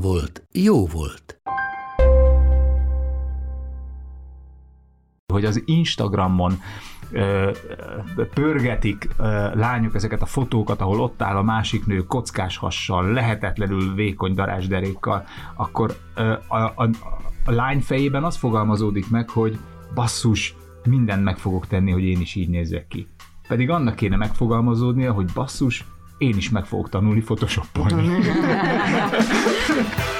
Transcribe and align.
volt, 0.00 0.46
jó 0.52 0.86
volt. 0.86 1.40
hogy 5.36 5.44
az 5.44 5.62
Instagramon 5.64 6.60
pörgetik 8.34 9.08
lányok 9.54 9.94
ezeket 9.94 10.22
a 10.22 10.26
fotókat, 10.26 10.80
ahol 10.80 11.00
ott 11.00 11.22
áll 11.22 11.36
a 11.36 11.42
másik 11.42 11.86
nő 11.86 12.02
kockás 12.02 12.56
hassal, 12.56 13.12
lehetetlenül 13.12 13.94
vékony 13.94 14.34
darásderékkal, 14.34 15.24
akkor 15.54 15.96
a, 16.48 16.54
a, 16.56 16.90
a 17.44 17.50
lány 17.50 17.80
fejében 17.80 18.24
az 18.24 18.36
fogalmazódik 18.36 19.10
meg, 19.10 19.30
hogy 19.30 19.58
basszus, 19.94 20.54
mindent 20.84 21.24
meg 21.24 21.38
fogok 21.38 21.66
tenni, 21.66 21.90
hogy 21.90 22.04
én 22.04 22.20
is 22.20 22.34
így 22.34 22.48
nézzek 22.48 22.86
ki. 22.86 23.06
Pedig 23.48 23.70
annak 23.70 23.96
kéne 23.96 24.16
megfogalmazódnia, 24.16 25.12
hogy 25.12 25.26
basszus, 25.34 25.84
én 26.18 26.36
is 26.36 26.50
meg 26.50 26.64
fogok 26.64 26.88
tanulni 26.88 27.20
photoshopolni. 27.20 28.08
Thank 29.76 29.98
you. 29.98 30.15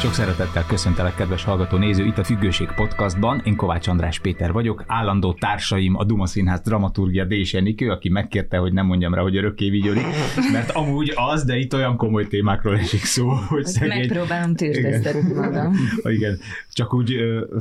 Sok 0.00 0.12
szeretettel 0.12 0.64
köszöntelek, 0.66 1.14
kedves 1.14 1.44
hallgató 1.44 1.76
néző, 1.76 2.04
itt 2.04 2.18
a 2.18 2.24
Függőség 2.24 2.68
Podcastban. 2.76 3.40
Én 3.44 3.56
Kovács 3.56 3.88
András 3.88 4.18
Péter 4.18 4.52
vagyok, 4.52 4.84
állandó 4.86 5.32
társaim 5.32 5.96
a 5.96 6.04
Duma 6.04 6.26
Színház 6.26 6.60
dramaturgia 6.60 7.24
Dés 7.24 7.54
Enikő, 7.54 7.90
aki 7.90 8.08
megkérte, 8.08 8.56
hogy 8.56 8.72
nem 8.72 8.86
mondjam 8.86 9.14
rá, 9.14 9.22
hogy 9.22 9.36
örökké 9.36 9.70
vigyori, 9.70 10.00
mert 10.52 10.70
amúgy 10.70 11.12
az, 11.14 11.44
de 11.44 11.56
itt 11.56 11.74
olyan 11.74 11.96
komoly 11.96 12.26
témákról 12.26 12.78
esik 12.78 13.00
szó, 13.00 13.28
hogy, 13.28 13.46
hogy 13.48 13.66
szegény... 13.66 13.98
Megpróbálom 13.98 14.54
tűrtesztelni 14.54 15.32
magam. 15.32 15.74
Igen, 16.16 16.38
csak 16.72 16.94
úgy 16.94 17.12
ö, 17.12 17.56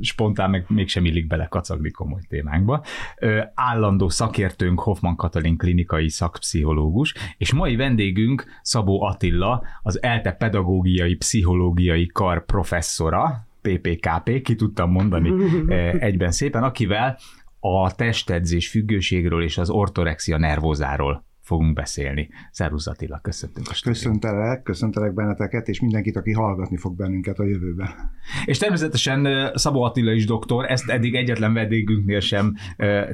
spontán 0.00 0.50
meg 0.50 0.64
mégsem 0.68 1.04
illik 1.04 1.26
bele 1.26 1.46
kacagni 1.46 1.90
komoly 1.90 2.22
témánkba. 2.28 2.84
Ö, 3.18 3.40
állandó 3.54 4.08
szakértőnk 4.08 4.80
Hoffman 4.80 5.16
Katalin 5.16 5.56
klinikai 5.56 6.08
szakpszichológus, 6.08 7.14
és 7.38 7.52
mai 7.52 7.76
vendégünk 7.76 8.44
Szabó 8.62 9.02
Attila, 9.02 9.62
az 9.82 10.02
ELTE 10.02 10.32
pedagógiai 10.32 11.14
pszichológiai 11.78 12.06
kar 12.06 12.44
professzora, 12.44 13.46
PPKP, 13.60 14.42
ki 14.42 14.54
tudtam 14.54 14.90
mondani 14.90 15.32
egyben 16.08 16.30
szépen, 16.30 16.62
akivel 16.62 17.18
a 17.60 17.94
testedzés 17.94 18.68
függőségről 18.68 19.42
és 19.42 19.58
az 19.58 19.70
ortorexia 19.70 20.38
nervózáról 20.38 21.24
fogunk 21.48 21.74
beszélni. 21.74 22.28
Szervusz 22.50 22.86
Attila, 22.86 23.18
köszöntünk 23.22 23.68
a 23.70 23.74
stúdióban. 23.74 24.12
Köszöntelek, 24.12 24.62
köszöntelek 24.62 25.14
benneteket, 25.14 25.68
és 25.68 25.80
mindenkit, 25.80 26.16
aki 26.16 26.32
hallgatni 26.32 26.76
fog 26.76 26.96
bennünket 26.96 27.38
a 27.38 27.44
jövőben. 27.44 27.88
És 28.44 28.58
természetesen 28.58 29.50
Szabó 29.54 29.82
Attila 29.82 30.12
is 30.12 30.26
doktor, 30.26 30.64
ezt 30.64 30.88
eddig 30.88 31.14
egyetlen 31.14 31.52
vendégünknél 31.52 32.20
sem 32.20 32.54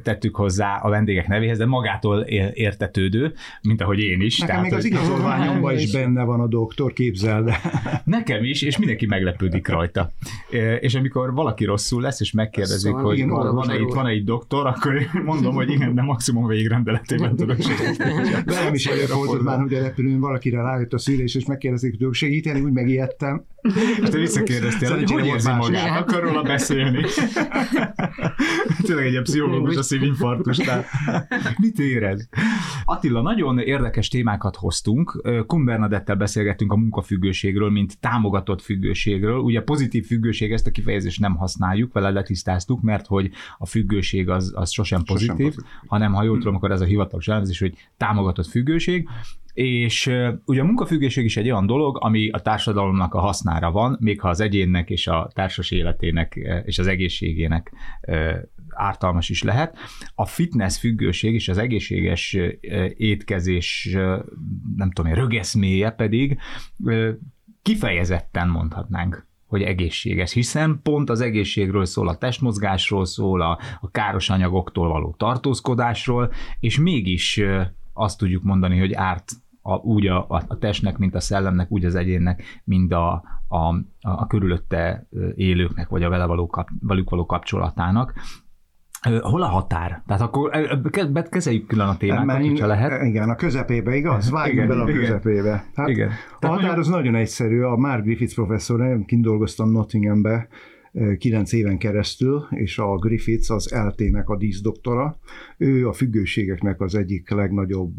tettük 0.03 0.37
hozzá 0.37 0.77
a 0.77 0.89
vendégek 0.89 1.29
nevéhez, 1.29 1.59
de 1.59 1.67
magától 1.67 2.21
értetődő, 2.53 3.35
mint 3.63 3.81
ahogy 3.81 3.99
én 3.99 4.21
is. 4.21 4.39
Nekem 4.39 4.55
Tehát, 4.55 4.71
még 4.71 4.79
az 4.79 4.85
igazolványomban 4.85 5.75
is 5.75 5.93
benne 5.93 6.25
van 6.25 6.41
a 6.41 6.47
doktor, 6.47 6.93
képzeld. 6.93 7.51
Nekem 8.05 8.45
is, 8.45 8.63
és 8.63 8.79
mindenki 8.79 9.07
meglepődik 9.07 9.69
rajta. 9.69 10.13
És 10.81 10.95
amikor 10.95 11.35
valaki 11.35 11.65
rosszul 11.65 12.03
lesz, 12.03 12.21
és 12.21 12.33
megkérdezik, 12.33 12.91
szóval 12.91 13.05
hogy 13.05 13.27
van-e 13.27 13.75
itt, 13.75 13.93
van-e 13.93 14.13
itt 14.13 14.25
doktor, 14.25 14.67
akkor 14.67 14.95
mondom, 15.25 15.55
hogy 15.55 15.71
igen, 15.71 15.95
de 15.95 16.03
maximum 16.03 16.47
végrendeletében 16.47 17.37
tudok 17.37 17.61
segíteni. 17.61 18.24
Velem 18.45 18.75
is 18.75 18.87
előfordult 18.87 19.43
már, 19.43 19.61
hogy 19.61 19.75
a 19.75 19.83
repülőn 19.83 20.21
valakire 20.21 20.63
rájött 20.63 20.93
a 20.93 20.99
szülés, 20.99 21.35
és 21.35 21.45
megkérdezik, 21.45 21.91
hogy 21.91 21.99
tudok 21.99 22.15
segíteni, 22.15 22.61
úgy 22.61 22.73
megijedtem. 22.73 23.45
Hát 23.73 24.11
te 24.11 24.19
visszakérdeztél, 24.19 24.95
hogy 24.95 25.11
hogy 25.11 25.27
érzi 25.27 25.51
magát, 25.53 26.01
akar 26.01 26.23
róla 26.23 26.43
beszélni. 26.43 27.05
Tényleg 28.87 29.05
egy 29.05 29.11
ilyen 29.11 29.23
pszichológus 29.23 29.77
a 29.77 29.83
szívinfarktus. 29.83 30.59
Mit 31.63 31.79
érez? 31.79 32.29
Attila, 32.85 33.23
nagyon 33.23 33.59
érdekes 33.59 34.09
témákat 34.09 34.57
hoztunk. 34.57 35.23
Kun 35.47 35.65
Bernadettel 35.65 36.17
beszélgettünk 36.17 36.73
a 36.73 36.77
munkafüggőségről, 36.77 37.71
mint 37.71 38.01
támogatott 38.01 38.63
függőségről. 38.63 39.39
Ugye 39.39 39.63
pozitív 39.63 40.07
függőség, 40.07 40.53
ezt 40.53 40.67
a 40.67 40.71
kifejezést 40.71 41.21
nem 41.21 41.37
használjuk, 41.37 41.93
vele 41.93 42.11
letisztáztuk, 42.11 42.83
mert 42.83 43.07
hogy 43.07 43.31
a 43.59 43.67
függőség 43.67 44.29
az, 44.29 44.53
az 44.55 44.71
sosem 44.71 45.03
pozitív, 45.03 45.29
sosem 45.29 45.47
pozitív, 45.47 45.65
hanem 45.87 46.13
ha 46.13 46.23
jól 46.23 46.39
tudom, 46.39 46.55
akkor 46.55 46.71
ez 46.71 46.81
a 46.81 46.85
hivatalos 46.85 47.29
elnevezés, 47.29 47.59
hogy 47.59 47.75
támogatott 47.97 48.47
függőség. 48.47 49.09
És 49.55 50.11
ugye 50.45 50.61
a 50.61 50.65
munkafüggőség 50.65 51.25
is 51.25 51.37
egy 51.37 51.51
olyan 51.51 51.67
dolog, 51.67 51.99
ami 52.01 52.29
a 52.29 52.39
társadalomnak 52.39 53.15
a 53.15 53.21
hasznára 53.21 53.71
van, 53.71 53.97
még 54.01 54.21
ha 54.21 54.29
az 54.29 54.41
egyénnek 54.41 54.91
és 54.91 55.07
a 55.07 55.31
társas 55.35 55.71
életének 55.71 56.41
és 56.65 56.79
az 56.79 56.87
egészségének 56.87 57.73
ártalmas 58.69 59.29
is 59.29 59.43
lehet. 59.43 59.77
A 60.15 60.27
fitness 60.27 60.79
függőség 60.79 61.35
és 61.35 61.49
az 61.49 61.59
egészséges 61.59 62.37
étkezés, 62.97 63.89
nem 64.77 64.91
tudom 64.91 65.11
én, 65.11 65.17
rögeszméje 65.17 65.91
pedig 65.91 66.39
kifejezetten 67.63 68.49
mondhatnánk 68.49 69.27
hogy 69.47 69.63
egészséges, 69.63 70.33
hiszen 70.33 70.81
pont 70.83 71.11
az 71.11 71.21
egészségről 71.21 71.85
szól, 71.85 72.09
a 72.09 72.17
testmozgásról 72.17 73.05
szól, 73.05 73.41
a, 73.41 73.59
a 73.81 73.91
káros 73.91 74.31
anyagoktól 74.31 74.89
való 74.89 75.15
tartózkodásról, 75.19 76.33
és 76.61 76.79
mégis 76.79 77.41
azt 77.93 78.19
tudjuk 78.19 78.43
mondani, 78.43 78.79
hogy 78.79 78.93
árt 78.93 79.33
a, 79.67 79.75
úgy 79.75 80.07
a, 80.07 80.27
a 80.29 80.59
testnek, 80.59 80.99
mint 80.99 81.15
a 81.15 81.21
szellemnek, 81.21 81.71
úgy 81.71 81.85
az 81.85 81.95
egyénnek, 81.95 82.43
mind 82.65 82.93
a, 82.93 83.13
a, 83.49 83.75
a, 84.01 84.27
körülötte 84.27 85.07
élőknek, 85.35 85.89
vagy 85.89 86.03
a 86.03 86.09
vele 86.09 86.25
való, 86.25 86.47
kap, 86.47 86.69
velük 86.81 87.11
való 87.11 87.27
kapcsolatának. 87.27 88.13
Hol 89.21 89.43
a 89.43 89.47
határ? 89.47 90.03
Tehát 90.07 90.23
akkor 90.23 90.51
kezeljük 91.31 91.67
külön 91.67 91.87
a 91.87 91.97
témát, 91.97 92.41
hogyha 92.41 92.67
lehet. 92.67 93.03
Igen, 93.03 93.31
a 93.31 93.35
közepébe, 93.35 93.95
igaz? 93.95 94.31
Vágjunk 94.31 94.69
bele 94.69 94.83
a 94.83 94.87
közepébe. 94.87 95.65
Hát 95.75 95.89
igen. 95.89 96.11
A 96.41 96.47
határ 96.47 96.79
az 96.79 96.89
nagyon 96.89 97.15
egyszerű. 97.15 97.63
A 97.63 97.77
Mark 97.77 98.03
Griffiths 98.03 98.35
professzor, 98.35 98.81
én 98.81 99.05
kint 99.05 99.23
dolgoztam 99.23 99.71
Nottinghambe, 99.71 100.49
kilenc 101.19 101.53
éven 101.53 101.79
keresztül, 101.79 102.47
és 102.51 102.79
a 102.79 102.97
Griffiths 102.97 103.51
az 103.51 103.73
LT-nek 103.73 104.29
a 104.29 104.37
díszdoktora. 104.37 105.17
Ő 105.59 105.89
a 105.89 105.93
függőségeknek 105.93 106.81
az 106.81 106.95
egyik 106.95 107.31
legnagyobb 107.31 107.97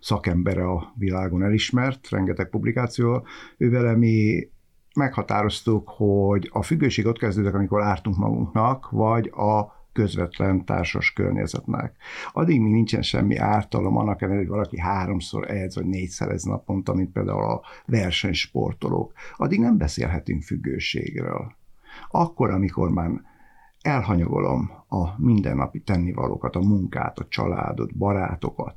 szakembere 0.00 0.64
a 0.64 0.94
világon 0.96 1.42
elismert, 1.42 2.08
rengeteg 2.08 2.48
publikáció. 2.48 3.26
Ővel 3.56 3.96
mi 3.96 4.48
meghatároztuk, 4.94 5.88
hogy 5.88 6.48
a 6.52 6.62
függőség 6.62 7.06
ott 7.06 7.18
kezdődik, 7.18 7.54
amikor 7.54 7.82
ártunk 7.82 8.16
magunknak, 8.16 8.90
vagy 8.90 9.30
a 9.34 9.82
közvetlen 9.92 10.64
társas 10.64 11.12
környezetnek. 11.12 11.96
Addig 12.32 12.60
még 12.60 12.72
nincsen 12.72 13.02
semmi 13.02 13.36
ártalom, 13.36 13.96
annak 13.96 14.22
ellenére, 14.22 14.42
hogy 14.42 14.50
valaki 14.50 14.80
háromszor 14.80 15.50
edz, 15.50 15.74
vagy 15.74 15.86
négyszer 15.86 16.28
ez 16.28 16.42
naponta, 16.42 16.94
mint 16.94 17.12
például 17.12 17.44
a 17.44 17.62
versenysportolók. 17.86 19.12
Addig 19.36 19.60
nem 19.60 19.76
beszélhetünk 19.76 20.42
függőségről 20.42 21.52
akkor, 22.10 22.50
amikor 22.50 22.90
már 22.90 23.10
elhanyagolom 23.80 24.70
a 24.88 25.22
mindennapi 25.22 25.80
tennivalókat, 25.80 26.56
a 26.56 26.60
munkát, 26.60 27.18
a 27.18 27.26
családot, 27.28 27.96
barátokat, 27.96 28.76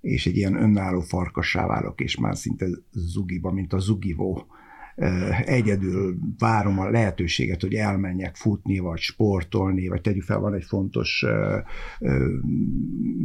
és 0.00 0.26
egy 0.26 0.36
ilyen 0.36 0.62
önálló 0.62 1.00
farkassá 1.00 1.66
válok, 1.66 2.00
és 2.00 2.16
már 2.16 2.36
szinte 2.36 2.66
zugiba, 2.90 3.52
mint 3.52 3.72
a 3.72 3.78
zugivó, 3.78 4.46
egyedül 5.44 6.16
várom 6.38 6.78
a 6.78 6.90
lehetőséget, 6.90 7.60
hogy 7.60 7.74
elmenjek 7.74 8.36
futni, 8.36 8.78
vagy 8.78 8.98
sportolni, 8.98 9.88
vagy 9.88 10.00
tegyük 10.00 10.22
fel, 10.22 10.38
van 10.38 10.54
egy 10.54 10.64
fontos 10.64 11.24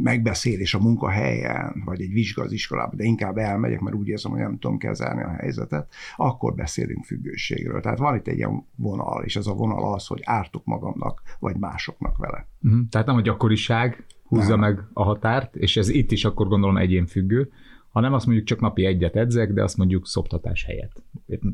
megbeszélés 0.02 0.74
a 0.74 0.78
munkahelyen, 0.78 1.82
vagy 1.84 2.00
egy 2.00 2.12
vizsga 2.12 2.42
az 2.42 2.52
iskolában, 2.52 2.96
de 2.96 3.04
inkább 3.04 3.36
elmegyek, 3.36 3.80
mert 3.80 3.96
úgy 3.96 4.08
érzem, 4.08 4.32
hogy 4.32 4.40
nem 4.40 4.58
tudom 4.58 4.78
kezelni 4.78 5.22
a 5.22 5.28
helyzetet, 5.28 5.94
akkor 6.16 6.54
beszélünk 6.54 7.04
függőségről. 7.04 7.80
Tehát 7.80 7.98
van 7.98 8.16
itt 8.16 8.26
egy 8.26 8.36
ilyen 8.36 8.66
vonal, 8.76 9.24
és 9.24 9.36
ez 9.36 9.46
a 9.46 9.54
vonal 9.54 9.94
az, 9.94 10.06
hogy 10.06 10.20
ártok 10.24 10.64
magamnak, 10.64 11.22
vagy 11.38 11.56
másoknak 11.56 12.16
vele. 12.16 12.46
Uh-huh. 12.62 12.80
Tehát 12.90 13.06
nem 13.06 13.16
a 13.16 13.20
gyakoriság 13.20 14.04
húzza 14.24 14.56
nem. 14.56 14.60
meg 14.60 14.80
a 14.92 15.02
határt, 15.02 15.56
és 15.56 15.76
ez 15.76 15.88
itt 15.88 16.10
is 16.10 16.24
akkor 16.24 16.48
gondolom 16.48 16.76
egyénfüggő, 16.76 17.50
Ha 17.92 18.00
nem, 18.00 18.12
azt 18.12 18.26
mondjuk 18.26 18.46
csak 18.46 18.60
napi 18.60 18.84
egyet 18.84 19.16
edzek, 19.16 19.52
de 19.52 19.62
azt 19.62 19.76
mondjuk 19.76 20.06
szoptatás 20.06 20.64
helyett. 20.64 21.02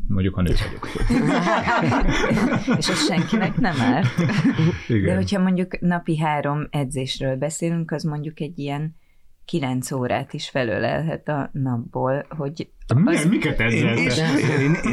Mondjuk, 0.09 0.35
ha 0.35 0.43
nő 0.43 0.53
vagyok. 0.65 0.89
És 2.79 2.89
az 2.89 3.07
senkinek 3.07 3.57
nem 3.57 3.81
árt. 3.81 4.09
Igen. 4.89 5.05
De 5.05 5.15
hogyha 5.15 5.41
mondjuk 5.41 5.81
napi 5.81 6.19
három 6.19 6.67
edzésről 6.71 7.37
beszélünk, 7.37 7.91
az 7.91 8.03
mondjuk 8.03 8.41
egy 8.41 8.59
ilyen 8.59 8.97
kilenc 9.49 9.93
órát 9.93 10.33
is 10.33 10.49
felölelhet 10.49 11.29
a 11.29 11.51
napból, 11.53 12.27
hogy 12.29 12.69
az... 12.87 12.97
Milyen, 12.97 13.29
miket 13.29 13.61
ezzel? 13.61 13.97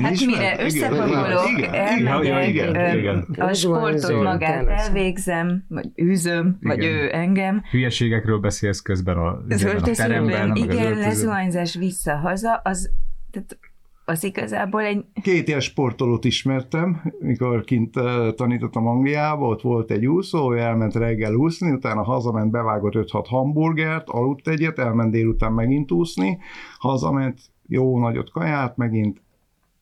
hát 0.01 0.25
mire 0.25 0.63
összepakolok, 0.63 1.61
elmegyek, 1.71 3.25
a 3.37 3.53
sportot 3.53 4.23
magát 4.23 4.67
elvégzem, 4.67 5.65
vagy 5.67 5.89
űzöm, 6.01 6.57
vagy 6.61 6.83
ő 6.83 7.09
engem. 7.13 7.63
Hülyeségekről 7.71 8.39
beszélsz 8.39 8.81
közben 8.81 9.17
a, 9.17 9.27
a 9.27 9.81
teremben. 9.93 10.55
Igen, 10.55 10.97
lezuhanyzás 10.97 11.75
vissza-haza, 11.75 12.53
az 12.63 12.91
tehát 13.31 13.57
az 14.05 14.23
igazából 14.23 14.81
egy... 14.81 15.05
Két 15.21 15.47
ilyen 15.47 15.59
sportolót 15.59 16.25
ismertem, 16.25 17.13
mikor 17.19 17.63
kint 17.63 17.99
tanítottam 18.35 18.87
Angliába, 18.87 19.47
ott 19.47 19.61
volt 19.61 19.91
egy 19.91 20.05
úszó, 20.05 20.53
ő 20.53 20.57
elment 20.57 20.93
reggel 20.93 21.33
úszni, 21.33 21.71
utána 21.71 22.03
hazament, 22.03 22.51
bevágott 22.51 22.93
5-6 22.95 23.25
hamburgert, 23.27 24.09
aludt 24.09 24.47
egyet, 24.47 24.79
elment 24.79 25.11
délután 25.11 25.53
megint 25.53 25.91
úszni, 25.91 26.37
hazament, 26.77 27.39
jó 27.67 27.99
nagyot 27.99 28.31
kaját, 28.31 28.77
megint 28.77 29.23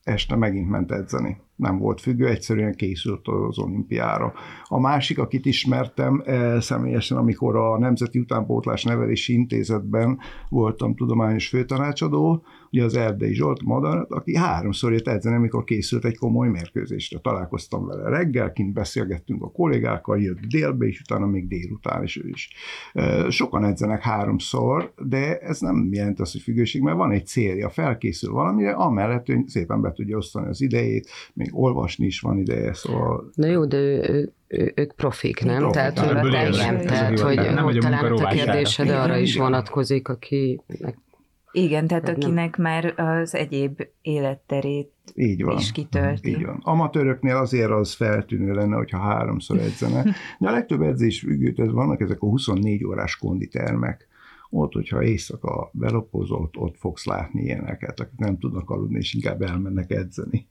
este 0.03 0.35
megint 0.35 0.69
ment 0.69 0.91
edzeni. 0.91 1.41
Nem 1.55 1.77
volt 1.77 2.01
függő, 2.01 2.27
egyszerűen 2.27 2.73
készült 2.75 3.27
az 3.27 3.59
olimpiára. 3.59 4.33
A 4.63 4.79
másik, 4.79 5.19
akit 5.19 5.45
ismertem 5.45 6.23
személyesen, 6.59 7.17
amikor 7.17 7.55
a 7.55 7.77
Nemzeti 7.77 8.19
Utánpótlás 8.19 8.83
Nevelési 8.83 9.33
Intézetben 9.33 10.19
voltam 10.49 10.95
tudományos 10.95 11.47
főtanácsadó, 11.47 12.43
ugye 12.73 12.83
az 12.83 12.95
Erdei 12.95 13.33
Zsolt 13.33 13.63
Madarat, 13.63 14.11
aki 14.11 14.35
háromszor 14.35 14.91
jött 14.91 15.07
edzeni, 15.07 15.35
amikor 15.35 15.63
készült 15.63 16.05
egy 16.05 16.17
komoly 16.17 16.47
mérkőzésre. 16.47 17.19
Találkoztam 17.19 17.85
vele 17.85 18.09
reggel, 18.09 18.51
kint 18.51 18.73
beszélgettünk 18.73 19.43
a 19.43 19.51
kollégákkal, 19.51 20.21
jött 20.21 20.39
délbe, 20.39 20.85
és 20.85 20.99
utána 20.99 21.25
még 21.25 21.47
délután 21.47 22.03
is 22.03 22.17
ő 22.17 22.27
is. 22.27 22.49
Sokan 23.29 23.63
edzenek 23.63 24.01
háromszor, 24.01 24.93
de 24.97 25.37
ez 25.37 25.59
nem 25.59 25.89
jelent 25.91 26.19
azt, 26.19 26.31
hogy 26.31 26.41
függőség, 26.41 26.81
mert 26.81 26.97
van 26.97 27.11
egy 27.11 27.25
célja, 27.25 27.69
felkészül 27.69 28.31
valamire, 28.31 28.71
amellett 28.71 29.25
hogy 29.25 29.47
szépen 29.47 29.81
be 29.81 29.91
tudja 29.91 30.17
osztani 30.17 30.47
az 30.47 30.61
idejét, 30.61 31.09
még 31.33 31.49
olvasni 31.51 32.05
is 32.05 32.19
van 32.19 32.37
ideje, 32.37 32.73
szóval... 32.73 33.31
Na 33.35 33.47
jó, 33.47 33.65
de 33.65 33.77
ő, 33.77 34.31
ő, 34.47 34.71
ők 34.75 34.93
profik, 34.95 35.43
nem? 35.43 35.57
Profik. 35.57 35.73
Tehát, 35.73 35.99
hogy, 35.99 36.27
igen, 36.27 36.85
tehát, 36.85 37.19
hogy, 37.19 37.35
nem, 37.35 37.63
hogy 37.63 37.77
talán 37.77 38.11
a 38.11 38.27
kérdésed 38.27 38.89
arra 38.89 39.17
is 39.17 39.37
vonatkozik, 39.37 40.07
akinek 40.07 40.97
igen, 41.53 41.87
tehát 41.87 42.09
akinek 42.09 42.57
már 42.57 42.93
az 42.99 43.35
egyéb 43.35 43.87
életterét 44.01 44.91
így 45.15 45.43
van. 45.43 45.57
is 45.57 45.71
kitölti. 45.71 46.29
Így 46.29 46.45
van. 46.45 46.59
Amatőröknél 46.63 47.35
azért 47.35 47.69
az 47.69 47.93
feltűnő 47.93 48.53
lenne, 48.53 48.75
hogyha 48.75 48.97
háromszor 48.97 49.59
edzene, 49.59 50.03
de 50.39 50.49
a 50.49 50.51
legtöbb 50.51 50.81
edzés 50.81 51.19
függőt, 51.19 51.59
ez 51.59 51.71
vannak 51.71 52.01
ezek 52.01 52.21
a 52.21 52.27
24 52.27 52.85
órás 52.85 53.17
konditermek, 53.17 54.07
ott, 54.49 54.73
hogyha 54.73 55.03
éjszaka 55.03 55.69
belopozol, 55.73 56.49
ott 56.57 56.77
fogsz 56.77 57.05
látni 57.05 57.41
ilyeneket, 57.41 57.99
akik 57.99 58.17
nem 58.19 58.37
tudnak 58.37 58.69
aludni, 58.69 58.97
és 58.97 59.13
inkább 59.13 59.41
elmennek 59.41 59.91
edzeni. 59.91 60.47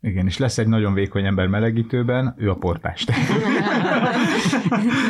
Igen, 0.00 0.26
és 0.26 0.38
lesz 0.38 0.58
egy 0.58 0.66
nagyon 0.66 0.94
vékony 0.94 1.24
ember 1.24 1.46
melegítőben, 1.46 2.34
ő 2.36 2.50
a 2.50 2.54
portást. 2.54 3.12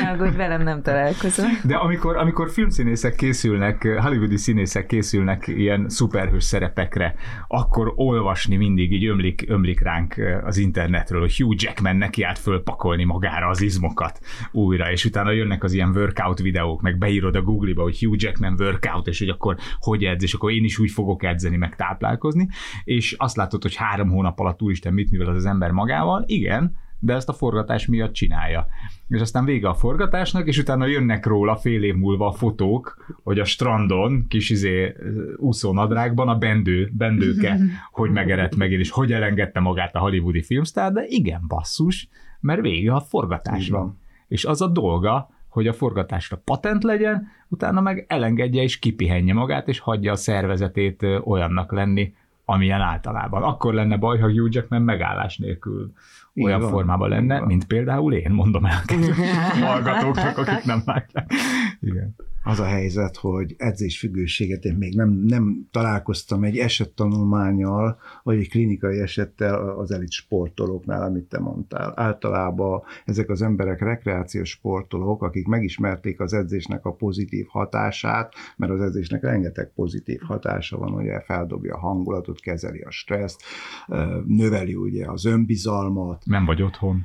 ne 0.02 0.10
aggódj, 0.10 0.36
velem 0.36 0.62
nem 0.62 0.82
találkozom. 0.82 1.46
De 1.64 1.76
amikor, 1.76 2.16
amikor 2.16 2.50
filmszínészek 2.50 3.14
készülnek, 3.14 3.82
hollywoodi 4.00 4.36
színészek 4.36 4.86
készülnek 4.86 5.46
ilyen 5.46 5.88
szuperhős 5.88 6.44
szerepekre, 6.44 7.14
akkor 7.48 7.92
olvasni 7.94 8.56
mindig 8.56 8.92
így 8.92 9.04
ömlik, 9.04 9.44
ömlik 9.48 9.80
ránk 9.80 10.40
az 10.44 10.56
internetről, 10.56 11.20
hogy 11.20 11.36
Hugh 11.36 11.62
Jackman 11.62 11.96
neki 11.96 12.22
át 12.22 12.38
fölpakolni 12.38 13.04
magára 13.04 13.46
az 13.46 13.60
izmokat 13.60 14.20
újra, 14.52 14.90
és 14.90 15.04
utána 15.04 15.30
jönnek 15.30 15.64
az 15.64 15.72
ilyen 15.72 15.90
workout 15.90 16.38
videók, 16.38 16.80
meg 16.80 16.98
beírod 16.98 17.36
a 17.36 17.42
Google-ba, 17.42 17.82
hogy 17.82 17.98
Hugh 17.98 18.22
Jackman 18.22 18.56
workout, 18.58 19.06
és 19.06 19.18
hogy 19.18 19.28
akkor 19.28 19.56
hogy 19.78 20.04
edz, 20.04 20.22
és 20.22 20.34
akkor 20.34 20.52
én 20.52 20.64
is 20.64 20.78
úgy 20.78 20.90
fogok 20.90 21.24
edzeni, 21.24 21.56
meg 21.56 21.76
táplálkozni, 21.76 22.48
és 22.84 23.14
azt 23.18 23.36
látod, 23.36 23.62
hogy 23.62 23.74
három 23.74 24.08
hónap 24.08 24.38
alatt 24.38 24.62
úr 24.62 24.76
úristen, 24.78 24.92
mit 24.92 25.10
művel 25.10 25.28
az, 25.28 25.36
az 25.36 25.46
ember 25.46 25.70
magával, 25.70 26.24
igen, 26.26 26.76
de 27.00 27.14
ezt 27.14 27.28
a 27.28 27.32
forgatás 27.32 27.86
miatt 27.86 28.12
csinálja. 28.12 28.66
És 29.08 29.20
aztán 29.20 29.44
vége 29.44 29.68
a 29.68 29.74
forgatásnak, 29.74 30.46
és 30.46 30.58
utána 30.58 30.86
jönnek 30.86 31.26
róla 31.26 31.56
fél 31.56 31.82
év 31.82 31.94
múlva 31.94 32.26
a 32.26 32.32
fotók, 32.32 33.16
hogy 33.22 33.38
a 33.38 33.44
strandon, 33.44 34.26
kis 34.28 34.50
izé 34.50 34.94
úszónadrágban 35.36 36.28
a 36.28 36.38
bendő, 36.38 36.90
bendőke, 36.92 37.58
hogy 37.98 38.10
megerett 38.10 38.56
meg, 38.56 38.72
és 38.72 38.90
hogy 38.90 39.12
elengedte 39.12 39.60
magát 39.60 39.94
a 39.94 39.98
hollywoodi 39.98 40.42
filmsztár, 40.42 40.92
de 40.92 41.04
igen, 41.06 41.44
basszus, 41.48 42.08
mert 42.40 42.60
vége 42.60 42.94
a 42.94 43.00
forgatásra. 43.00 43.94
És 44.28 44.44
az 44.44 44.62
a 44.62 44.66
dolga, 44.66 45.30
hogy 45.48 45.66
a 45.66 45.72
forgatásra 45.72 46.40
patent 46.44 46.82
legyen, 46.84 47.26
utána 47.48 47.80
meg 47.80 48.04
elengedje 48.08 48.62
és 48.62 48.78
kipihenje 48.78 49.34
magát, 49.34 49.68
és 49.68 49.78
hagyja 49.78 50.12
a 50.12 50.16
szervezetét 50.16 51.02
olyannak 51.24 51.72
lenni, 51.72 52.12
amilyen 52.50 52.80
általában. 52.80 53.42
Akkor 53.42 53.74
lenne 53.74 53.96
baj, 53.96 54.18
ha 54.18 54.30
Hugh 54.30 54.54
Jackman 54.54 54.82
megállás 54.82 55.36
nélkül 55.38 55.92
olyan 56.42 56.58
Igen, 56.58 56.70
formában 56.70 57.08
lenne, 57.08 57.40
mint 57.40 57.66
például 57.66 58.12
én, 58.12 58.30
mondom 58.30 58.64
el 58.64 58.80
a 58.86 58.92
hallgatóknak, 59.66 60.38
akik 60.38 60.64
nem 60.64 60.82
látják. 60.84 61.32
Igen 61.80 62.16
az 62.48 62.60
a 62.60 62.64
helyzet, 62.64 63.16
hogy 63.16 63.54
edzésfüggőséget 63.58 64.64
én 64.64 64.74
még 64.74 64.94
nem, 64.94 65.10
nem 65.26 65.68
találkoztam 65.70 66.44
egy 66.44 66.58
esettanulmányal, 66.58 67.98
vagy 68.22 68.38
egy 68.38 68.48
klinikai 68.48 69.00
esettel 69.00 69.68
az 69.68 69.90
elit 69.90 70.10
sportolóknál, 70.10 71.02
amit 71.02 71.24
te 71.24 71.38
mondtál. 71.38 71.92
Általában 71.96 72.82
ezek 73.04 73.30
az 73.30 73.42
emberek 73.42 73.80
rekreációs 73.80 74.48
sportolók, 74.48 75.22
akik 75.22 75.46
megismerték 75.46 76.20
az 76.20 76.32
edzésnek 76.32 76.84
a 76.84 76.92
pozitív 76.92 77.46
hatását, 77.48 78.34
mert 78.56 78.72
az 78.72 78.80
edzésnek 78.80 79.22
rengeteg 79.22 79.72
pozitív 79.74 80.20
hatása 80.20 80.78
van, 80.78 80.92
ugye 80.92 81.20
feldobja 81.20 81.74
a 81.74 81.78
hangulatot, 81.78 82.40
kezeli 82.40 82.80
a 82.80 82.90
stresszt, 82.90 83.42
növeli 84.26 84.74
ugye 84.74 85.10
az 85.10 85.24
önbizalmat. 85.24 86.22
Nem 86.24 86.44
vagy 86.44 86.62
otthon. 86.62 87.04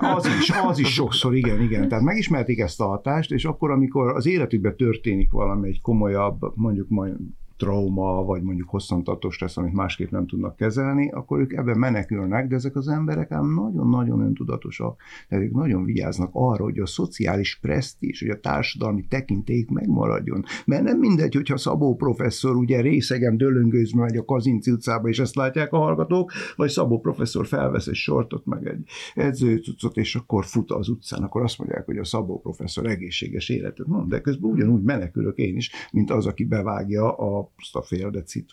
Az 0.00 0.26
is, 0.40 0.52
az 0.64 0.78
is 0.78 0.92
sokszor, 0.92 1.34
igen, 1.34 1.60
igen. 1.60 1.88
Tehát 1.88 2.04
megismerték 2.04 2.58
ezt 2.58 2.80
a 2.80 2.86
hatást, 2.86 3.32
és 3.32 3.44
akkor, 3.44 3.70
amikor 3.70 4.14
az 4.14 4.32
életükben 4.34 4.76
történik 4.76 5.30
valami 5.30 5.68
egy 5.68 5.80
komolyabb, 5.80 6.40
mondjuk 6.54 6.88
majd 6.88 7.16
trauma, 7.56 8.24
vagy 8.24 8.42
mondjuk 8.42 8.68
hosszantartó 8.68 9.30
stressz, 9.30 9.56
amit 9.56 9.72
másképp 9.72 10.10
nem 10.10 10.26
tudnak 10.26 10.56
kezelni, 10.56 11.10
akkor 11.10 11.40
ők 11.40 11.52
ebben 11.52 11.78
menekülnek, 11.78 12.48
de 12.48 12.54
ezek 12.54 12.76
az 12.76 12.88
emberek 12.88 13.30
ám 13.30 13.54
nagyon-nagyon 13.54 14.20
öntudatosak, 14.20 15.00
tehát 15.28 15.44
ők 15.44 15.52
nagyon 15.52 15.84
vigyáznak 15.84 16.30
arra, 16.32 16.64
hogy 16.64 16.78
a 16.78 16.86
szociális 16.86 17.58
presztízs, 17.60 18.20
hogy 18.20 18.30
a 18.30 18.40
társadalmi 18.40 19.04
tekintélyük 19.08 19.68
megmaradjon. 19.68 20.44
Mert 20.66 20.82
nem 20.82 20.98
mindegy, 20.98 21.34
hogyha 21.34 21.56
Szabó 21.56 21.96
professzor 21.96 22.56
ugye 22.56 22.80
részegen 22.80 23.36
dölöngőzve 23.36 24.00
megy 24.00 24.16
a 24.16 24.24
Kazinci 24.24 24.70
utcába, 24.70 25.08
és 25.08 25.18
ezt 25.18 25.34
látják 25.34 25.72
a 25.72 25.78
hallgatók, 25.78 26.32
vagy 26.56 26.70
Szabó 26.70 27.00
professzor 27.00 27.46
felvesz 27.46 27.86
egy 27.86 27.94
sortot, 27.94 28.46
meg 28.46 28.66
egy 28.66 28.88
edzőcucot, 29.14 29.96
és 29.96 30.14
akkor 30.14 30.44
fut 30.44 30.70
az 30.70 30.88
utcán, 30.88 31.22
akkor 31.22 31.42
azt 31.42 31.58
mondják, 31.58 31.84
hogy 31.84 31.98
a 31.98 32.04
Szabó 32.04 32.40
professzor 32.40 32.86
egészséges 32.86 33.48
életet 33.48 33.86
mond, 33.86 34.08
de 34.08 34.20
közben 34.20 34.50
ugyanúgy 34.50 34.82
menekülök 34.82 35.38
én 35.38 35.56
is, 35.56 35.70
mint 35.92 36.10
az, 36.10 36.26
aki 36.26 36.44
bevágja 36.44 37.12
a 37.12 37.43
azt 37.56 37.76
a 37.76 37.82
fél 37.82 38.10
decit, 38.10 38.50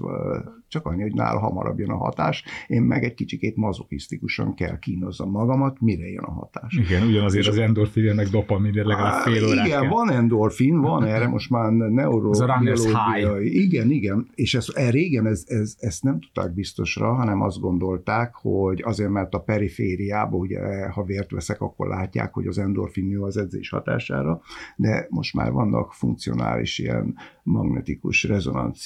csak 0.68 0.86
annyi, 0.86 1.02
hogy 1.02 1.14
nála 1.14 1.40
hamarabb 1.40 1.80
jön 1.80 1.90
a 1.90 1.98
hatás, 1.98 2.44
én 2.68 2.82
meg 2.82 3.04
egy 3.04 3.14
kicsikét 3.14 3.56
mazokisztikusan 3.56 4.54
kell 4.54 4.80
kínozzam 4.80 5.30
magamat, 5.30 5.82
mire 5.82 6.08
jön 6.08 6.24
a 6.24 6.32
hatás. 6.32 6.74
Igen, 6.74 7.08
ugyanazért 7.08 7.48
az 7.48 7.58
endorfin, 7.58 8.16
meg 8.16 8.28
dopamin, 8.28 8.74
legalább 8.74 9.22
fél 9.22 9.46
órát 9.46 9.66
Igen, 9.66 9.82
kell. 9.82 9.90
van 9.90 10.12
endorfin, 10.12 10.82
van 10.82 11.04
erre 11.04 11.28
most 11.28 11.50
már 11.50 11.72
neurobiológiai. 11.72 13.62
Igen, 13.64 13.92
igen, 13.92 14.28
és 14.36 14.54
ez, 14.54 14.68
e, 14.74 14.90
régen 14.90 15.26
ez, 15.26 15.44
ez, 15.48 15.76
ezt 15.80 16.04
nem 16.04 16.20
tudták 16.20 16.54
biztosra, 16.54 17.14
hanem 17.14 17.42
azt 17.42 17.60
gondolták, 17.60 18.36
hogy 18.36 18.82
azért, 18.86 19.10
mert 19.10 19.34
a 19.34 19.40
perifériába, 19.40 20.38
ugye, 20.38 20.88
ha 20.88 21.04
vért 21.04 21.32
veszek, 21.32 21.62
akkor 21.62 21.88
látják, 21.88 22.34
hogy 22.34 22.48
az 22.48 22.58
endorfin 22.58 23.10
jó 23.10 23.24
az 23.24 23.38
edzés 23.38 23.70
hatására, 23.70 24.42
de 24.76 25.08
most 25.10 25.34
már 25.34 25.52
vannak 25.52 25.94
funkcionális 25.94 26.80
ilyen 26.80 27.16
magnetikus 27.44 28.24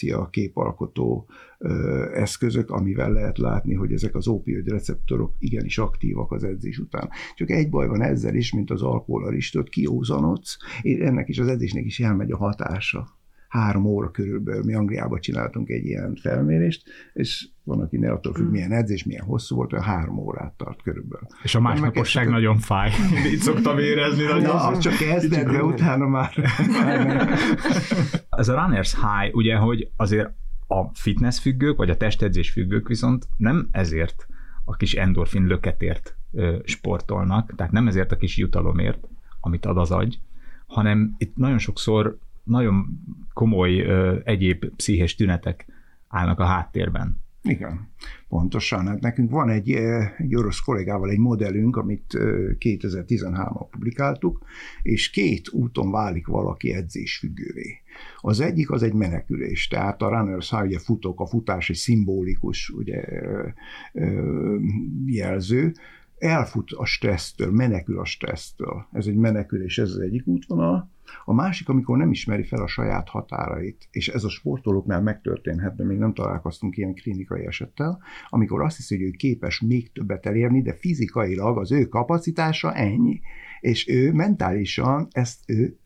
rezonancia 0.01 0.29
képalkotó 0.29 1.27
eszközök, 2.13 2.69
amivel 2.69 3.11
lehet 3.11 3.37
látni, 3.37 3.73
hogy 3.73 3.91
ezek 3.91 4.15
az 4.15 4.27
opioid 4.27 4.67
receptorok 4.67 5.33
igenis 5.39 5.77
aktívak 5.77 6.31
az 6.31 6.43
edzés 6.43 6.77
után. 6.77 7.09
Csak 7.35 7.49
egy 7.49 7.69
baj 7.69 7.87
van 7.87 8.01
ezzel 8.01 8.35
is, 8.35 8.53
mint 8.53 8.71
az 8.71 8.81
alkoholal 8.81 9.33
is, 9.33 9.49
tudod, 9.49 9.69
kiózanodsz, 9.69 10.57
ennek 10.81 11.29
is 11.29 11.39
az 11.39 11.47
edzésnek 11.47 11.85
is 11.85 11.99
elmegy 11.99 12.31
a 12.31 12.37
hatása 12.37 13.07
három 13.47 13.85
óra 13.85 14.11
körülbelül 14.11 14.63
mi 14.63 14.73
Angliában 14.73 15.19
csináltunk 15.19 15.69
egy 15.69 15.85
ilyen 15.85 16.15
felmérést, 16.15 16.83
és 17.13 17.47
van, 17.65 17.81
aki 17.81 17.97
ne 17.97 18.11
attól 18.11 18.33
függ, 18.33 18.45
mm. 18.45 18.49
milyen 18.49 18.71
edzés, 18.71 19.03
milyen 19.03 19.25
hosszú 19.25 19.55
volt, 19.55 19.73
olyan 19.73 19.85
három 19.85 20.17
órát 20.17 20.53
tart 20.53 20.81
körülbelül. 20.81 21.27
És 21.43 21.55
a 21.55 21.59
másnaposság 21.59 22.29
nagyon 22.29 22.57
fáj. 22.57 22.91
Így 23.31 23.39
szoktam 23.39 23.77
érezni. 23.77 24.23
Na, 24.23 24.67
az 24.67 24.79
csak 24.79 24.93
kezded, 24.93 25.51
de 25.51 25.63
utána 25.63 26.07
már. 26.07 26.33
Ez 28.29 28.47
a 28.47 28.61
runners 28.63 28.95
high, 28.95 29.35
ugye, 29.35 29.55
hogy 29.55 29.89
azért 29.95 30.29
a 30.67 30.83
fitness 30.93 31.39
függők, 31.39 31.77
vagy 31.77 31.89
a 31.89 31.97
testedzés 31.97 32.51
függők 32.51 32.87
viszont 32.87 33.27
nem 33.37 33.67
ezért 33.71 34.27
a 34.63 34.75
kis 34.75 34.93
endorfin 34.93 35.45
löketért 35.45 36.17
sportolnak, 36.63 37.55
tehát 37.55 37.71
nem 37.71 37.87
ezért 37.87 38.11
a 38.11 38.17
kis 38.17 38.37
jutalomért, 38.37 39.07
amit 39.39 39.65
ad 39.65 39.77
az 39.77 39.91
agy, 39.91 40.19
hanem 40.67 41.15
itt 41.17 41.35
nagyon 41.35 41.57
sokszor 41.57 42.17
nagyon 42.43 42.99
komoly 43.33 43.79
ö, 43.79 44.17
egyéb 44.23 44.65
pszichés 44.75 45.15
tünetek 45.15 45.65
állnak 46.07 46.39
a 46.39 46.45
háttérben. 46.45 47.23
Igen, 47.47 47.89
pontosan. 48.27 48.87
Hát 48.87 48.99
nekünk 48.99 49.31
van 49.31 49.49
egy, 49.49 49.71
egy 50.17 50.35
orosz 50.35 50.59
kollégával 50.59 51.09
egy 51.09 51.17
modellünk, 51.17 51.75
amit 51.75 52.05
2013-ban 52.59 53.67
publikáltuk, 53.69 54.43
és 54.81 55.09
két 55.09 55.49
úton 55.51 55.91
válik 55.91 56.27
valaki 56.27 56.73
edzésfüggővé. 56.73 57.81
Az 58.21 58.39
egyik 58.39 58.71
az 58.71 58.83
egy 58.83 58.93
menekülés, 58.93 59.67
tehát 59.67 60.01
a 60.01 60.09
runners 60.09 60.49
high, 60.49 60.63
ugye 60.63 60.79
futok, 60.79 61.19
a 61.19 61.25
futás 61.25 61.69
egy 61.69 61.75
szimbolikus 61.75 62.69
ugye, 62.69 63.03
jelző, 65.05 65.73
elfut 66.17 66.71
a 66.71 66.85
stressztől, 66.85 67.51
menekül 67.51 67.99
a 67.99 68.05
stressztől. 68.05 68.87
Ez 68.91 69.07
egy 69.07 69.15
menekülés, 69.15 69.77
ez 69.77 69.89
az 69.89 69.99
egyik 69.99 70.27
útvonal. 70.27 70.93
A 71.25 71.33
másik, 71.33 71.69
amikor 71.69 71.97
nem 71.97 72.11
ismeri 72.11 72.43
fel 72.43 72.61
a 72.61 72.67
saját 72.67 73.09
határait, 73.09 73.87
és 73.91 74.07
ez 74.07 74.23
a 74.23 74.29
sportolóknál 74.29 75.01
megtörténhet, 75.01 75.75
de 75.75 75.83
még 75.83 75.97
nem 75.97 76.13
találkoztunk 76.13 76.77
ilyen 76.77 76.93
klinikai 76.93 77.45
esettel, 77.45 78.01
amikor 78.29 78.61
azt 78.61 78.75
hiszi, 78.75 78.95
hogy 78.95 79.05
ő 79.05 79.09
képes 79.11 79.61
még 79.61 79.91
többet 79.91 80.25
elérni, 80.25 80.61
de 80.61 80.73
fizikailag 80.73 81.57
az 81.57 81.71
ő 81.71 81.85
kapacitása 81.85 82.73
ennyi, 82.73 83.19
és 83.59 83.87
ő 83.87 84.11
mentálisan 84.11 85.07
ezt 85.11 85.39
ő 85.47 85.77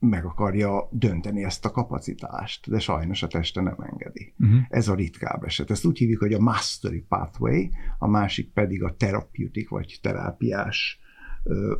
meg 0.00 0.24
akarja 0.24 0.88
dönteni 0.90 1.44
ezt 1.44 1.64
a 1.64 1.70
kapacitást, 1.70 2.70
de 2.70 2.78
sajnos 2.78 3.22
a 3.22 3.26
teste 3.26 3.60
nem 3.60 3.76
engedi. 3.78 4.34
Uh-huh. 4.38 4.60
Ez 4.68 4.88
a 4.88 4.94
ritkább 4.94 5.44
eset. 5.44 5.70
Ezt 5.70 5.84
úgy 5.84 5.98
hívjuk, 5.98 6.20
hogy 6.20 6.32
a 6.32 6.40
mastery 6.40 7.04
pathway, 7.08 7.68
a 7.98 8.08
másik 8.08 8.52
pedig 8.52 8.82
a 8.82 8.94
therapeutic 8.96 9.68
vagy 9.68 9.98
terápiás 10.02 11.00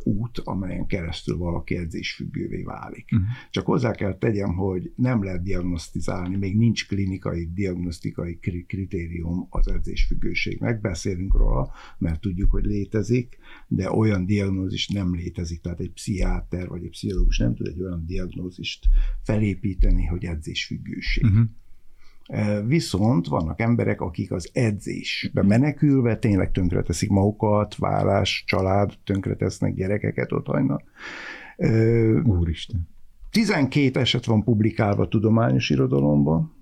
út, 0.03 0.39
amelyen 0.39 0.85
keresztül 0.85 1.37
valaki 1.37 1.75
edzésfüggővé 1.75 2.61
válik. 2.61 3.09
Uh-huh. 3.11 3.27
Csak 3.49 3.65
hozzá 3.65 3.91
kell 3.91 4.17
tegyem, 4.17 4.55
hogy 4.55 4.91
nem 4.95 5.23
lehet 5.23 5.43
diagnosztizálni, 5.43 6.35
még 6.35 6.57
nincs 6.57 6.87
klinikai, 6.87 7.49
diagnosztikai 7.53 8.39
kritérium 8.67 9.47
az 9.49 9.67
edzésfüggőségnek, 9.67 10.81
beszélünk 10.81 11.33
róla, 11.33 11.71
mert 11.97 12.21
tudjuk, 12.21 12.51
hogy 12.51 12.65
létezik, 12.65 13.37
de 13.67 13.91
olyan 13.91 14.25
diagnózis 14.25 14.87
nem 14.87 15.15
létezik, 15.15 15.61
tehát 15.61 15.79
egy 15.79 15.91
pszichiáter 15.91 16.67
vagy 16.67 16.83
egy 16.83 16.89
pszichológus 16.89 17.37
nem 17.37 17.55
tud 17.55 17.67
egy 17.67 17.81
olyan 17.81 18.05
diagnózist 18.05 18.85
felépíteni, 19.23 20.05
hogy 20.05 20.23
edzésfüggőség. 20.23 21.23
Uh-huh. 21.23 21.45
Viszont 22.65 23.27
vannak 23.27 23.59
emberek, 23.59 24.01
akik 24.01 24.31
az 24.31 24.49
edzésbe 24.53 25.43
menekülve 25.43 26.17
tényleg 26.17 26.51
tönkreteszik 26.51 27.09
magukat, 27.09 27.75
vállás, 27.75 28.43
család, 28.47 28.93
tönkretesznek, 29.03 29.73
gyerekeket 29.73 30.31
ott 30.31 30.45
hagynak. 30.45 30.83
Úristen. 32.23 32.89
12 33.31 33.99
eset 33.99 34.25
van 34.25 34.43
publikálva 34.43 35.07
tudományos 35.07 35.69
irodalomban, 35.69 36.53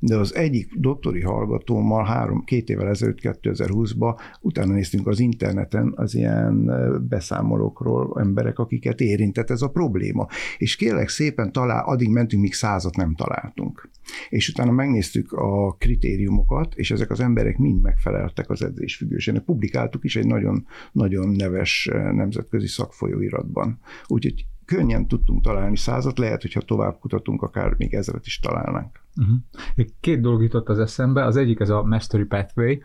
de 0.00 0.16
az 0.16 0.34
egyik 0.34 0.74
doktori 0.74 1.20
hallgatómmal 1.20 2.04
három, 2.04 2.44
két 2.44 2.68
évvel 2.68 2.88
ezelőtt, 2.88 3.18
2020-ban 3.22 4.18
utána 4.40 4.72
néztünk 4.72 5.06
az 5.06 5.20
interneten 5.20 5.92
az 5.96 6.14
ilyen 6.14 6.70
beszámolókról, 7.08 8.20
emberek, 8.20 8.58
akiket 8.58 9.00
érintett 9.00 9.50
ez 9.50 9.62
a 9.62 9.68
probléma. 9.68 10.26
És 10.58 10.76
kérlek 10.76 11.08
szépen 11.08 11.52
talál, 11.52 11.84
addig 11.84 12.08
mentünk, 12.08 12.42
míg 12.42 12.54
százat 12.54 12.96
nem 12.96 13.14
találtunk. 13.14 13.90
És 14.28 14.48
utána 14.48 14.70
megnéztük 14.70 15.32
a 15.32 15.72
kritériumokat, 15.78 16.74
és 16.74 16.90
ezek 16.90 17.10
az 17.10 17.20
emberek 17.20 17.58
mind 17.58 17.82
megfeleltek 17.82 18.50
az 18.50 18.62
edzésfüggőségnek. 18.62 19.44
Publikáltuk 19.44 20.04
is 20.04 20.16
egy 20.16 20.26
nagyon, 20.26 20.66
nagyon 20.92 21.28
neves 21.28 21.88
nemzetközi 21.92 22.66
szakfolyóiratban. 22.66 23.78
Úgyhogy 24.06 24.46
könnyen 24.64 25.08
tudtunk 25.08 25.42
találni 25.42 25.76
százat, 25.76 26.18
lehet, 26.18 26.42
hogyha 26.42 26.60
tovább 26.60 26.98
kutatunk, 26.98 27.42
akár 27.42 27.74
még 27.78 27.94
ezeret 27.94 28.26
is 28.26 28.38
találnánk. 28.38 28.99
Uh-huh. 29.16 29.86
Két 30.00 30.20
dolog 30.20 30.42
jutott 30.42 30.68
az 30.68 30.78
eszembe, 30.78 31.24
az 31.24 31.36
egyik 31.36 31.60
ez 31.60 31.68
a 31.68 31.82
Mastery 31.82 32.24
Pathway, 32.24 32.78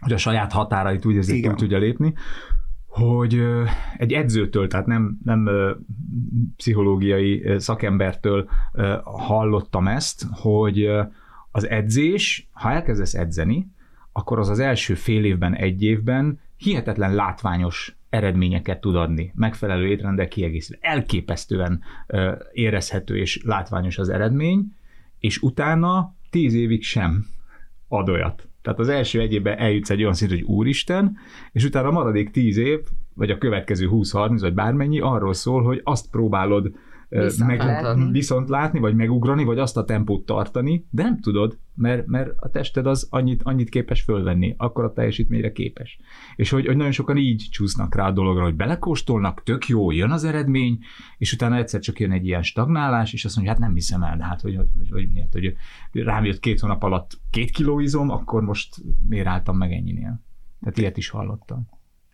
hogy 0.00 0.12
a 0.12 0.16
saját 0.16 0.52
határait 0.52 1.04
úgy 1.04 1.16
ezért 1.16 1.42
túl 1.42 1.54
tudja 1.54 1.78
lépni, 1.78 2.14
hogy 2.86 3.42
egy 3.96 4.12
edzőtől, 4.12 4.68
tehát 4.68 4.86
nem, 4.86 5.18
nem 5.24 5.48
pszichológiai 6.56 7.54
szakembertől 7.58 8.48
hallottam 9.02 9.88
ezt, 9.88 10.26
hogy 10.30 10.88
az 11.50 11.68
edzés, 11.68 12.48
ha 12.52 12.70
elkezdesz 12.70 13.14
edzeni, 13.14 13.70
akkor 14.12 14.38
az 14.38 14.48
az 14.48 14.58
első 14.58 14.94
fél 14.94 15.24
évben, 15.24 15.54
egy 15.54 15.82
évben 15.82 16.40
hihetetlen 16.56 17.14
látványos 17.14 17.96
eredményeket 18.08 18.80
tud 18.80 18.96
adni, 18.96 19.32
megfelelő 19.34 19.86
étrendel 19.86 20.28
kiegészítve. 20.28 20.88
Elképesztően 20.88 21.82
érezhető 22.52 23.16
és 23.16 23.42
látványos 23.44 23.98
az 23.98 24.08
eredmény, 24.08 24.72
és 25.20 25.42
utána 25.42 26.14
tíz 26.30 26.54
évig 26.54 26.82
sem 26.82 27.26
ad 27.88 28.08
olyat. 28.08 28.48
Tehát 28.62 28.78
az 28.78 28.88
első 28.88 29.20
egy 29.20 29.32
évben 29.32 29.58
eljutsz 29.58 29.90
egy 29.90 30.00
olyan 30.00 30.14
szintre, 30.14 30.36
hogy 30.36 30.44
úristen, 30.44 31.16
és 31.52 31.64
utána 31.64 31.88
a 31.88 31.92
maradék 31.92 32.30
tíz 32.30 32.56
év, 32.56 32.78
vagy 33.14 33.30
a 33.30 33.38
következő 33.38 33.88
20-30, 33.92 34.36
vagy 34.40 34.54
bármennyi 34.54 35.00
arról 35.00 35.34
szól, 35.34 35.62
hogy 35.62 35.80
azt 35.84 36.10
próbálod 36.10 36.72
viszont, 37.10 37.50
meg, 37.50 37.58
látni. 37.58 38.10
viszont 38.10 38.48
látni, 38.48 38.78
vagy 38.78 38.94
megugrani, 38.94 39.44
vagy 39.44 39.58
azt 39.58 39.76
a 39.76 39.84
tempót 39.84 40.26
tartani, 40.26 40.86
de 40.90 41.02
nem 41.02 41.20
tudod, 41.20 41.58
mert, 41.74 42.06
mert 42.06 42.30
a 42.36 42.50
tested 42.50 42.86
az 42.86 43.06
annyit, 43.10 43.42
annyit 43.42 43.68
képes 43.68 44.02
fölvenni, 44.02 44.54
akkor 44.56 44.84
a 44.84 44.92
teljesítményre 44.92 45.52
képes. 45.52 45.98
És 46.36 46.50
hogy, 46.50 46.66
hogy 46.66 46.76
nagyon 46.76 46.92
sokan 46.92 47.16
így 47.16 47.48
csúsznak 47.50 47.94
rá 47.94 48.06
a 48.06 48.12
dologra, 48.12 48.42
hogy 48.42 48.54
belekóstolnak, 48.54 49.42
tök 49.42 49.68
jó, 49.68 49.90
jön 49.90 50.10
az 50.10 50.24
eredmény, 50.24 50.78
és 51.18 51.32
utána 51.32 51.56
egyszer 51.56 51.80
csak 51.80 52.00
jön 52.00 52.12
egy 52.12 52.26
ilyen 52.26 52.42
stagnálás, 52.42 53.12
és 53.12 53.24
azt 53.24 53.34
mondja, 53.36 53.52
hát 53.52 53.62
nem 53.62 53.74
hiszem 53.74 54.02
el, 54.02 54.16
de 54.16 54.24
hát 54.24 54.40
hogy, 54.40 54.56
hogy, 54.56 54.68
hogy, 54.76 54.90
hogy 54.90 55.08
miért, 55.12 55.32
hogy 55.32 55.54
rám 55.92 56.24
jött 56.24 56.40
két 56.40 56.60
hónap 56.60 56.82
alatt 56.82 57.18
két 57.30 57.50
kiló 57.50 57.80
izom, 57.80 58.10
akkor 58.10 58.42
most 58.42 58.76
miért 59.08 59.26
álltam 59.26 59.56
meg 59.56 59.72
ennyinél? 59.72 60.20
Tehát 60.60 60.78
ilyet 60.78 60.96
is 60.96 61.08
hallottam. 61.08 61.68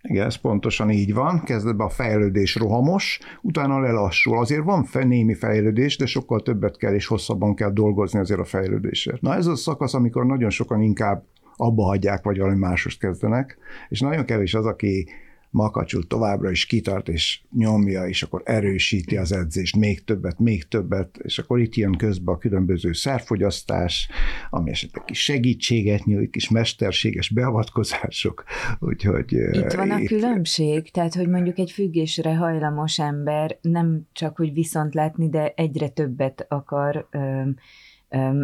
Igen, 0.08 0.26
ez 0.26 0.34
pontosan 0.34 0.90
így 0.90 1.14
van. 1.14 1.42
Kezdetben 1.44 1.86
a 1.86 1.90
fejlődés 1.90 2.54
rohamos, 2.54 3.18
utána 3.42 3.80
lelassul. 3.80 4.38
Azért 4.38 4.64
van 4.64 4.86
némi 4.92 5.34
fejlődés, 5.34 5.96
de 5.96 6.06
sokkal 6.06 6.40
többet 6.40 6.76
kell 6.76 6.94
és 6.94 7.06
hosszabban 7.06 7.54
kell 7.54 7.70
dolgozni 7.70 8.18
azért 8.18 8.40
a 8.40 8.44
fejlődésért. 8.44 9.20
Na 9.20 9.34
ez 9.34 9.46
a 9.46 9.56
szakasz, 9.56 9.94
amikor 9.94 10.26
nagyon 10.26 10.50
sokan 10.50 10.80
inkább 10.80 11.24
abba 11.56 11.82
hagyják, 11.82 12.24
vagy 12.24 12.38
valami 12.38 12.58
másost 12.58 13.00
kezdenek, 13.00 13.58
és 13.88 14.00
nagyon 14.00 14.24
kevés 14.24 14.54
az, 14.54 14.66
aki 14.66 15.08
makacsul 15.56 16.06
továbbra 16.06 16.50
is 16.50 16.66
kitart, 16.66 17.08
és 17.08 17.40
nyomja, 17.56 18.06
és 18.06 18.22
akkor 18.22 18.42
erősíti 18.44 19.16
az 19.16 19.32
edzést, 19.32 19.76
még 19.76 20.04
többet, 20.04 20.38
még 20.38 20.68
többet, 20.68 21.18
és 21.22 21.38
akkor 21.38 21.60
itt 21.60 21.74
jön 21.74 21.96
közben 21.96 22.34
a 22.34 22.38
különböző 22.38 22.92
szerfogyasztás, 22.92 24.08
ami 24.50 24.70
esetleg 24.70 25.04
kis 25.04 25.22
segítséget 25.22 26.04
nyújt, 26.04 26.30
kis 26.30 26.50
mesterséges 26.50 27.30
beavatkozások, 27.30 28.44
úgyhogy... 28.78 29.32
Itt 29.32 29.72
van 29.72 29.90
a 29.90 29.98
itt... 29.98 30.08
különbség, 30.08 30.90
tehát, 30.90 31.14
hogy 31.14 31.28
mondjuk 31.28 31.58
egy 31.58 31.70
függésre 31.70 32.34
hajlamos 32.34 32.98
ember 32.98 33.58
nem 33.60 34.06
csak 34.12 34.40
úgy 34.40 34.52
viszont 34.52 34.94
látni, 34.94 35.28
de 35.28 35.52
egyre 35.56 35.88
többet 35.88 36.46
akar 36.48 37.08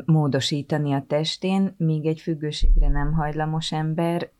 módosítani 0.05 0.93
a 0.93 1.05
testén, 1.09 1.75
míg 1.79 2.07
egy 2.07 2.21
függőségre 2.21 2.89
nem 2.89 3.13
hajlamos 3.13 3.73
ember 3.73 4.31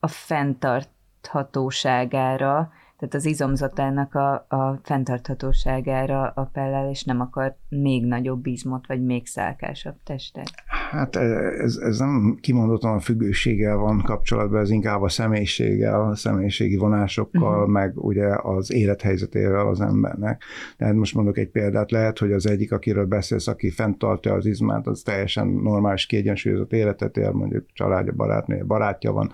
a 0.00 0.08
fenntart 0.08 0.90
fenntarthatóságára, 1.22 2.72
tehát 2.98 3.14
az 3.14 3.24
izomzatának 3.24 4.14
a, 4.14 4.32
a 4.48 4.80
fenntarthatóságára 4.82 6.32
appellál, 6.34 6.90
és 6.90 7.04
nem 7.04 7.20
akar 7.20 7.56
még 7.68 8.06
nagyobb 8.06 8.46
izmot, 8.46 8.86
vagy 8.86 9.04
még 9.04 9.26
szálkásabb 9.26 9.94
testet. 10.04 10.50
Hát 10.90 11.16
e, 11.16 11.20
ez, 11.62 11.76
ez 11.76 11.98
nem 11.98 12.38
kimondottan 12.40 12.94
a 12.94 13.00
függőséggel 13.00 13.76
van 13.76 14.02
kapcsolatban, 14.02 14.60
ez 14.60 14.70
inkább 14.70 15.02
a 15.02 15.08
személyiséggel, 15.08 16.00
a 16.00 16.14
személyiségi 16.14 16.76
vonásokkal, 16.76 17.56
uh-huh. 17.56 17.68
meg 17.68 18.04
ugye 18.04 18.26
az 18.42 18.72
élethelyzetével 18.72 19.66
az 19.68 19.80
embernek. 19.80 20.42
Tehát 20.76 20.94
most 20.94 21.14
mondok 21.14 21.38
egy 21.38 21.50
példát, 21.50 21.90
lehet, 21.90 22.18
hogy 22.18 22.32
az 22.32 22.46
egyik, 22.46 22.72
akiről 22.72 23.06
beszélsz, 23.06 23.46
aki 23.46 23.70
fenntartja 23.70 24.32
az 24.34 24.46
izmát, 24.46 24.86
az 24.86 25.02
teljesen 25.02 25.46
normális, 25.46 26.06
kiegyensúlyozott 26.06 26.72
életet 26.72 27.16
él, 27.16 27.30
mondjuk 27.30 27.66
családja, 27.72 28.12
barátnő, 28.12 28.64
barátja 28.66 29.12
van. 29.12 29.32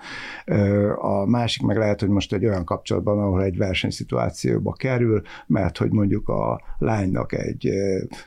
A 0.96 1.26
másik 1.26 1.62
meg 1.62 1.76
lehet, 1.76 2.00
hogy 2.00 2.08
most 2.08 2.32
egy 2.32 2.46
olyan 2.46 2.64
kapcsolatban, 2.64 3.18
ahol 3.18 3.42
egy 3.42 3.53
versenyszituációba 3.56 4.72
kerül, 4.72 5.22
mert 5.46 5.78
hogy 5.78 5.90
mondjuk 5.90 6.28
a 6.28 6.60
lánynak 6.78 7.32
egy 7.32 7.68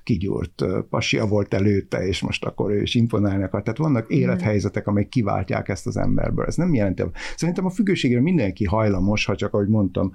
kigyúrt 0.03 0.65
pasia 0.89 1.25
volt 1.25 1.53
előtte, 1.53 2.07
és 2.07 2.21
most 2.21 2.45
akkor 2.45 2.71
ő 2.71 2.81
is 2.81 2.95
telefonálni 3.17 3.43
akar. 3.43 3.61
Tehát 3.61 3.79
vannak 3.79 4.09
élethelyzetek, 4.09 4.87
amelyek 4.87 5.09
kiváltják 5.09 5.69
ezt 5.69 5.87
az 5.87 5.97
emberből. 5.97 6.45
Ez 6.45 6.55
nem 6.55 6.73
jelenti. 6.73 7.03
Szerintem 7.35 7.65
a 7.65 7.69
függőségre 7.69 8.21
mindenki 8.21 8.65
hajlamos, 8.65 9.25
ha 9.25 9.35
csak, 9.35 9.53
ahogy 9.53 9.67
mondtam 9.67 10.11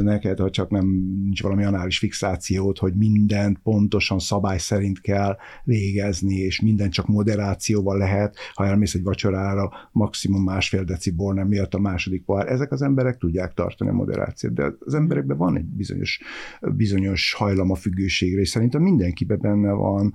neked, 0.00 0.38
ha 0.38 0.50
csak 0.50 0.70
nem 0.70 0.86
nincs 1.22 1.42
valami 1.42 1.64
anális 1.64 1.98
fixációt, 1.98 2.78
hogy 2.78 2.94
mindent 2.94 3.58
pontosan 3.58 4.18
szabály 4.18 4.58
szerint 4.58 5.00
kell 5.00 5.36
végezni, 5.64 6.34
és 6.34 6.60
minden 6.60 6.90
csak 6.90 7.06
moderációval 7.06 7.98
lehet. 7.98 8.36
Ha 8.54 8.66
elmész 8.66 8.94
egy 8.94 9.02
vacsorára, 9.02 9.70
maximum 9.92 10.42
másfél 10.42 10.84
decibor 10.84 11.34
nem 11.34 11.48
miatt 11.48 11.74
a 11.74 11.78
második 11.78 12.24
pohár. 12.24 12.48
Ezek 12.48 12.72
az 12.72 12.82
emberek 12.82 13.16
tudják 13.18 13.54
tartani 13.54 13.90
a 13.90 13.92
moderációt, 13.92 14.41
de 14.48 14.74
az 14.78 14.94
emberekben 14.94 15.36
van 15.36 15.56
egy 15.56 15.64
bizonyos, 15.64 16.20
bizonyos 16.60 17.32
hajlam 17.32 17.70
a 17.70 17.74
függőségre, 17.74 18.40
és 18.40 18.48
szerintem 18.48 18.82
mindenkiben 18.82 19.38
benne 19.40 19.72
van. 19.72 20.14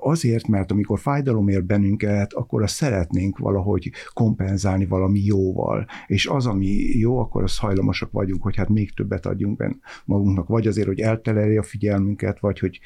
Azért, 0.00 0.46
mert 0.46 0.70
amikor 0.70 0.98
fájdalom 0.98 1.48
ér 1.48 1.64
bennünket, 1.64 2.32
akkor 2.32 2.62
azt 2.62 2.74
szeretnénk 2.74 3.38
valahogy 3.38 3.92
kompenzálni 4.12 4.86
valami 4.86 5.20
jóval. 5.20 5.86
És 6.06 6.26
az, 6.26 6.46
ami 6.46 6.66
jó, 6.98 7.18
akkor 7.18 7.42
az 7.42 7.58
hajlamosak 7.58 8.12
vagyunk, 8.12 8.42
hogy 8.42 8.56
hát 8.56 8.68
még 8.68 8.94
többet 8.94 9.26
adjunk 9.26 9.56
benne 9.56 9.76
magunknak, 10.04 10.48
vagy 10.48 10.66
azért, 10.66 10.86
hogy 10.86 11.00
elteleri 11.00 11.56
a 11.56 11.62
figyelmünket, 11.62 12.40
vagy 12.40 12.58
hogy 12.58 12.80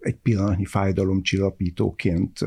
egy 0.00 0.16
pillanatnyi 0.16 0.64
fájdalomcsillapítóként 0.64 2.38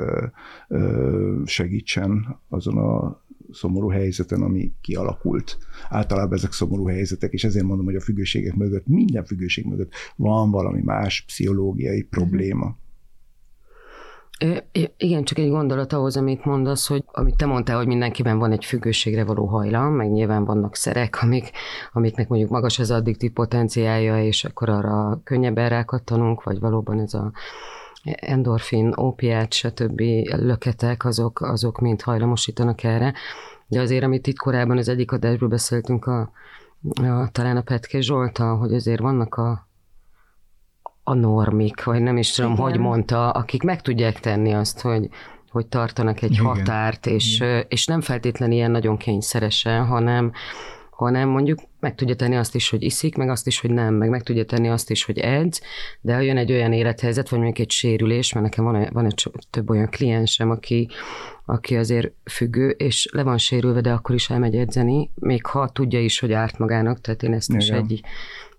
ö, 0.67 1.41
segítsen 1.45 2.39
azon 2.49 2.77
a 2.77 3.22
szomorú 3.51 3.89
helyzeten, 3.89 4.41
ami 4.41 4.71
kialakult. 4.81 5.57
Általában 5.89 6.37
ezek 6.37 6.51
szomorú 6.51 6.87
helyzetek, 6.87 7.33
és 7.33 7.43
ezért 7.43 7.65
mondom, 7.65 7.85
hogy 7.85 7.95
a 7.95 8.01
függőségek 8.01 8.55
mögött, 8.55 8.87
minden 8.87 9.25
függőség 9.25 9.65
mögött 9.65 9.91
van 10.15 10.51
valami 10.51 10.81
más 10.81 11.21
pszichológiai 11.21 11.99
mhm. 11.99 12.09
probléma. 12.09 12.81
Igen, 14.97 15.23
csak 15.23 15.37
egy 15.37 15.49
gondolat 15.49 15.93
ahhoz, 15.93 16.17
amit 16.17 16.45
mondasz, 16.45 16.87
hogy 16.87 17.03
amit 17.11 17.37
te 17.37 17.45
mondtál, 17.45 17.77
hogy 17.77 17.87
mindenkiben 17.87 18.37
van 18.37 18.51
egy 18.51 18.65
függőségre 18.65 19.23
való 19.23 19.45
hajlam, 19.45 19.93
meg 19.93 20.11
nyilván 20.11 20.45
vannak 20.45 20.75
szerek, 20.75 21.21
amik, 21.21 21.51
amiknek 21.93 22.27
mondjuk 22.27 22.51
magas 22.51 22.79
az 22.79 22.91
addiktív 22.91 23.31
potenciálja, 23.31 24.23
és 24.23 24.43
akkor 24.43 24.69
arra 24.69 25.21
könnyebben 25.23 25.69
rákattanunk, 25.69 26.43
vagy 26.43 26.59
valóban 26.59 26.99
ez 26.99 27.13
a 27.13 27.31
endorfin, 28.03 28.93
ópiát, 28.99 29.53
stb. 29.53 30.01
löketek, 30.25 31.05
azok, 31.05 31.41
azok 31.41 31.79
mind 31.79 32.01
hajlamosítanak 32.01 32.83
erre. 32.83 33.13
De 33.67 33.81
azért, 33.81 34.03
amit 34.03 34.27
itt 34.27 34.37
korábban 34.37 34.77
az 34.77 34.87
egyik 34.89 35.11
adásból 35.11 35.49
beszéltünk, 35.49 36.05
a, 36.05 36.31
a, 36.93 37.29
talán 37.31 37.57
a 37.57 37.61
Petke 37.61 38.01
Zsolta, 38.01 38.55
hogy 38.55 38.73
azért 38.73 38.99
vannak 38.99 39.35
a, 39.35 39.67
a 41.03 41.13
normik, 41.13 41.83
vagy 41.83 42.01
nem 42.01 42.17
is 42.17 42.31
tudom, 42.31 42.51
Igen. 42.51 42.63
hogy 42.63 42.79
mondta, 42.79 43.31
akik 43.31 43.63
meg 43.63 43.81
tudják 43.81 44.19
tenni 44.19 44.53
azt, 44.53 44.81
hogy, 44.81 45.09
hogy 45.49 45.67
tartanak 45.67 46.21
egy 46.21 46.31
Igen. 46.31 46.45
határt, 46.45 47.05
és, 47.05 47.43
és 47.67 47.85
nem 47.85 48.01
feltétlenül 48.01 48.55
ilyen 48.55 48.71
nagyon 48.71 48.97
kényszeresen, 48.97 49.85
hanem, 49.85 50.31
hanem 50.95 51.29
mondjuk 51.29 51.59
meg 51.79 51.95
tudja 51.95 52.15
tenni 52.15 52.35
azt 52.35 52.55
is, 52.55 52.69
hogy 52.69 52.83
iszik, 52.83 53.15
meg 53.15 53.29
azt 53.29 53.47
is, 53.47 53.59
hogy 53.59 53.69
nem, 53.69 53.93
meg 53.93 54.09
meg 54.09 54.23
tudja 54.23 54.45
tenni 54.45 54.69
azt 54.69 54.89
is, 54.89 55.05
hogy 55.05 55.17
edz, 55.17 55.61
de 56.01 56.13
ha 56.13 56.19
jön 56.19 56.37
egy 56.37 56.51
olyan 56.51 56.73
élethelyzet, 56.73 57.29
vagy 57.29 57.39
mondjuk 57.39 57.67
egy 57.67 57.71
sérülés, 57.71 58.33
mert 58.33 58.45
nekem 58.45 58.63
van, 58.63 58.89
van 58.91 59.05
egy 59.05 59.31
több 59.49 59.69
olyan 59.69 59.89
kliensem, 59.89 60.49
aki, 60.49 60.89
aki 61.45 61.75
azért 61.75 62.11
függő, 62.23 62.69
és 62.69 63.09
le 63.11 63.23
van 63.23 63.37
sérülve, 63.37 63.81
de 63.81 63.91
akkor 63.91 64.15
is 64.15 64.29
elmegy 64.29 64.55
edzeni, 64.55 65.09
még 65.15 65.45
ha 65.45 65.69
tudja 65.69 65.99
is, 65.99 66.19
hogy 66.19 66.31
árt 66.31 66.57
magának, 66.57 67.01
tehát 67.01 67.23
én 67.23 67.33
ezt 67.33 67.49
Igen. 67.49 67.61
is 67.61 67.69
egy 67.69 67.91
Igen. 67.91 68.03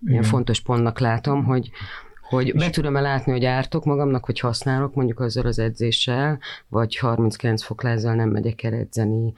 ilyen 0.05 0.23
fontos 0.23 0.61
pontnak 0.61 0.99
látom, 0.99 1.43
hogy, 1.43 1.69
hogy 2.21 2.53
be 2.55 2.69
tudom-e 2.69 3.01
látni, 3.01 3.31
hogy 3.31 3.45
ártok 3.45 3.85
magamnak, 3.85 4.25
hogy 4.25 4.39
használok 4.39 4.93
mondjuk 4.93 5.19
azzal 5.19 5.45
az 5.45 5.59
edzéssel, 5.59 6.39
vagy 6.67 6.97
39 6.97 7.63
foklázzal 7.63 8.15
nem 8.15 8.29
megyek 8.29 8.63
el 8.63 8.73
edzeni, 8.73 9.33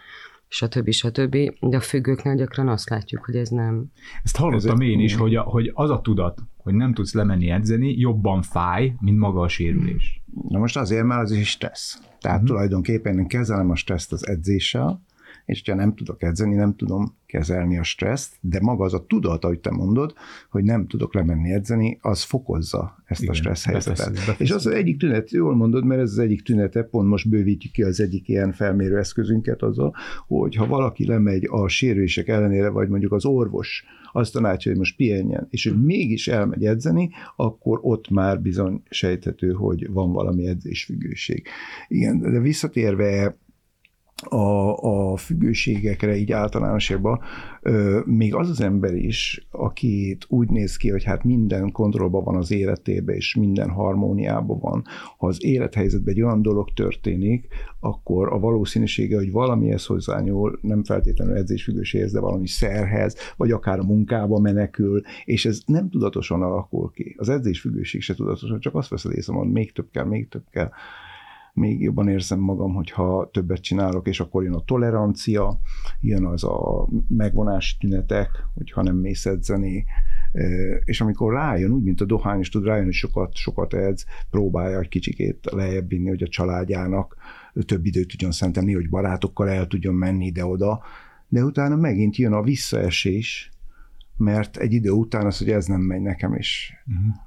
stb. 0.48 0.92
stb. 0.92 1.38
De 1.60 1.77
a 1.77 1.82
függőknél 1.82 2.36
gyakran 2.36 2.68
azt 2.68 2.89
látjuk, 2.89 3.25
hogy 3.25 3.36
ez 3.36 3.50
nem. 3.50 3.92
Ezt 4.24 4.38
hallottam 4.38 4.82
én 4.82 5.00
is, 5.00 5.16
hogy, 5.16 5.36
a, 5.36 5.42
hogy 5.42 5.72
az 5.74 5.89
a 5.89 6.01
tudat, 6.01 6.42
hogy 6.58 6.74
nem 6.74 6.94
tudsz 6.94 7.13
lemenni 7.13 7.50
edzeni, 7.50 7.98
jobban 7.98 8.42
fáj, 8.42 8.94
mint 9.00 9.18
maga 9.18 9.42
a 9.42 9.48
sérülés. 9.48 10.22
Na 10.50 10.60
most 10.60 10.77
azért, 10.77 11.06
mert 11.06 11.22
az 11.22 11.32
is 11.32 11.50
stressz. 11.50 12.00
Tehát 12.20 12.38
uh-huh. 12.38 12.50
tulajdonképpen 12.50 13.20
én 13.20 13.27
kezelem 13.27 13.70
a 13.70 13.75
stresszt 13.75 14.12
az 14.12 14.27
edzéssel, 14.27 15.01
és 15.48 15.63
ha 15.66 15.75
nem 15.75 15.96
tudok 15.96 16.24
edzeni, 16.24 16.56
nem 16.56 16.75
tudom 16.75 17.16
kezelni 17.25 17.77
a 17.77 17.84
stresszt, 17.84 18.38
de 18.42 18.60
maga 18.62 18.84
az 18.84 18.93
a 18.93 19.06
tudat, 19.06 19.43
ahogy 19.43 19.60
te 19.60 19.72
mondod, 19.72 20.13
hogy 20.50 20.63
nem 20.63 20.88
tudok 20.88 21.13
lemenni 21.13 21.52
edzeni, 21.52 21.98
az 22.02 22.24
fokozza 22.24 23.04
ezt 23.06 23.22
Igen, 23.22 23.34
a 23.34 23.38
stressz 23.38 23.65
helyzetet. 23.65 24.13
Befeszül, 24.13 24.45
És 24.45 24.52
az 24.52 24.65
az 24.65 24.74
egyik 24.74 24.98
tünet, 24.98 25.32
jól 25.32 25.56
mondod, 25.56 25.86
mert 25.86 26.02
ez 26.02 26.12
az 26.12 26.19
egyik 26.19 26.41
tünete, 26.41 26.84
pont 26.84 27.08
most 27.08 27.30
bővítjük 27.30 27.74
ki 27.74 27.84
az 27.84 28.00
egyik 28.00 28.28
ilyen 28.28 28.52
felmérő 28.52 28.98
eszközünket 28.98 29.62
azzal, 29.62 29.95
hogy 30.28 30.56
ha 30.56 30.67
valaki 30.67 31.06
lemegy 31.06 31.48
a 31.52 31.67
sérülések 31.67 32.28
ellenére, 32.28 32.69
vagy 32.69 32.89
mondjuk 32.89 33.12
az 33.12 33.26
orvos 33.26 33.84
azt 34.12 34.34
tanácsolja, 34.34 34.78
hogy 34.78 34.88
most 34.88 34.95
pihenjen, 34.95 35.48
és 35.50 35.67
hogy 35.67 35.84
mégis 35.84 36.28
elmegy 36.28 36.65
edzeni, 36.65 37.10
akkor 37.36 37.80
ott 37.82 38.10
már 38.10 38.41
bizony 38.41 38.82
sejthető, 38.89 39.52
hogy 39.52 39.91
van 39.91 40.12
valami 40.12 40.48
edzésfüggőség. 40.48 41.48
Igen, 41.88 42.19
de 42.19 42.39
visszatérve 42.39 43.38
a, 44.23 44.75
a 45.12 45.15
függőségekre 45.15 46.15
így 46.15 46.32
általánosságban, 46.32 47.19
még 48.06 48.36
az 48.36 48.49
az 48.49 48.62
ember 48.62 48.93
is, 48.93 49.47
akit 49.51 50.25
úgy 50.30 50.49
néz 50.49 50.77
ki, 50.77 50.89
hogy 50.89 51.03
hát 51.03 51.23
minden 51.23 51.71
kontrollban 51.71 52.23
van 52.23 52.36
az 52.36 52.51
életébe, 52.51 53.13
és 53.13 53.36
minden 53.36 53.69
harmóniában 53.69 54.60
van, 54.60 54.84
ha 55.17 55.27
az 55.27 55.43
élethelyzetben 55.43 56.13
egy 56.13 56.21
olyan 56.21 56.41
dolog 56.41 56.73
történik, 56.73 57.47
akkor 57.80 58.34
a 58.34 58.39
valószínűsége, 58.39 59.15
hogy 59.15 59.32
valamihez 59.32 59.86
hozzányúl, 59.86 60.60
nem 60.62 60.84
feltétlenül 60.84 61.36
edzésfüggőséghez, 61.36 62.12
de 62.12 62.19
valami 62.19 62.47
szerhez, 62.47 63.15
vagy 63.38 63.51
akár 63.51 63.80
a 63.80 63.84
munkába 63.84 64.39
menekül, 64.39 65.01
és 65.25 65.45
ez 65.45 65.62
nem 65.65 65.89
tudatosan 65.89 66.41
alakul 66.41 66.91
ki. 66.91 67.15
Az 67.17 67.30
edzésfüggőség 67.30 68.01
se 68.01 68.15
tudatosan, 68.15 68.60
csak 68.60 68.75
azt 68.75 68.89
veszed 68.89 69.12
észre, 69.12 69.34
hogy 69.34 69.51
még 69.51 69.71
több 69.71 69.88
kell, 69.91 70.06
még 70.06 70.27
több 70.27 70.45
kell 70.51 70.69
még 71.58 71.82
jobban 71.82 72.08
érzem 72.08 72.39
magam, 72.39 72.74
hogyha 72.74 73.30
többet 73.34 73.62
csinálok, 73.62 74.08
és 74.08 74.20
akkor 74.20 74.43
jön 74.43 74.54
a 74.54 74.63
tolerancia, 74.63 75.60
jön 76.02 76.26
az 76.26 76.43
a 76.43 76.88
megvonási 77.08 77.76
tünetek, 77.80 78.30
hogyha 78.54 78.82
nem 78.82 78.96
mész 78.96 79.26
edzeni, 79.26 79.86
és 80.84 81.02
amikor 81.02 81.34
rájön, 81.34 81.72
úgy, 81.72 81.84
mint 81.84 82.02
a 82.02 82.06
dohány 82.06 82.39
is 82.39 82.50
tud 82.50 82.63
rájönni, 82.63 82.86
hogy 82.86 82.93
sokat, 82.93 83.36
sokat 83.36 83.74
edz, 83.74 84.06
próbálja 84.30 84.80
egy 84.80 84.88
kicsikét 84.88 85.50
lejjebb 85.52 85.89
vinni, 85.89 86.10
hogy 86.10 86.24
a 86.24 86.28
családjának 86.28 87.15
több 87.65 87.86
időt 87.86 88.08
tudjon 88.08 88.32
szentelni, 88.32 88.74
hogy 88.74 88.89
barátokkal 88.89 89.50
el 89.50 89.67
tudjon 89.67 89.96
menni 89.96 90.26
ide-oda, 90.26 90.82
de 91.28 91.43
utána 91.43 91.76
megint 91.76 92.15
jön 92.15 92.34
a 92.34 92.41
visszaesés, 92.41 93.52
mert 94.17 94.58
egy 94.58 94.74
idő 94.74 94.89
után 94.89 95.26
az, 95.26 95.38
hogy 95.38 95.50
ez 95.50 95.65
nem 95.65 95.82
megy 95.82 96.02
nekem 96.02 96.34
is. 96.34 96.74
Uh-huh 96.88 97.27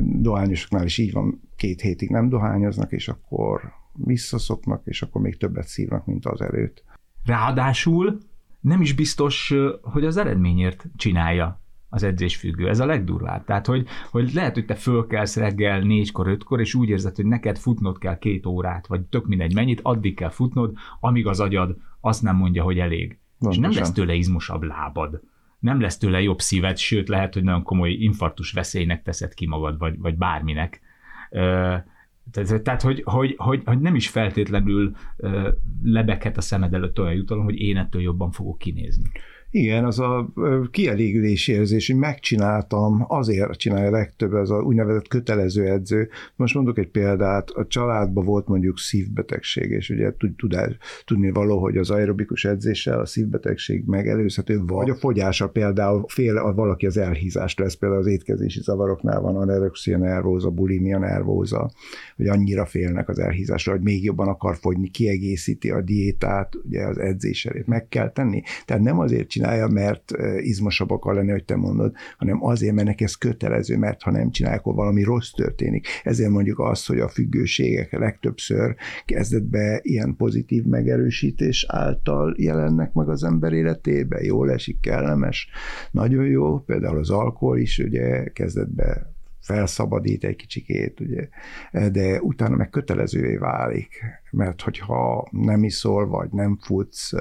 dohányosoknál 0.00 0.84
is 0.84 0.98
így 0.98 1.12
van, 1.12 1.40
két 1.56 1.80
hétig 1.80 2.10
nem 2.10 2.28
dohányoznak, 2.28 2.92
és 2.92 3.08
akkor 3.08 3.72
visszaszoknak, 3.92 4.82
és 4.84 5.02
akkor 5.02 5.20
még 5.20 5.36
többet 5.36 5.66
szívnak, 5.66 6.06
mint 6.06 6.26
az 6.26 6.40
előtt. 6.40 6.84
Ráadásul 7.24 8.18
nem 8.60 8.80
is 8.80 8.92
biztos, 8.92 9.54
hogy 9.82 10.04
az 10.04 10.16
eredményért 10.16 10.86
csinálja 10.96 11.60
az 11.88 12.02
edzésfüggő. 12.02 12.68
Ez 12.68 12.80
a 12.80 12.86
legdurvább. 12.86 13.44
Tehát, 13.44 13.66
hogy, 13.66 13.86
hogy 14.10 14.32
lehet, 14.32 14.54
hogy 14.54 14.64
te 14.64 14.74
fölkelsz 14.74 15.36
reggel 15.36 15.80
négykor, 15.80 16.26
ötkor, 16.26 16.60
és 16.60 16.74
úgy 16.74 16.88
érzed, 16.88 17.16
hogy 17.16 17.26
neked 17.26 17.58
futnod 17.58 17.98
kell 17.98 18.18
két 18.18 18.46
órát, 18.46 18.86
vagy 18.86 19.00
tök 19.00 19.26
mindegy 19.26 19.54
mennyit, 19.54 19.80
addig 19.82 20.14
kell 20.14 20.30
futnod, 20.30 20.72
amíg 21.00 21.26
az 21.26 21.40
agyad 21.40 21.76
azt 22.00 22.22
nem 22.22 22.36
mondja, 22.36 22.62
hogy 22.62 22.78
elég. 22.78 23.18
Van, 23.38 23.52
és 23.52 23.58
nem 23.58 23.72
lesz 23.72 23.92
tőle 23.92 24.14
izmosabb 24.14 24.62
lábad 24.62 25.20
nem 25.64 25.80
lesz 25.80 25.98
tőle 25.98 26.22
jobb 26.22 26.40
szíved, 26.40 26.76
sőt 26.76 27.08
lehet, 27.08 27.34
hogy 27.34 27.42
nagyon 27.42 27.62
komoly 27.62 27.90
infarktus 27.90 28.52
veszélynek 28.52 29.02
teszed 29.02 29.34
ki 29.34 29.46
magad, 29.46 29.78
vagy, 29.78 29.98
vagy 29.98 30.16
bárminek. 30.16 30.80
Tehát, 32.62 32.82
hogy, 32.82 33.02
hogy, 33.04 33.34
hogy, 33.36 33.62
hogy 33.64 33.80
nem 33.80 33.94
is 33.94 34.08
feltétlenül 34.08 34.96
lebeghet 35.82 36.36
a 36.36 36.40
szemed 36.40 36.74
előtt 36.74 37.00
olyan 37.00 37.14
jutalom, 37.14 37.44
hogy 37.44 37.60
én 37.60 37.76
ettől 37.76 38.02
jobban 38.02 38.30
fogok 38.30 38.58
kinézni. 38.58 39.10
Igen, 39.56 39.84
az 39.84 39.98
a 39.98 40.32
kielégülési 40.70 41.52
érzés, 41.52 41.86
hogy 41.86 41.96
megcsináltam, 41.96 43.04
azért 43.08 43.56
csinálja 43.56 43.90
legtöbb 43.90 44.34
ez 44.34 44.50
a 44.50 44.60
úgynevezett 44.60 45.08
kötelező 45.08 45.64
edző. 45.64 46.08
Most 46.36 46.54
mondok 46.54 46.78
egy 46.78 46.88
példát, 46.88 47.50
a 47.50 47.66
családban 47.66 48.24
volt 48.24 48.48
mondjuk 48.48 48.78
szívbetegség, 48.78 49.70
és 49.70 49.90
ugye 49.90 50.12
tudás, 50.36 50.76
tudni 51.04 51.30
való, 51.30 51.58
hogy 51.58 51.76
az 51.76 51.90
aerobikus 51.90 52.44
edzéssel 52.44 53.00
a 53.00 53.06
szívbetegség 53.06 53.84
megelőzhető, 53.86 54.62
vagy 54.66 54.90
a 54.90 54.94
fogyása 54.94 55.48
például 55.48 56.04
fél 56.08 56.36
a 56.36 56.54
valaki 56.54 56.86
az 56.86 56.96
elhízást 56.96 57.58
lesz, 57.58 57.74
például 57.74 58.00
az 58.00 58.06
étkezési 58.06 58.60
zavaroknál 58.62 59.20
van 59.20 59.36
anorexia 59.36 59.98
nervóza, 59.98 60.50
bulimia 60.50 60.98
nervóza, 60.98 61.70
hogy 62.16 62.26
annyira 62.26 62.66
félnek 62.66 63.08
az 63.08 63.18
elhízásra, 63.18 63.72
hogy 63.72 63.82
még 63.82 64.04
jobban 64.04 64.28
akar 64.28 64.56
fogyni, 64.56 64.88
kiegészíti 64.88 65.70
a 65.70 65.80
diétát, 65.80 66.54
ugye 66.64 66.82
az 66.82 66.98
edzéselét 66.98 67.66
meg 67.66 67.88
kell 67.88 68.10
tenni. 68.10 68.42
Tehát 68.64 68.82
nem 68.82 68.98
azért 68.98 69.28
csinál 69.28 69.42
csinálja, 69.44 69.68
mert 69.68 70.12
izmosabb 70.40 70.90
akar 70.90 71.14
lenni, 71.14 71.30
hogy 71.30 71.44
te 71.44 71.56
mondod, 71.56 71.92
hanem 72.16 72.44
azért, 72.44 72.74
mert 72.74 72.86
neki 72.86 73.04
ez 73.04 73.14
kötelező, 73.14 73.78
mert 73.78 74.02
ha 74.02 74.10
nem 74.10 74.30
csinálja, 74.30 74.58
akkor 74.58 74.74
valami 74.74 75.02
rossz 75.02 75.30
történik. 75.30 75.86
Ezért 76.02 76.30
mondjuk 76.30 76.58
azt, 76.58 76.86
hogy 76.86 76.98
a 76.98 77.08
függőségek 77.08 77.92
legtöbbször 77.92 78.74
kezdetben 79.04 79.80
ilyen 79.82 80.16
pozitív 80.16 80.64
megerősítés 80.64 81.66
által 81.68 82.34
jelennek 82.38 82.92
meg 82.92 83.08
az 83.08 83.24
ember 83.24 83.52
életébe, 83.52 84.20
jól 84.20 84.50
esik, 84.50 84.80
kellemes, 84.80 85.48
nagyon 85.90 86.26
jó, 86.26 86.58
például 86.58 86.98
az 86.98 87.10
alkohol 87.10 87.58
is 87.58 87.78
ugye 87.78 88.24
kezdetben 88.24 89.13
felszabadít 89.44 90.24
egy 90.24 90.36
kicsikét, 90.36 91.00
ugye, 91.00 91.28
de 91.90 92.20
utána 92.20 92.56
meg 92.56 92.70
kötelezővé 92.70 93.36
válik, 93.36 94.04
mert 94.30 94.60
hogyha 94.60 95.28
nem 95.30 95.64
iszol, 95.64 96.06
vagy 96.08 96.30
nem 96.30 96.58
futsz, 96.62 97.12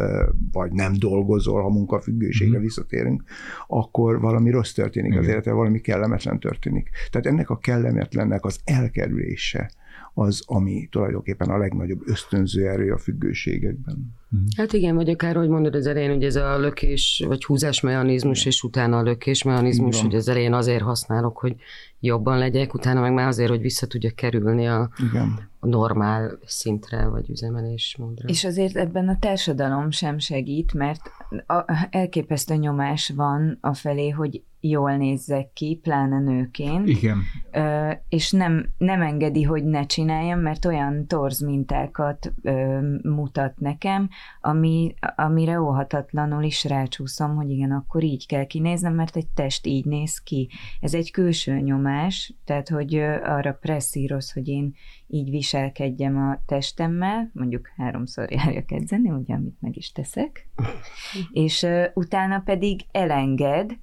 vagy 0.51 0.71
nem 0.71 0.93
dolgozol, 0.93 1.61
ha 1.61 1.69
munkafüggőségre 1.69 2.57
mm. 2.57 2.61
visszatérünk, 2.61 3.23
akkor 3.67 4.19
valami 4.19 4.49
rossz 4.49 4.71
történik 4.71 5.11
Igen. 5.11 5.23
az 5.23 5.29
életben, 5.29 5.55
valami 5.55 5.81
kellemetlen 5.81 6.39
történik. 6.39 6.89
Tehát 7.11 7.27
ennek 7.27 7.49
a 7.49 7.57
kellemetlennek 7.57 8.45
az 8.45 8.59
elkerülése, 8.63 9.71
az, 10.13 10.43
ami 10.45 10.87
tulajdonképpen 10.91 11.49
a 11.49 11.57
legnagyobb 11.57 12.01
ösztönző 12.05 12.67
erő 12.67 12.91
a 12.91 12.97
függőségekben. 12.97 14.21
Mhm. 14.33 14.43
Hát 14.57 14.73
igen, 14.73 14.95
vagy 14.95 15.09
akár, 15.09 15.35
hogy 15.35 15.47
mondod 15.47 15.75
az 15.75 15.87
elején, 15.87 16.09
hogy 16.09 16.23
ez 16.23 16.35
a 16.35 16.57
lökés, 16.57 17.23
vagy 17.27 17.43
húzás 17.43 17.81
mechanizmus, 17.81 18.45
és 18.45 18.63
utána 18.63 18.97
a 18.97 19.01
lökés 19.01 19.43
mechanizmus, 19.43 20.01
hogy 20.01 20.15
az 20.15 20.27
elején 20.27 20.53
azért 20.53 20.81
használok, 20.81 21.37
hogy 21.37 21.55
jobban 21.99 22.37
legyek, 22.37 22.73
utána 22.73 23.01
meg 23.01 23.13
már 23.13 23.27
azért, 23.27 23.49
hogy 23.49 23.61
vissza 23.61 23.87
tudjak 23.87 24.15
kerülni 24.15 24.67
a, 24.67 24.89
igen. 25.09 25.49
a 25.59 25.67
normál 25.67 26.39
szintre, 26.45 27.07
vagy 27.07 27.29
üzemelés 27.29 27.95
módra. 27.99 28.27
És 28.27 28.43
azért 28.43 28.75
ebben 28.75 29.07
a 29.07 29.19
társadalom 29.19 29.91
sem 29.91 30.19
segít, 30.19 30.73
mert 30.73 31.01
a, 31.47 31.87
elképesztő 31.89 32.55
nyomás 32.55 33.11
van 33.15 33.57
a 33.61 33.73
felé, 33.73 34.09
hogy 34.09 34.43
jól 34.59 34.95
nézzek 34.95 35.53
ki, 35.53 35.79
pláne 35.83 36.19
nőként. 36.19 36.87
Igen. 36.87 37.21
Ö, 37.51 37.91
és 38.09 38.31
nem, 38.31 38.73
nem 38.77 39.01
engedi, 39.01 39.43
hogy 39.43 39.63
ne 39.63 39.85
csináljam, 39.85 40.39
mert 40.39 40.65
olyan 40.65 41.07
torz 41.07 41.41
mintákat 41.41 42.33
ö, 42.41 42.79
mutat 43.03 43.59
nekem, 43.59 44.09
ami, 44.41 44.93
amire 45.15 45.61
óhatatlanul 45.61 46.43
is 46.43 46.63
rácsúszom, 46.63 47.35
hogy 47.35 47.49
igen, 47.49 47.71
akkor 47.71 48.03
így 48.03 48.27
kell 48.27 48.45
kinéznem, 48.45 48.93
mert 48.93 49.15
egy 49.15 49.27
test 49.27 49.65
így 49.65 49.85
néz 49.85 50.17
ki. 50.19 50.49
Ez 50.81 50.93
egy 50.93 51.11
külső 51.11 51.59
nyomás, 51.59 52.33
tehát 52.45 52.69
hogy 52.69 52.95
arra 53.23 53.53
presszíroz, 53.53 54.31
hogy 54.31 54.47
én 54.47 54.73
így 55.07 55.29
viselkedjem 55.29 56.17
a 56.17 56.41
testemmel, 56.45 57.29
mondjuk 57.33 57.71
háromszor 57.77 58.31
járjak 58.31 58.71
edzeni, 58.71 59.09
ugye, 59.09 59.33
amit 59.33 59.61
meg 59.61 59.77
is 59.77 59.91
teszek, 59.91 60.49
és 61.31 61.61
uh, 61.61 61.85
utána 61.93 62.39
pedig 62.39 62.81
elenged, 62.91 63.77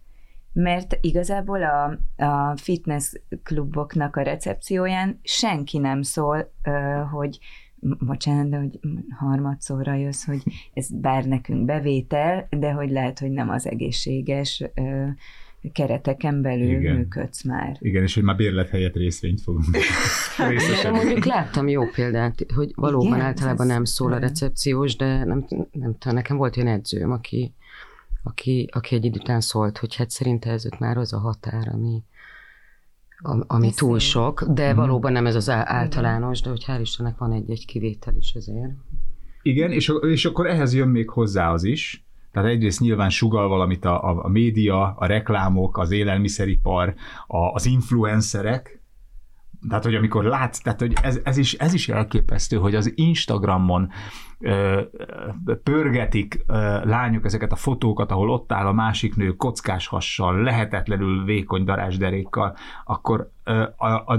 mert 0.53 0.99
igazából 1.01 1.63
a, 1.63 1.99
a 2.25 2.57
fitness 2.57 3.13
kluboknak 3.43 4.17
a 4.17 4.23
recepcióján 4.23 5.21
senki 5.23 5.79
nem 5.79 6.03
szól, 6.03 6.53
hogy 7.11 7.39
bocsánat, 7.81 8.49
de 8.49 8.59
hogy 8.59 8.81
harmadszorra 9.19 9.95
jössz, 9.95 10.25
hogy 10.25 10.43
ez 10.75 10.89
bár 11.01 11.25
nekünk 11.25 11.65
bevétel, 11.65 12.47
de 12.51 12.73
hogy 12.73 12.91
lehet, 12.91 13.19
hogy 13.19 13.31
nem 13.31 13.49
az 13.49 13.69
egészséges 13.69 14.65
kereteken 15.73 16.43
belül 16.43 16.79
Igen. 16.79 16.97
működsz 16.97 17.45
már. 17.45 17.77
Igen, 17.81 18.03
és 18.03 18.15
hogy 18.15 18.23
már 18.23 18.37
bérlet 18.37 18.69
helyett 18.69 18.95
részvényt 18.95 19.41
fogunk 19.41 19.67
De 20.83 20.91
mondjuk 20.91 21.25
láttam 21.25 21.69
jó 21.69 21.87
példát, 21.87 22.47
hogy 22.55 22.73
valóban 22.75 23.07
Igen, 23.07 23.21
általában 23.21 23.67
nem 23.67 23.85
szól 23.85 24.13
a 24.13 24.19
recepciós, 24.19 24.97
de 24.97 25.25
nem, 25.25 25.47
nem 25.73 25.97
tudom, 25.99 26.15
nekem 26.15 26.37
volt 26.37 26.57
olyan 26.57 26.69
edzőm, 26.69 27.11
aki 27.11 27.55
aki, 28.23 28.69
aki 28.73 28.95
egy 28.95 29.05
idő 29.05 29.19
után 29.21 29.41
szólt, 29.41 29.79
hogy 29.79 29.97
hát 29.97 30.11
szerinte 30.11 30.51
ez 30.51 30.67
ott 30.67 30.79
már 30.79 30.97
az 30.97 31.13
a 31.13 31.19
határ, 31.19 31.69
ami, 31.73 32.03
ami 33.47 33.73
túl 33.75 33.99
sok, 33.99 34.43
de 34.43 34.73
mm. 34.73 34.77
valóban 34.77 35.13
nem 35.13 35.27
ez 35.27 35.35
az 35.35 35.51
általános, 35.51 36.41
de 36.41 36.51
hogy 36.51 36.65
hál' 36.67 36.79
Istennek 36.81 37.19
van 37.19 37.33
egy-egy 37.33 37.67
kivétel 37.67 38.15
is 38.19 38.35
azért. 38.35 38.73
Igen, 39.43 39.71
és, 39.71 39.93
és 40.01 40.25
akkor 40.25 40.47
ehhez 40.47 40.75
jön 40.75 40.89
még 40.89 41.11
hozzá 41.11 41.53
az 41.53 41.65
is, 41.65 42.05
tehát 42.33 42.49
egyrészt 42.49 42.81
nyilván 42.81 43.11
sugal 43.11 43.49
valamit 43.49 43.85
a, 43.85 44.11
a, 44.11 44.25
a 44.25 44.29
média, 44.29 44.95
a 44.99 45.07
reklámok, 45.07 45.79
az 45.79 45.91
élelmiszeripar, 45.91 46.95
a, 47.27 47.37
az 47.37 47.67
influencerek, 47.67 48.80
tehát, 49.69 49.85
hogy 49.85 49.95
amikor 49.95 50.25
látsz, 50.25 50.59
tehát, 50.59 50.81
hogy 50.81 50.93
ez, 51.03 51.21
ez, 51.25 51.37
is, 51.37 51.55
ez 51.55 51.75
is 51.75 51.89
elképesztő, 51.89 52.57
hogy 52.57 52.75
az 52.75 52.93
Instagramon 52.95 53.91
ö, 54.39 54.83
pörgetik 55.63 56.45
ö, 56.47 56.53
lányok 56.85 57.25
ezeket 57.25 57.53
a 57.53 57.57
fotókat, 57.57 58.11
ahol 58.11 58.31
ott 58.31 58.53
áll 58.53 58.67
a 58.67 58.73
másik 58.73 59.17
nő 59.17 59.37
kockás 59.37 59.87
hassal, 59.87 60.43
lehetetlenül 60.43 61.25
vékony 61.25 61.65
darásderékkal, 61.65 62.57
akkor 62.85 63.31
ö, 63.45 63.63
a, 63.77 63.87
a, 63.87 64.15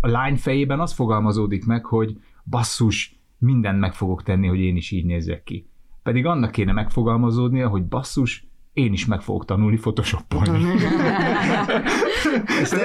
a 0.00 0.08
lány 0.08 0.36
fejében 0.36 0.80
az 0.80 0.92
fogalmazódik 0.92 1.66
meg, 1.66 1.84
hogy 1.84 2.16
basszus, 2.44 3.20
mindent 3.38 3.78
meg 3.80 3.94
fogok 3.94 4.22
tenni, 4.22 4.46
hogy 4.46 4.60
én 4.60 4.76
is 4.76 4.90
így 4.90 5.04
nézzek 5.04 5.42
ki. 5.42 5.68
Pedig 6.02 6.26
annak 6.26 6.50
kéne 6.50 6.72
megfogalmazódnia, 6.72 7.68
hogy 7.68 7.84
basszus, 7.84 8.45
én 8.76 8.92
is 8.92 9.06
meg 9.06 9.20
fogok 9.20 9.44
tanulni 9.44 9.76
photoshopolni. 9.76 10.64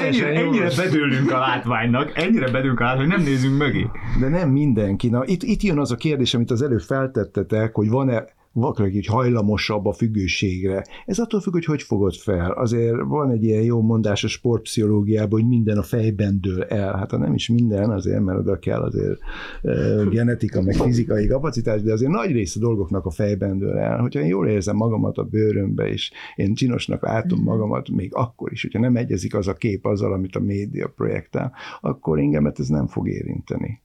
Ennyire, 0.02 0.28
ennyire 0.28 0.70
bedőlünk 0.76 1.32
a 1.32 1.38
látványnak, 1.38 2.12
ennyire 2.18 2.52
bedőlünk 2.52 2.80
a 2.80 2.84
látványnak, 2.84 3.16
hogy 3.16 3.24
nem 3.24 3.34
nézünk 3.34 3.58
mögé. 3.58 3.88
De 4.20 4.28
nem 4.28 4.50
mindenki. 4.50 5.10
Na, 5.10 5.26
itt, 5.26 5.44
itt 5.44 5.62
jön 5.62 5.80
az 5.80 5.92
a 5.92 5.96
kérdés, 5.96 6.34
amit 6.34 6.52
az 6.52 6.62
előbb 6.62 6.82
feltettetek, 6.82 7.76
hogy 7.76 7.90
van-e 7.90 8.26
valaki 8.54 8.96
így 8.96 9.06
hajlamosabb 9.06 9.86
a 9.86 9.94
függőségre. 9.94 10.86
Ez 11.06 11.20
attól 11.20 11.42
függ, 11.42 11.54
hogy 11.54 11.66
hogy 11.66 11.82
fogod 11.82 12.14
fel. 12.14 12.52
Azért 12.52 13.02
van 13.02 13.32
egy 13.32 13.44
ilyen 13.44 13.64
jó 13.64 13.82
mondás 13.82 14.24
a 14.24 14.28
sportpszichológiában, 14.28 15.40
hogy 15.40 15.50
minden 15.50 15.78
a 15.78 15.84
fejben 15.84 16.42
dől 16.42 16.64
el. 16.64 16.96
Hát 16.98 17.12
ha 17.12 17.18
nem 17.18 17.34
is 17.34 17.50
minden, 17.50 17.90
azért, 17.90 18.24
mert 18.24 18.40
oda 18.40 18.60
kell 18.60 18.82
azért 18.82 19.20
e, 19.62 20.04
genetika, 20.10 20.62
meg 20.62 20.76
fizikai 20.76 21.28
kapacitás, 21.28 21.82
de 21.82 21.94
azért 21.94 22.12
nagy 22.12 22.32
része 22.32 22.60
a 22.60 22.64
dolgoknak 22.64 23.06
a 23.06 23.12
fejben 23.12 23.58
dől 23.58 23.78
el. 23.78 24.00
Hogyha 24.00 24.20
én 24.20 24.28
jól 24.28 24.48
érzem 24.48 24.76
magamat 24.76 25.18
a 25.18 25.24
bőrömbe, 25.24 25.88
és 25.88 26.12
én 26.36 26.54
csinosnak 26.54 27.04
látom 27.04 27.40
magamat, 27.42 27.90
még 27.90 28.16
akkor 28.16 28.52
is, 28.52 28.62
hogyha 28.62 28.80
nem 28.80 28.96
egyezik 28.96 29.36
az 29.36 29.48
a 29.48 29.54
kép 29.54 29.86
azzal, 29.86 30.14
amit 30.14 30.36
a 30.36 30.40
média 30.40 30.94
projektál, 30.96 31.54
akkor 31.82 32.20
engemet 32.20 32.60
ez 32.60 32.68
nem 32.68 32.88
fog 32.88 33.10
érinteni. 33.10 33.82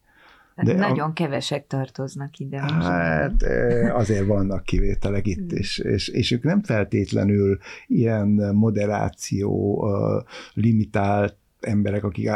De 0.62 0.74
nagyon 0.74 1.10
a... 1.10 1.12
kevesek 1.12 1.66
tartoznak 1.66 2.38
ide. 2.38 2.60
Hát 2.60 3.42
azért 3.92 4.26
vannak 4.26 4.62
kivételek 4.62 5.26
itt, 5.26 5.50
hmm. 5.50 5.58
és, 5.58 5.78
és, 5.78 6.08
és 6.08 6.30
ők 6.30 6.42
nem 6.42 6.62
feltétlenül 6.62 7.58
ilyen 7.86 8.28
moderáció 8.54 9.84
limitált 10.52 11.36
emberek, 11.60 12.04
akik 12.04 12.30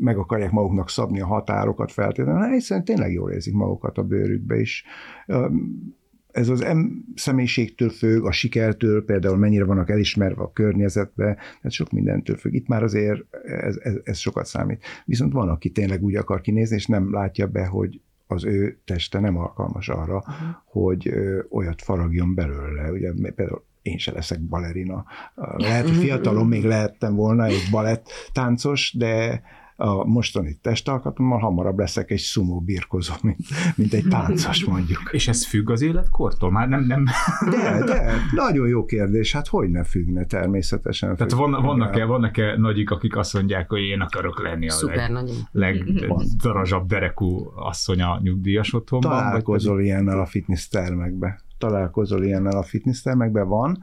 meg 0.00 0.18
akarják 0.18 0.50
maguknak 0.50 0.90
szabni 0.90 1.20
a 1.20 1.26
határokat 1.26 1.92
feltétlenül, 1.92 2.52
hiszen 2.52 2.84
tényleg 2.84 3.12
jól 3.12 3.30
érzik 3.30 3.54
magukat 3.54 3.98
a 3.98 4.02
bőrükbe 4.02 4.60
is 4.60 4.84
ez 6.36 6.48
az 6.48 6.60
em 6.60 7.04
személyiségtől 7.14 7.90
függ, 7.90 8.24
a 8.24 8.32
sikertől, 8.32 9.04
például 9.04 9.36
mennyire 9.36 9.64
vannak 9.64 9.90
elismerve 9.90 10.42
a 10.42 10.52
környezetbe, 10.52 11.36
ez 11.62 11.72
sok 11.72 11.90
mindentől 11.90 12.36
függ. 12.36 12.52
Itt 12.52 12.66
már 12.66 12.82
azért 12.82 13.36
ez, 13.44 13.76
ez, 13.76 13.94
ez 14.04 14.18
sokat 14.18 14.46
számít. 14.46 14.84
Viszont 15.04 15.32
van, 15.32 15.48
aki 15.48 15.70
tényleg 15.70 16.02
úgy 16.02 16.16
akar 16.16 16.40
kinézni, 16.40 16.76
és 16.76 16.86
nem 16.86 17.12
látja 17.12 17.46
be, 17.46 17.66
hogy 17.66 18.00
az 18.26 18.44
ő 18.44 18.78
teste 18.84 19.20
nem 19.20 19.36
alkalmas 19.36 19.88
arra, 19.88 20.16
uh-huh. 20.16 20.48
hogy 20.64 21.08
ö, 21.08 21.40
olyat 21.50 21.82
faragjon 21.82 22.34
belőle. 22.34 22.90
Ugye 22.92 23.12
például 23.12 23.64
én 23.82 23.98
se 23.98 24.12
leszek 24.12 24.40
balerina. 24.40 25.04
Lehet, 25.56 25.88
hogy 25.88 25.96
fiatalon 25.96 26.46
még 26.46 26.64
lehettem 26.64 27.14
volna 27.14 27.44
egy 27.44 27.68
balett 27.70 28.06
táncos, 28.32 28.94
de 28.98 29.42
a 29.76 30.04
mostani 30.04 30.58
testalkatommal 30.62 31.38
hamarabb 31.38 31.78
leszek 31.78 32.10
egy 32.10 32.18
szumó 32.18 32.60
birkozó, 32.60 33.12
mint, 33.22 33.38
mint 33.74 33.92
egy 33.92 34.04
táncos 34.08 34.64
mondjuk. 34.64 35.08
És 35.10 35.28
ez 35.28 35.46
függ 35.46 35.70
az 35.70 35.82
életkortól? 35.82 36.50
Már 36.50 36.68
nem, 36.68 36.84
nem. 36.84 37.04
De, 37.50 37.84
de, 37.84 38.14
nagyon 38.34 38.68
jó 38.68 38.84
kérdés, 38.84 39.32
hát 39.32 39.48
hogy 39.48 39.70
ne 39.70 39.84
függne 39.84 40.24
természetesen. 40.24 41.16
Tehát 41.16 41.32
van, 41.32 41.50
vannak-e, 41.50 42.04
vannak-e 42.04 42.56
nagyik, 42.56 42.90
akik 42.90 43.16
azt 43.16 43.34
mondják, 43.34 43.68
hogy 43.68 43.80
én 43.80 44.00
akarok 44.00 44.42
lenni 44.42 44.68
a 44.68 44.72
Szuper 44.72 45.10
leg, 45.10 45.26
legdarazsabb 45.52 46.86
derekú 46.86 47.52
asszony 47.54 48.02
a 48.02 48.20
nyugdíjas 48.22 48.74
otthonban? 48.74 49.10
Találkozol 49.10 49.82
ilyennel 49.82 50.20
a 50.20 50.26
fitness 50.26 50.68
termekbe. 50.68 51.40
Találkozol 51.58 52.24
ilyennel 52.24 52.56
a 52.56 52.62
fitness 52.62 53.02
termekbe, 53.02 53.42
van, 53.42 53.78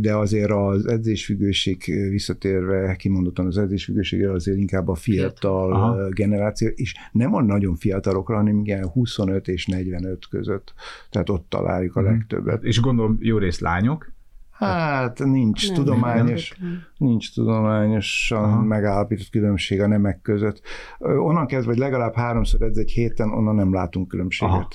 de 0.00 0.14
azért 0.14 0.50
az 0.50 0.86
edzésfüggőség 0.86 1.82
visszatérve, 2.10 2.96
kimondottan 2.96 3.46
az 3.46 3.58
edzésfüggőségre 3.58 4.32
azért 4.32 4.58
inkább 4.58 4.88
a 4.88 4.94
fiatal 4.94 5.72
Aha. 5.72 6.08
generáció, 6.08 6.68
és 6.68 6.94
nem 7.12 7.34
a 7.34 7.42
nagyon 7.42 7.76
fiatalokra, 7.76 8.36
hanem 8.36 8.58
igen 8.58 8.88
25 8.88 9.48
és 9.48 9.66
45 9.66 10.26
között, 10.28 10.74
tehát 11.10 11.30
ott 11.30 11.46
találjuk 11.48 11.96
a 11.96 12.00
mhm. 12.00 12.10
legtöbbet. 12.10 12.62
És 12.62 12.80
gondolom 12.80 13.16
jó 13.20 13.38
rész 13.38 13.60
lányok? 13.60 14.14
Hát 14.50 15.18
nincs 15.24 15.66
nem, 15.66 15.76
tudományos, 15.76 16.56
nem. 16.58 16.82
nincs 16.96 17.34
tudományosan 17.34 18.42
Aha. 18.42 18.62
megállapított 18.62 19.30
különbség 19.30 19.80
a 19.80 19.86
nemek 19.86 20.20
között. 20.22 20.60
Onnan 20.98 21.46
kezdve, 21.46 21.70
hogy 21.70 21.80
legalább 21.80 22.14
háromszor 22.14 22.62
edz 22.62 22.78
egy 22.78 22.90
héten, 22.90 23.32
onnan 23.32 23.54
nem 23.54 23.72
látunk 23.72 24.08
különbséget. 24.08 24.54
Aha. 24.54 24.68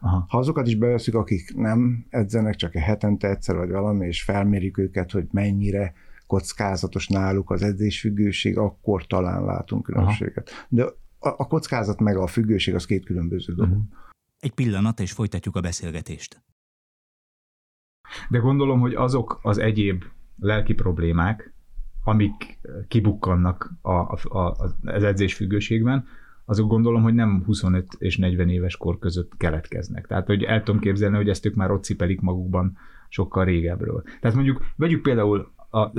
Aha. 0.00 0.24
Ha 0.28 0.38
azokat 0.38 0.66
is 0.66 0.76
beveszünk, 0.76 1.16
akik 1.16 1.54
nem 1.54 2.06
edzenek, 2.08 2.54
csak 2.54 2.74
egy 2.74 2.82
hetente 2.82 3.28
egyszer 3.28 3.56
vagy 3.56 3.70
valami, 3.70 4.06
és 4.06 4.22
felmérik 4.22 4.78
őket, 4.78 5.10
hogy 5.10 5.26
mennyire 5.30 5.92
kockázatos 6.26 7.08
náluk 7.08 7.50
az 7.50 7.62
edzésfüggőség, 7.62 8.58
akkor 8.58 9.06
talán 9.06 9.44
látunk 9.44 9.82
különbséget. 9.82 10.50
Aha. 10.50 10.66
De 10.68 10.84
a, 11.18 11.28
a 11.28 11.46
kockázat 11.46 12.00
meg 12.00 12.16
a 12.16 12.26
függőség 12.26 12.74
az 12.74 12.86
két 12.86 13.04
különböző 13.04 13.54
dolog. 13.54 13.70
Uh-huh. 13.70 13.86
Egy 14.38 14.52
pillanat, 14.52 15.00
és 15.00 15.12
folytatjuk 15.12 15.56
a 15.56 15.60
beszélgetést. 15.60 16.42
De 18.28 18.38
gondolom, 18.38 18.80
hogy 18.80 18.94
azok 18.94 19.38
az 19.42 19.58
egyéb 19.58 20.04
lelki 20.38 20.74
problémák, 20.74 21.54
amik 22.04 22.58
kibukkannak 22.88 23.72
a, 23.82 23.92
a, 23.92 24.18
a, 24.38 24.72
az 24.82 25.02
edzésfüggőségben, 25.02 26.06
azok 26.50 26.68
gondolom, 26.68 27.02
hogy 27.02 27.14
nem 27.14 27.42
25 27.46 27.86
és 27.98 28.16
40 28.16 28.48
éves 28.48 28.76
kor 28.76 28.98
között 28.98 29.32
keletkeznek. 29.36 30.06
Tehát, 30.06 30.26
hogy 30.26 30.42
el 30.42 30.62
tudom 30.62 30.80
képzelni, 30.80 31.16
hogy 31.16 31.28
ezt 31.28 31.46
ők 31.46 31.54
már 31.54 31.70
ott 31.70 31.84
cipelik 31.84 32.20
magukban 32.20 32.76
sokkal 33.08 33.44
régebről. 33.44 34.02
Tehát 34.20 34.36
mondjuk, 34.36 34.62
vegyük 34.76 35.02
például 35.02 35.50
a, 35.70 35.90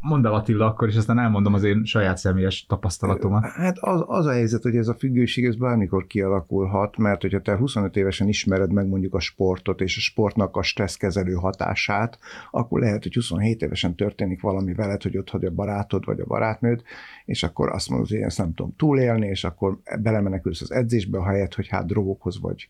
mondd 0.00 0.26
el 0.26 0.34
Attila 0.34 0.66
akkor, 0.66 0.88
és 0.88 0.96
aztán 0.96 1.18
elmondom 1.18 1.54
az 1.54 1.62
én 1.62 1.84
saját 1.84 2.16
személyes 2.16 2.66
tapasztalatomat. 2.66 3.44
Hát 3.44 3.78
az, 3.78 4.04
az 4.06 4.26
a 4.26 4.30
helyzet, 4.30 4.62
hogy 4.62 4.76
ez 4.76 4.88
a 4.88 4.94
függőség 4.94 5.44
ez 5.44 5.56
bármikor 5.56 6.06
kialakulhat, 6.06 6.96
mert 6.96 7.20
hogyha 7.20 7.40
te 7.40 7.56
25 7.56 7.96
évesen 7.96 8.28
ismered 8.28 8.72
meg 8.72 8.86
mondjuk 8.86 9.14
a 9.14 9.20
sportot 9.20 9.80
és 9.80 9.96
a 9.96 10.00
sportnak 10.00 10.56
a 10.56 10.62
stresszkezelő 10.62 11.32
hatását, 11.32 12.18
akkor 12.50 12.80
lehet, 12.80 13.02
hogy 13.02 13.14
27 13.14 13.62
évesen 13.62 13.94
történik 13.94 14.40
valami 14.40 14.74
veled, 14.74 15.02
hogy 15.02 15.16
ott 15.16 15.30
hagy 15.30 15.44
a 15.44 15.50
barátod 15.50 16.04
vagy 16.04 16.20
a 16.20 16.26
barátnőd, 16.26 16.82
és 17.24 17.42
akkor 17.42 17.68
azt 17.68 17.88
mondod, 17.88 18.08
hogy 18.08 18.18
én 18.18 18.24
ezt 18.24 18.38
nem 18.38 18.54
tudom 18.54 18.76
túlélni, 18.76 19.26
és 19.26 19.44
akkor 19.44 19.78
belemenekülsz 20.02 20.60
az 20.60 20.72
edzésbe, 20.72 21.18
ahelyett, 21.18 21.54
hogy 21.54 21.68
hát 21.68 21.86
drogokhoz 21.86 22.40
vagy, 22.40 22.68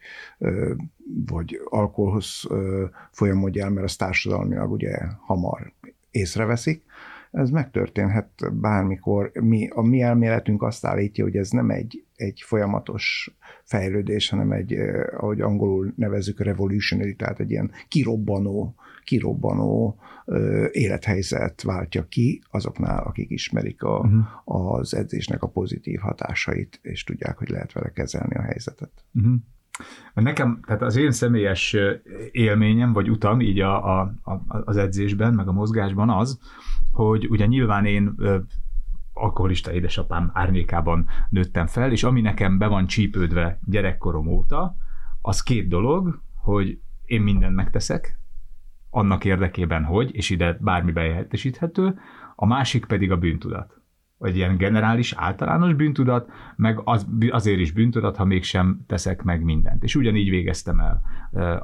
vagy 1.27 1.61
alkoholhoz 1.69 2.49
folyamodj 3.11 3.61
el, 3.61 3.71
mert 3.71 3.87
az 3.87 3.97
társadalmilag 3.97 4.71
ugye 4.71 4.97
hamar 5.27 5.73
észreveszik, 6.15 6.83
ez 7.31 7.51
megtörténhet 7.51 8.61
bármikor. 8.61 9.31
Mi, 9.41 9.69
a 9.69 9.83
mi 9.83 10.01
elméletünk 10.01 10.63
azt 10.63 10.85
állítja, 10.85 11.25
hogy 11.25 11.37
ez 11.37 11.51
nem 11.51 11.71
egy, 11.71 12.05
egy 12.17 12.43
folyamatos 12.45 13.37
fejlődés, 13.63 14.29
hanem 14.29 14.53
egy, 14.53 14.73
eh, 14.73 15.23
ahogy 15.23 15.41
angolul 15.41 15.93
nevezzük, 15.97 16.41
revolutionary, 16.41 17.15
tehát 17.15 17.41
egy 17.41 17.51
ilyen 17.51 17.71
kirobbanó, 17.89 18.75
kirobbanó 19.05 19.99
ö, 20.27 20.67
élethelyzet 20.73 21.63
váltja 21.63 22.07
ki 22.09 22.43
azoknál, 22.51 23.03
akik 23.03 23.31
ismerik 23.31 23.83
a, 23.83 23.99
uh-huh. 23.99 24.79
az 24.79 24.95
edzésnek 24.95 25.43
a 25.43 25.49
pozitív 25.49 26.01
hatásait, 26.01 26.79
és 26.83 27.05
tudják, 27.05 27.39
hogy 27.39 27.49
lehet 27.49 27.73
vele 27.73 27.91
kezelni 27.91 28.35
a 28.35 28.43
helyzetet. 28.43 28.91
Uh-huh. 29.15 29.35
Nekem, 30.15 30.61
tehát 30.67 30.83
az 30.83 30.97
én 30.97 31.11
személyes 31.11 31.77
élményem, 32.31 32.93
vagy 32.93 33.11
utam 33.11 33.41
így 33.41 33.61
a, 33.61 34.01
a, 34.01 34.13
a, 34.23 34.41
az 34.65 34.77
edzésben, 34.77 35.35
meg 35.35 35.49
a 35.49 35.53
mozgásban 35.53 36.11
az, 36.11 36.39
hogy 36.93 37.27
ugye 37.31 37.47
nyilván 37.47 37.85
én 37.85 38.15
alkoholista 39.13 39.73
édesapám 39.73 40.31
árnyékában 40.35 41.07
nőttem 41.31 41.67
fel, 41.67 41.93
és 41.93 42.05
ami 42.05 42.21
nekem 42.21 42.59
be 42.59 42.67
van 42.67 42.87
csípődve 42.87 43.59
gyerekkorom 43.65 44.27
óta, 44.27 44.77
az 45.21 45.43
két 45.43 45.69
dolog, 45.69 46.23
hogy 46.35 46.81
én 47.05 47.21
mindent 47.23 47.55
megteszek, 47.55 48.19
annak 48.91 49.25
érdekében, 49.25 49.85
hogy, 49.85 50.15
és 50.15 50.31
ide 50.31 50.59
bármi 50.61 50.93
bejelentesíthető, 50.93 51.99
a 52.37 52.47
másik 52.47 52.85
pedig 52.85 53.11
a 53.11 53.17
bűntudat 53.17 53.84
vagy 54.25 54.37
ilyen 54.37 54.57
generális, 54.57 55.15
általános 55.17 55.75
bűntudat, 55.75 56.31
meg 56.57 56.81
az, 56.85 57.07
azért 57.31 57.59
is 57.59 57.73
bűntudat, 57.73 58.17
ha 58.17 58.25
mégsem 58.25 58.81
teszek 58.87 59.23
meg 59.23 59.43
mindent. 59.43 59.83
És 59.83 59.95
ugyanígy 59.95 60.31
végeztem 60.31 60.81
el 60.81 61.03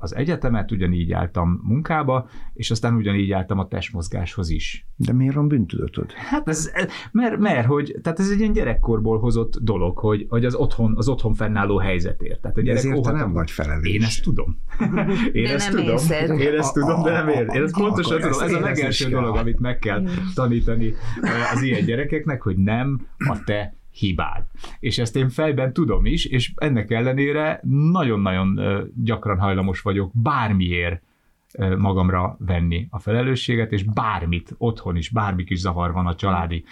az 0.00 0.14
egyetemet, 0.16 0.70
ugyanígy 0.70 1.12
álltam 1.12 1.60
munkába, 1.62 2.28
és 2.54 2.70
aztán 2.70 2.94
ugyanígy 2.94 3.32
álltam 3.32 3.58
a 3.58 3.68
testmozgáshoz 3.68 4.50
is. 4.50 4.86
De 4.96 5.12
miért 5.12 5.34
van 5.34 5.48
bűntudatod? 5.48 6.12
Hát 6.12 6.48
ez, 6.48 6.72
mert, 7.12 7.38
mert, 7.38 7.66
hogy, 7.66 7.96
tehát 8.02 8.18
ez 8.18 8.30
egy 8.30 8.38
ilyen 8.38 8.52
gyerekkorból 8.52 9.18
hozott 9.18 9.58
dolog, 9.60 9.98
hogy, 9.98 10.26
hogy 10.28 10.44
az 10.44 10.54
otthon, 10.54 10.94
az 10.96 11.08
otthon 11.08 11.34
fennálló 11.34 11.78
helyzetért. 11.78 12.40
Tehát 12.40 12.56
a 12.56 12.60
gyerek 12.60 12.78
ezért 12.78 13.02
te 13.02 13.12
nem 13.12 13.32
vagy 13.32 13.50
felelős. 13.50 13.88
Én 13.88 14.02
ezt 14.02 14.22
tudom. 14.22 14.58
Én 15.32 15.44
de 15.44 15.52
ezt 15.52 15.72
nem 15.72 15.84
tudom. 15.84 16.38
Én 16.38 16.54
ezt 16.54 16.72
tudom, 16.72 17.02
de 17.02 17.12
nem 17.12 17.28
ér. 17.28 17.46
Én 17.54 17.62
ezt 17.62 17.74
pontosan 17.74 18.20
tudom. 18.20 18.42
Ez 18.42 18.52
a 18.52 18.60
legelső 18.60 19.08
dolog, 19.08 19.36
amit 19.36 19.60
meg 19.60 19.78
kell 19.78 20.04
tanítani 20.34 20.94
az 21.54 21.62
ilyen 21.62 21.84
gyerekeknek, 21.84 22.42
hogy 22.54 22.64
nem 22.64 23.06
a 23.18 23.42
te 23.44 23.74
hibád. 23.92 24.44
És 24.80 24.98
ezt 24.98 25.16
én 25.16 25.28
fejben 25.28 25.72
tudom 25.72 26.06
is, 26.06 26.24
és 26.24 26.52
ennek 26.56 26.90
ellenére 26.90 27.60
nagyon-nagyon 27.92 28.60
gyakran 28.94 29.38
hajlamos 29.38 29.80
vagyok 29.80 30.10
bármiért 30.14 31.02
magamra 31.78 32.36
venni 32.38 32.86
a 32.90 32.98
felelősséget, 32.98 33.72
és 33.72 33.84
bármit, 33.84 34.54
otthon 34.58 34.96
is, 34.96 35.10
bármi 35.10 35.44
kis 35.44 35.58
zavar 35.58 35.92
van 35.92 36.06
a 36.06 36.14
családi 36.14 36.64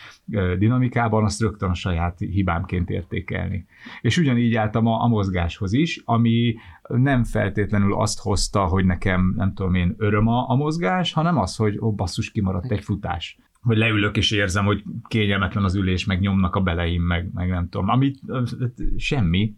dinamikában, 0.59 1.25
azt 1.25 1.41
rögtön 1.41 1.71
a 1.71 1.75
saját 1.75 2.19
hibámként 2.19 2.91
értékelni. 2.91 3.67
És 4.01 4.19
ugyanígy 4.19 4.55
álltam 4.55 4.87
a, 4.87 5.03
a 5.03 5.07
mozgáshoz 5.07 5.73
is, 5.73 6.03
ami 6.05 6.55
nem 6.88 7.25
feltétlenül 7.25 7.95
azt 7.95 8.21
hozta, 8.21 8.64
hogy 8.64 8.85
nekem, 8.85 9.35
nem 9.37 9.55
tudom 9.55 9.75
én, 9.75 9.95
öröm 9.99 10.27
a, 10.27 10.51
a 10.51 10.55
mozgás, 10.55 11.12
hanem 11.12 11.38
az, 11.38 11.57
hogy 11.57 11.79
ó, 11.81 11.93
basszus, 11.93 12.31
kimaradt 12.31 12.71
egy 12.71 12.85
futás 12.85 13.38
hogy 13.68 13.76
leülök 13.76 14.16
és 14.16 14.31
érzem, 14.31 14.64
hogy 14.64 14.83
kényelmetlen 15.09 15.64
az 15.64 15.74
ülés, 15.74 16.04
meg 16.04 16.20
nyomnak 16.20 16.57
a 16.57 16.61
beleim, 16.61 17.02
meg, 17.02 17.31
meg 17.35 17.48
nem 17.48 17.68
tudom, 17.68 17.88
amit 17.88 18.20
semmi, 18.96 19.54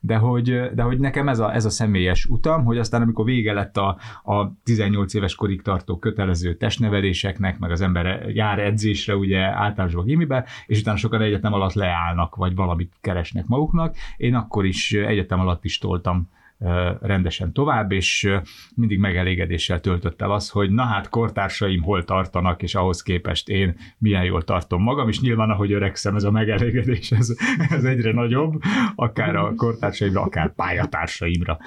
de 0.00 0.16
hogy, 0.16 0.70
de 0.74 0.82
hogy 0.82 0.98
nekem 0.98 1.28
ez 1.28 1.38
a, 1.38 1.54
ez 1.54 1.64
a 1.64 1.70
személyes 1.70 2.24
utam, 2.24 2.64
hogy 2.64 2.78
aztán 2.78 3.02
amikor 3.02 3.24
vége 3.24 3.52
lett 3.52 3.76
a, 3.76 3.98
a 4.24 4.52
18 4.62 5.14
éves 5.14 5.34
korig 5.34 5.62
tartó 5.62 5.98
kötelező 5.98 6.54
testneveléseknek, 6.54 7.58
meg 7.58 7.70
az 7.70 7.80
ember 7.80 8.28
jár 8.28 8.58
edzésre 8.58 9.16
ugye 9.16 9.40
általánosban 9.40 10.04
gimibe, 10.04 10.44
és 10.66 10.80
utána 10.80 10.96
sokan 10.96 11.22
egyetem 11.22 11.52
alatt 11.52 11.72
leállnak, 11.72 12.36
vagy 12.36 12.54
valamit 12.54 12.92
keresnek 13.00 13.46
maguknak, 13.46 13.96
én 14.16 14.34
akkor 14.34 14.66
is 14.66 14.92
egyetem 14.92 15.40
alatt 15.40 15.64
is 15.64 15.78
toltam 15.78 16.28
rendesen 17.00 17.52
tovább, 17.52 17.92
és 17.92 18.30
mindig 18.74 18.98
megelégedéssel 18.98 19.80
töltött 19.80 20.22
el 20.22 20.30
az, 20.30 20.50
hogy 20.50 20.70
na 20.70 20.82
hát 20.82 21.08
kortársaim 21.08 21.82
hol 21.82 22.04
tartanak, 22.04 22.62
és 22.62 22.74
ahhoz 22.74 23.02
képest 23.02 23.48
én 23.48 23.76
milyen 23.98 24.24
jól 24.24 24.42
tartom 24.42 24.82
magam, 24.82 25.08
és 25.08 25.20
nyilván 25.20 25.50
ahogy 25.50 25.72
öregszem, 25.72 26.16
ez 26.16 26.24
a 26.24 26.30
megelégedés, 26.30 27.10
ez, 27.10 27.34
ez 27.68 27.84
egyre 27.84 28.12
nagyobb, 28.12 28.60
akár 28.94 29.36
a 29.36 29.54
kortársaimra, 29.54 30.22
akár 30.22 30.54
pályatársaimra 30.54 31.58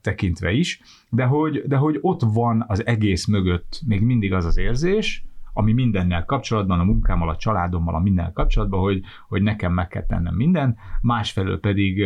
tekintve 0.00 0.52
is, 0.52 0.80
de 1.10 1.24
hogy, 1.24 1.62
de 1.66 1.76
hogy 1.76 1.98
ott 2.00 2.22
van 2.22 2.64
az 2.68 2.86
egész 2.86 3.26
mögött 3.26 3.80
még 3.86 4.00
mindig 4.00 4.32
az 4.32 4.44
az 4.44 4.58
érzés, 4.58 5.24
ami 5.56 5.72
mindennel 5.72 6.24
kapcsolatban, 6.24 6.80
a 6.80 6.84
munkámmal, 6.84 7.28
a 7.28 7.36
családommal, 7.36 7.94
a 7.94 7.98
mindennel 7.98 8.32
kapcsolatban, 8.32 8.80
hogy, 8.80 9.02
hogy 9.28 9.42
nekem 9.42 9.72
meg 9.72 9.88
kell 9.88 10.06
tennem 10.06 10.34
minden, 10.34 10.76
másfelől 11.00 11.60
pedig 11.60 12.04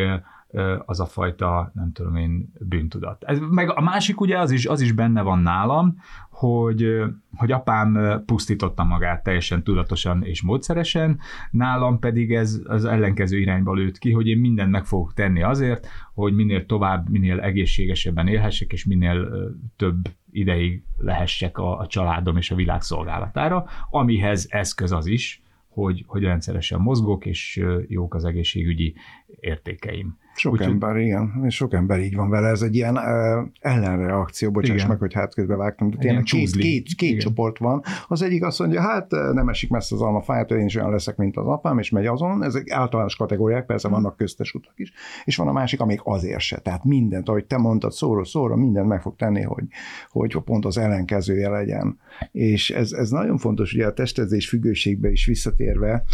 az 0.86 1.00
a 1.00 1.06
fajta, 1.06 1.70
nem 1.74 1.92
tudom 1.92 2.16
én, 2.16 2.52
bűntudat. 2.60 3.24
Ez, 3.24 3.38
meg 3.50 3.70
a 3.76 3.80
másik 3.80 4.20
ugye 4.20 4.38
az 4.38 4.50
is, 4.50 4.66
az 4.66 4.80
is 4.80 4.92
benne 4.92 5.22
van 5.22 5.38
nálam, 5.38 5.96
hogy, 6.30 7.02
hogy 7.36 7.52
apám 7.52 8.22
pusztította 8.26 8.84
magát 8.84 9.22
teljesen 9.22 9.62
tudatosan 9.62 10.24
és 10.24 10.42
módszeresen, 10.42 11.18
nálam 11.50 11.98
pedig 11.98 12.34
ez 12.34 12.60
az 12.64 12.84
ellenkező 12.84 13.38
irányba 13.38 13.74
lőtt 13.74 13.98
ki, 13.98 14.12
hogy 14.12 14.26
én 14.26 14.38
mindent 14.38 14.70
meg 14.70 14.84
fogok 14.84 15.14
tenni 15.14 15.42
azért, 15.42 15.86
hogy 16.14 16.34
minél 16.34 16.66
tovább, 16.66 17.08
minél 17.08 17.40
egészségesebben 17.40 18.26
élhessek, 18.26 18.72
és 18.72 18.84
minél 18.84 19.28
több 19.76 20.08
ideig 20.30 20.82
lehessek 20.96 21.58
a, 21.58 21.78
a 21.78 21.86
családom 21.86 22.36
és 22.36 22.50
a 22.50 22.54
világ 22.54 22.82
szolgálatára, 22.82 23.66
amihez 23.90 24.46
eszköz 24.50 24.92
az 24.92 25.06
is, 25.06 25.42
hogy, 25.68 26.04
hogy 26.06 26.22
rendszeresen 26.22 26.80
mozgok, 26.80 27.26
és 27.26 27.64
jók 27.88 28.14
az 28.14 28.24
egészségügyi 28.24 28.94
értékeim. 29.40 30.18
Sok 30.38 30.52
Úgy, 30.52 30.60
ember, 30.60 30.96
igen, 30.96 31.42
és 31.44 31.54
sok 31.54 31.72
ember 31.72 32.00
így 32.00 32.14
van 32.14 32.30
vele, 32.30 32.48
ez 32.48 32.62
egy 32.62 32.74
ilyen 32.74 32.96
uh, 32.96 33.48
ellenreakció, 33.60 34.50
bocsáss 34.50 34.76
igen. 34.76 34.88
meg, 34.88 34.98
hogy 34.98 35.14
hát 35.14 35.34
közben 35.34 35.58
vágtam, 35.58 35.90
de 35.90 35.96
tényleg 35.96 36.22
két, 36.22 36.50
két, 36.50 36.94
két 36.94 37.20
csoport 37.20 37.58
van. 37.58 37.82
Az 38.08 38.22
egyik 38.22 38.44
azt 38.44 38.58
mondja, 38.58 38.80
hát 38.80 39.10
nem 39.10 39.48
esik 39.48 39.70
messze 39.70 39.94
az 39.94 40.00
almafáját, 40.00 40.50
én 40.50 40.64
is 40.64 40.76
olyan 40.76 40.90
leszek, 40.90 41.16
mint 41.16 41.36
az 41.36 41.46
apám, 41.46 41.78
és 41.78 41.90
megy 41.90 42.06
azon, 42.06 42.42
ezek 42.42 42.70
általános 42.70 43.16
kategóriák, 43.16 43.66
persze 43.66 43.88
vannak 43.88 44.16
köztes 44.16 44.54
utak 44.54 44.74
is, 44.76 44.92
és 45.24 45.36
van 45.36 45.48
a 45.48 45.52
másik, 45.52 45.80
amik 45.80 46.00
azért 46.04 46.40
se, 46.40 46.58
tehát 46.58 46.84
mindent, 46.84 47.28
ahogy 47.28 47.44
te 47.44 47.56
mondtad, 47.56 47.92
szóról 47.92 48.24
szóra, 48.24 48.56
mindent 48.56 48.88
meg 48.88 49.02
fog 49.02 49.16
tenni, 49.16 49.42
hogy, 49.42 49.64
hogy 50.10 50.36
pont 50.44 50.64
az 50.64 50.78
ellenkezője 50.78 51.48
legyen. 51.48 51.98
És 52.32 52.70
ez, 52.70 52.92
ez 52.92 53.10
nagyon 53.10 53.38
fontos, 53.38 53.72
ugye 53.74 53.86
a 53.86 53.92
testezés 53.92 54.48
függőségbe 54.48 55.10
is 55.10 55.26
visszatérve, 55.26 56.04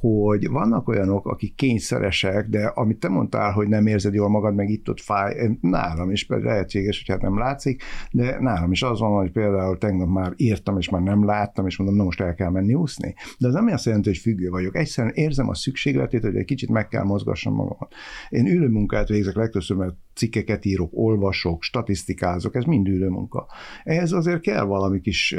hogy 0.00 0.48
vannak 0.48 0.88
olyanok, 0.88 1.26
akik 1.26 1.54
kényszeresek, 1.54 2.48
de 2.48 2.66
amit 2.66 2.98
te 2.98 3.08
mondtál, 3.08 3.52
hogy 3.52 3.68
nem 3.68 3.86
érzed 3.86 4.14
jól 4.14 4.28
magad, 4.28 4.54
meg 4.54 4.68
itt-ott 4.68 5.00
fáj, 5.00 5.58
nálam 5.60 6.10
is 6.10 6.26
például 6.26 6.50
lehetséges, 6.50 6.98
hogy 6.98 7.14
hát 7.14 7.22
nem 7.22 7.38
látszik, 7.38 7.82
de 8.10 8.40
nálam 8.40 8.72
is 8.72 8.82
az 8.82 9.00
van, 9.00 9.16
hogy 9.20 9.30
például 9.30 9.78
tegnap 9.78 10.08
már 10.08 10.32
írtam, 10.36 10.78
és 10.78 10.88
már 10.88 11.02
nem 11.02 11.24
láttam, 11.24 11.66
és 11.66 11.76
mondom, 11.76 11.96
na 11.96 12.04
most 12.04 12.20
el 12.20 12.34
kell 12.34 12.50
menni 12.50 12.74
úszni. 12.74 13.14
De 13.38 13.46
az 13.46 13.54
nem 13.54 13.66
azt 13.66 13.84
jelenti, 13.84 14.08
hogy 14.08 14.18
függő 14.18 14.48
vagyok. 14.48 14.76
Egyszerűen 14.76 15.14
érzem 15.14 15.48
a 15.48 15.54
szükségletét, 15.54 16.22
hogy 16.22 16.36
egy 16.36 16.44
kicsit 16.44 16.70
meg 16.70 16.88
kell 16.88 17.04
mozgassam 17.04 17.54
magamat. 17.54 17.94
Én 18.28 18.46
ülő 18.46 18.68
munkát 18.68 19.08
végzek 19.08 19.34
legtöbbször, 19.34 19.76
mert 19.76 19.94
cikkeket 20.16 20.64
írok, 20.64 20.90
olvasok, 20.92 21.62
statisztikázok, 21.62 22.54
ez 22.54 22.64
mind 22.64 22.88
ülő 22.88 23.08
munka. 23.08 23.46
Ehhez 23.84 24.12
azért 24.12 24.40
kell 24.40 24.64
valami 24.64 25.00
kis 25.00 25.36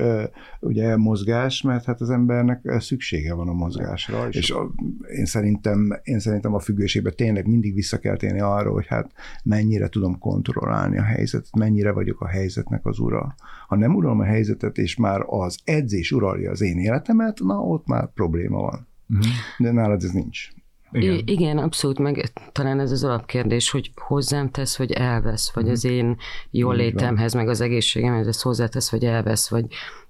ugye, 0.60 0.98
mozgás, 0.98 1.62
mert 1.62 1.86
hát 1.86 2.02
az 2.02 2.10
embernek 2.10 2.76
szüksége 2.80 3.34
van 3.34 3.48
a 3.48 3.54
mozgásra, 3.54 4.28
és 4.30 4.52
a, 4.52 4.72
én, 5.18 5.26
szerintem, 5.26 6.00
én 6.04 6.20
szerintem 6.20 6.54
a 6.54 6.60
függőségben 6.60 7.14
tényleg 7.16 7.48
mindig 7.48 7.74
vissza 7.74 8.00
kell 8.00 8.18
térni 8.18 8.40
arra, 8.40 8.72
hogy 8.72 8.88
hát 8.88 9.12
mennyire 9.44 9.88
tudom 9.88 10.20
kontrollálni 10.20 10.98
a 10.98 11.04
helyzetet, 11.04 11.56
mennyire 11.56 11.92
vagyok 11.92 12.22
a 12.22 12.28
helyzetnek 12.28 12.86
az 12.86 13.00
ura. 13.00 13.36
Ha 13.68 13.76
nem 13.76 13.96
uralom 13.96 14.20
a 14.20 14.24
helyzetet, 14.24 14.78
és 14.78 14.96
már 14.96 15.22
az 15.26 15.58
edzés 15.64 16.12
uralja 16.12 16.52
az 16.52 16.62
én 16.62 16.78
életemet, 16.78 17.40
na 17.40 17.60
ott 17.60 17.88
már 17.88 18.14
probléma 18.14 18.62
van. 18.62 18.88
Uh-huh. 19.10 19.28
De 19.58 19.72
nálad 19.72 20.04
ez 20.04 20.12
nincs. 20.12 20.50
Igen. 20.92 21.14
I- 21.14 21.24
igen, 21.26 21.58
abszolút, 21.58 22.00
meg 22.00 22.32
talán 22.52 22.80
ez 22.80 22.92
az 22.92 23.04
alapkérdés, 23.04 23.70
hogy 23.70 23.92
hozzám 23.96 24.50
tesz, 24.50 24.78
vagy 24.78 24.92
elvesz, 24.92 25.52
vagy 25.54 25.66
mm. 25.66 25.72
az 25.72 25.86
én 25.86 26.18
jól 26.52 26.76
létemhez, 26.76 27.34
meg 27.34 27.50
az 27.50 27.62
egészségemhez, 27.62 28.28
ez 28.28 28.42
hozzátesz, 28.42 28.92
vagy 28.92 29.06
elvesz, 29.06 29.50
vagy 29.50 29.66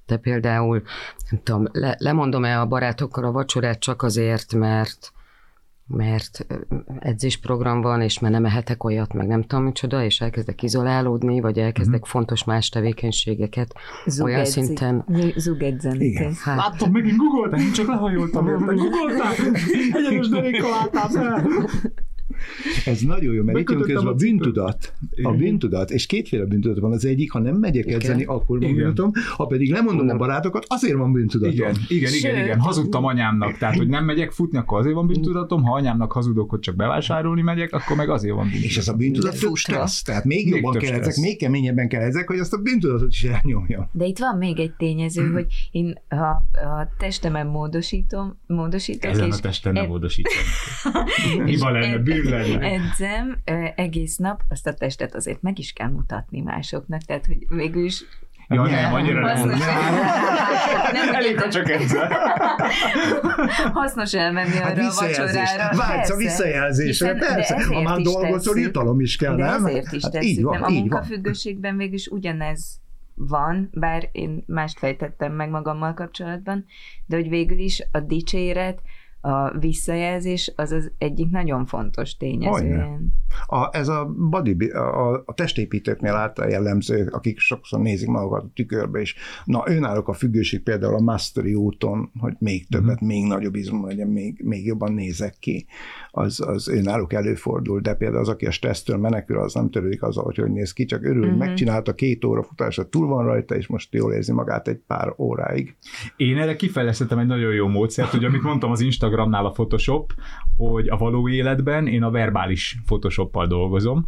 te 0.06 0.18
például, 0.18 0.82
nem 1.30 1.42
tudom, 1.44 1.68
le, 1.72 1.96
lemondom-e 2.00 2.60
a 2.60 2.66
barátokkal 2.66 3.24
a 3.24 3.32
vacsorát 3.32 3.80
csak 3.80 4.04
azért, 4.04 4.54
mert 4.54 5.12
mert 5.88 6.46
edzésprogram 7.00 7.82
van, 7.82 8.02
és 8.02 8.20
már 8.20 8.32
nem 8.32 8.46
ehetek 8.46 8.84
olyat, 8.84 9.14
meg 9.14 9.28
nem 9.28 9.42
tudom 9.42 9.64
micsoda, 9.64 10.04
és 10.04 10.22
elkezdek 10.22 10.64
izolálódni, 10.64 11.40
vagy 11.40 11.60
elkezdek 11.60 11.96
uh-huh. 11.96 12.10
fontos 12.10 12.44
más 12.44 12.70
tevékenységeket 12.70 13.74
Zug 14.06 14.26
olyan 14.26 14.40
edzi. 14.40 14.52
szinten. 14.52 15.06
Zugedzeni. 15.36 16.06
Igen. 16.06 16.34
Hát. 16.44 16.58
Láttam, 16.58 16.92
megint 16.92 17.18
googoltam, 17.18 17.60
én 17.60 17.72
csak 17.72 17.88
lehajoltam 17.88 18.48
érte. 18.48 18.74
Googoltam, 18.74 19.54
egyenes 19.94 20.28
derékkal 20.30 20.74
álltál 20.74 21.10
ez 22.86 23.02
nagyon 23.02 23.34
jó, 23.34 23.44
mert 23.44 23.60
itt 23.60 23.70
jön 23.70 23.82
közben 23.82 24.08
a 24.08 24.14
bűntudat. 24.14 24.94
A 25.24 25.32
bűntudat, 25.32 25.92
és 25.92 26.06
kétféle 26.06 26.46
bűntudat 26.46 26.80
van. 26.80 26.92
Az 26.92 27.06
egyik, 27.06 27.32
ha 27.32 27.40
nem 27.40 27.56
megyek 27.56 27.86
igen. 27.86 28.00
edzeni, 28.00 28.24
akkor 28.24 28.60
van 28.60 28.74
bűntudatom, 28.74 29.12
ha 29.36 29.46
pedig 29.46 29.72
lemondom 29.72 30.10
a 30.10 30.16
barátokat, 30.16 30.66
azért 30.68 30.96
van 30.96 31.12
bűntudatom. 31.12 31.54
Igen, 31.54 31.76
igen, 31.88 32.14
igen, 32.14 32.44
igen. 32.44 32.60
Hazudtam 32.60 33.06
anyámnak, 33.06 33.58
tehát 33.58 33.76
hogy 33.76 33.88
nem 33.88 34.06
megyek 34.06 34.32
futni, 34.32 34.58
akkor 34.58 34.80
azért 34.80 34.96
van 34.96 35.08
bűntudatom, 35.08 35.64
ha 35.64 35.76
anyámnak 35.76 36.12
hazudok, 36.12 36.50
hogy 36.50 36.60
csak 36.60 36.76
bevásárolni 36.76 37.42
megyek, 37.42 37.74
akkor 37.74 37.96
meg 37.96 38.10
azért 38.10 38.34
van 38.34 38.44
bűntudatom. 38.44 38.70
És 38.70 38.78
ez 38.78 38.88
a 38.88 38.94
bűntudat 38.94 39.40
több 39.40 39.56
stressz, 39.56 40.02
tehát 40.02 40.26
még, 40.26 40.46
még 40.46 40.54
jobban 40.54 40.82
kell 40.82 41.00
ezek, 41.00 41.16
még 41.16 41.38
keményebben 41.38 41.88
kell 41.88 42.02
ezek, 42.02 42.28
hogy 42.28 42.40
azt 42.40 42.54
a 42.54 42.58
bűntudatot 42.58 43.12
is 43.12 43.24
elnyomja. 43.24 43.90
De 43.92 44.06
itt 44.06 44.20
van 44.20 44.38
még 44.38 44.60
egy 44.60 44.74
tényező, 44.78 45.32
hogy 45.32 45.46
én 45.72 46.00
ha 46.10 46.44
a 46.54 46.88
testemen 46.98 47.48
módosítom, 47.48 48.38
módosítok, 48.48 49.12
Ezen 49.12 49.28
és 49.28 49.36
a 49.36 49.40
testen 49.40 49.74
nem 49.74 49.88
módosítom. 49.88 50.34
Hiba 51.46 51.70
lenne, 51.72 51.98
bűn 51.98 52.27
lenne. 52.30 52.72
Edzem 52.72 53.38
egész 53.76 54.18
nap, 54.18 54.42
azt 54.50 54.68
a 54.68 54.74
testet 54.74 55.16
azért 55.16 55.42
meg 55.42 55.60
is 55.60 55.74
kell 55.74 55.90
mutatni 55.90 56.42
másoknak, 56.42 57.02
tehát 57.02 57.26
hogy 57.26 57.46
végül 57.50 57.86
is 57.86 58.04
Ja, 58.50 58.62
nem, 58.62 58.94
annyira 58.94 59.34
nem. 59.34 59.48
nem. 59.48 59.58
nem 60.92 61.16
Elég, 61.16 61.40
ha 61.40 61.50
csak 61.50 61.70
egyszer. 61.70 62.12
Hasznos 63.74 64.14
elmenni 64.14 64.58
arra 64.58 64.64
hát 64.64 64.78
a 64.78 64.92
vacsorára. 65.00 65.78
Vágysz 65.78 66.10
a 66.10 66.16
visszajelzésre, 66.16 67.14
persze. 67.14 67.66
Ha 67.66 67.82
már 67.82 68.02
dolgozol, 68.02 68.60
jutalom 68.60 69.00
is 69.00 69.16
kell, 69.16 69.36
de 69.36 69.44
nem? 69.44 69.66
ezért 69.66 69.92
is 69.92 70.04
hát 70.04 70.12
tesszük. 70.12 70.44
Van, 70.44 70.60
nem, 70.60 70.64
a 70.64 70.70
munkafüggőségben 70.70 71.78
végül 71.78 71.94
is 71.94 72.08
ugyanez 72.08 72.80
van, 73.16 73.70
bár 73.74 74.10
én 74.12 74.44
mást 74.48 74.80
fejtettem 74.80 75.34
meg 75.34 75.50
magammal 75.50 75.94
kapcsolatban, 75.94 76.66
de 77.06 77.16
hogy 77.16 77.30
végül 77.30 77.60
is 77.60 77.84
a 77.92 78.00
dicséret, 78.00 78.82
a 79.28 79.58
visszajelzés 79.60 80.54
az 80.56 80.72
az 80.72 80.92
egyik 80.98 81.30
nagyon 81.30 81.66
fontos 81.66 82.18
tényező. 82.18 82.84
A, 83.48 83.78
ez 83.78 83.88
a, 83.88 84.14
body, 84.30 84.70
a, 84.70 85.24
a 85.26 85.34
testépítőknél 85.34 86.14
által 86.14 86.50
jellemző, 86.50 87.08
akik 87.12 87.40
sokszor 87.40 87.80
nézik 87.80 88.08
magukat 88.08 88.44
a 88.44 88.52
tükörbe, 88.54 89.00
és 89.00 89.16
na 89.46 89.64
önállók 89.66 90.08
a 90.08 90.14
függőség 90.14 90.64
például 90.64 90.96
a 90.96 91.00
mastery 91.00 91.54
úton, 91.54 92.12
hogy 92.20 92.34
még 92.40 92.68
többet, 92.68 92.94
uh-huh. 92.94 93.08
még 93.08 93.26
nagyobb 93.26 93.56
izmom 93.56 93.86
legyen, 93.86 94.08
még, 94.08 94.42
még 94.44 94.66
jobban 94.66 94.94
nézek 94.94 95.36
ki, 95.40 95.66
az, 96.12 96.42
az 96.42 96.68
önállók 96.68 97.14
előfordul, 97.14 97.80
de 97.80 97.94
például 97.94 98.22
az, 98.22 98.30
aki 98.30 98.46
a 98.46 98.52
stressztől 98.52 98.98
menekül, 98.98 99.40
az 99.40 99.54
nem 99.54 99.70
törődik 99.70 100.04
azzal, 100.04 100.24
hogy 100.24 100.38
hogy 100.38 100.52
néz 100.52 100.74
ki, 100.74 100.86
csak 100.86 101.04
örül, 101.04 101.28
hogy 101.28 101.38
megcsinálta 101.38 101.94
két 101.94 102.26
óra 102.26 102.44
futásra, 102.44 102.90
túl 102.90 103.08
van 103.08 103.26
rajta, 103.26 103.56
és 103.56 103.68
most 103.68 103.94
jól 103.94 104.14
érzi 104.14 104.32
magát 104.32 104.68
egy 104.68 104.82
pár 104.88 105.14
óráig. 105.18 105.76
Én 106.16 106.38
erre 106.38 106.56
kifejlesztettem 106.56 107.18
egy 107.18 107.28
nagyon 107.28 107.54
jó 107.54 107.68
módszert, 107.68 108.10
hogy 108.10 108.26
amit 108.26 108.42
mondtam 108.42 108.72
az 108.72 108.82
Instagramnál 109.18 109.46
a 109.46 109.52
Photoshop, 109.52 110.14
hogy 110.58 110.90
a 110.90 110.98
való 110.98 111.30
életben 111.30 111.88
én 111.88 112.04
a 112.04 112.12
verbális 112.12 112.78
Photoshoppal 112.86 113.48
dolgozom. 113.48 114.06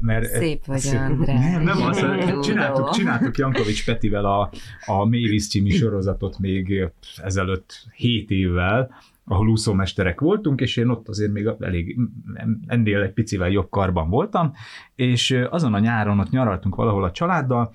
Mert 0.00 0.26
Szép 0.26 0.64
vagy, 0.64 0.90
András. 0.94 1.52
Nem, 1.52 1.62
nem 1.62 1.82
az, 1.82 1.96
csináltuk, 2.42 2.90
csináltuk 2.90 3.38
Jankovics 3.38 3.84
Petivel 3.84 4.24
a, 4.24 4.50
a 4.86 5.04
Mavis 5.04 5.48
című 5.48 5.70
sorozatot 5.70 6.38
még 6.38 6.90
ezelőtt 7.16 7.86
7 7.96 8.30
évvel, 8.30 8.90
ahol 9.24 9.48
úszómesterek 9.48 10.20
voltunk, 10.20 10.60
és 10.60 10.76
én 10.76 10.88
ott 10.88 11.08
azért 11.08 11.32
még 11.32 11.50
elég, 11.60 11.98
ennél 12.66 13.02
egy 13.02 13.12
picivel 13.12 13.50
jobb 13.50 13.70
karban 13.70 14.10
voltam, 14.10 14.52
és 14.94 15.44
azon 15.50 15.74
a 15.74 15.78
nyáron 15.78 16.20
ott 16.20 16.30
nyaraltunk 16.30 16.74
valahol 16.74 17.04
a 17.04 17.10
családdal, 17.10 17.72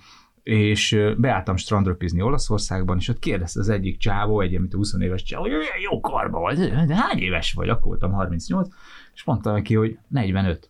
és 0.49 0.97
beálltam 1.17 1.55
strandröpizni 1.55 2.21
Olaszországban, 2.21 2.97
és 2.97 3.07
ott 3.07 3.19
kérdezte 3.19 3.59
az 3.59 3.69
egyik 3.69 3.97
csávó, 3.97 4.41
egy 4.41 4.55
amit 4.55 4.73
20 4.73 4.93
éves 4.99 5.23
csávó, 5.23 5.41
hogy 5.41 5.51
jó 5.91 5.99
karban 5.99 6.41
vagy, 6.41 6.57
de 6.85 6.95
hány 6.95 7.17
éves 7.17 7.53
vagy? 7.53 7.69
Akkor 7.69 7.87
voltam 7.87 8.11
38, 8.11 8.67
és 9.13 9.23
mondta 9.23 9.51
neki, 9.51 9.75
hogy 9.75 9.97
45 10.07 10.69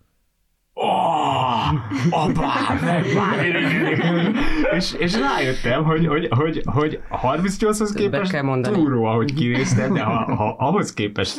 oh, 0.80 1.74
apám, 2.10 2.80
és, 4.76 4.94
és 4.98 5.20
rájöttem, 5.20 5.84
hogy, 5.84 6.08
hogy, 6.08 6.28
hogy, 6.30 6.62
hogy 6.66 7.00
a 7.10 7.20
38-hoz 7.20 7.92
képest 7.92 8.44
túró, 8.62 9.06
ahogy 9.06 9.34
kinéztem, 9.34 9.94
de 9.94 10.02
ha, 10.02 10.36
ha, 10.36 10.56
ahhoz 10.58 10.94
képest, 10.94 11.38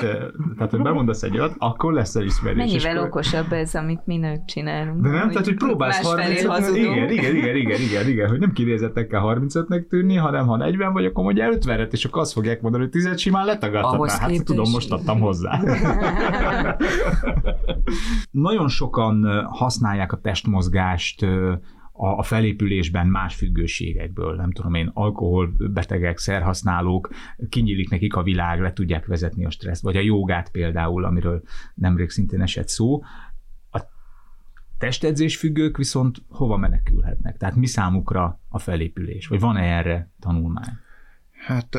tehát 0.56 0.70
hogy 0.70 0.82
bemondasz 0.82 1.22
egy 1.22 1.38
olyat, 1.38 1.54
akkor 1.58 1.92
lesz 1.92 2.14
elismerés. 2.14 2.56
Mennyivel 2.56 2.96
akkor... 2.96 3.08
okosabb 3.08 3.52
ez, 3.52 3.74
amit 3.74 4.00
mi 4.04 4.16
nők 4.16 4.44
csinálunk. 4.44 5.02
De 5.02 5.08
nem, 5.08 5.28
tehát 5.28 5.44
hogy 5.44 5.56
próbálsz 5.56 6.02
35 6.02 6.76
igen, 6.76 7.10
igen, 7.10 7.36
igen, 7.36 7.56
igen, 7.56 7.80
igen, 7.80 8.08
igen, 8.08 8.28
hogy 8.28 8.38
nem 8.38 8.52
kinézettek 8.52 9.06
kell 9.06 9.20
35-nek 9.24 9.86
tűnni, 9.88 10.16
hanem 10.16 10.46
ha 10.46 10.56
40 10.56 10.92
vagy, 10.92 11.04
akkor 11.04 11.24
mondja 11.24 11.48
50-et, 11.52 11.92
és 11.92 12.04
akkor 12.04 12.20
azt 12.20 12.32
fogják 12.32 12.60
mondani, 12.60 12.82
hogy 12.82 12.92
10 12.92 13.18
simán 13.20 13.44
letagadhatnál. 13.44 14.18
Hát 14.18 14.44
tudom, 14.44 14.70
most 14.70 14.92
adtam 14.92 15.20
hozzá. 15.20 15.60
Nagyon 18.30 18.68
sokan 18.68 19.29
használják 19.48 20.12
a 20.12 20.20
testmozgást 20.20 21.26
a 22.02 22.22
felépülésben 22.22 23.06
más 23.06 23.34
függőségekből, 23.34 24.36
nem 24.36 24.52
tudom 24.52 24.74
én, 24.74 24.90
alkoholbetegek, 24.94 26.18
szerhasználók, 26.18 27.08
kinyílik 27.48 27.90
nekik 27.90 28.14
a 28.14 28.22
világ, 28.22 28.60
le 28.60 28.72
tudják 28.72 29.06
vezetni 29.06 29.44
a 29.44 29.50
stresszt, 29.50 29.82
vagy 29.82 29.96
a 29.96 30.00
jogát 30.00 30.50
például, 30.50 31.04
amiről 31.04 31.42
nemrég 31.74 32.10
szintén 32.10 32.40
esett 32.40 32.68
szó. 32.68 33.02
A 33.70 33.80
testedzés 34.78 35.36
függők 35.36 35.76
viszont 35.76 36.22
hova 36.28 36.56
menekülhetnek? 36.56 37.36
Tehát 37.36 37.56
mi 37.56 37.66
számukra 37.66 38.40
a 38.48 38.58
felépülés? 38.58 39.26
Vagy 39.26 39.40
van-e 39.40 39.62
erre 39.62 40.10
tanulmány? 40.20 40.78
Hát 41.40 41.74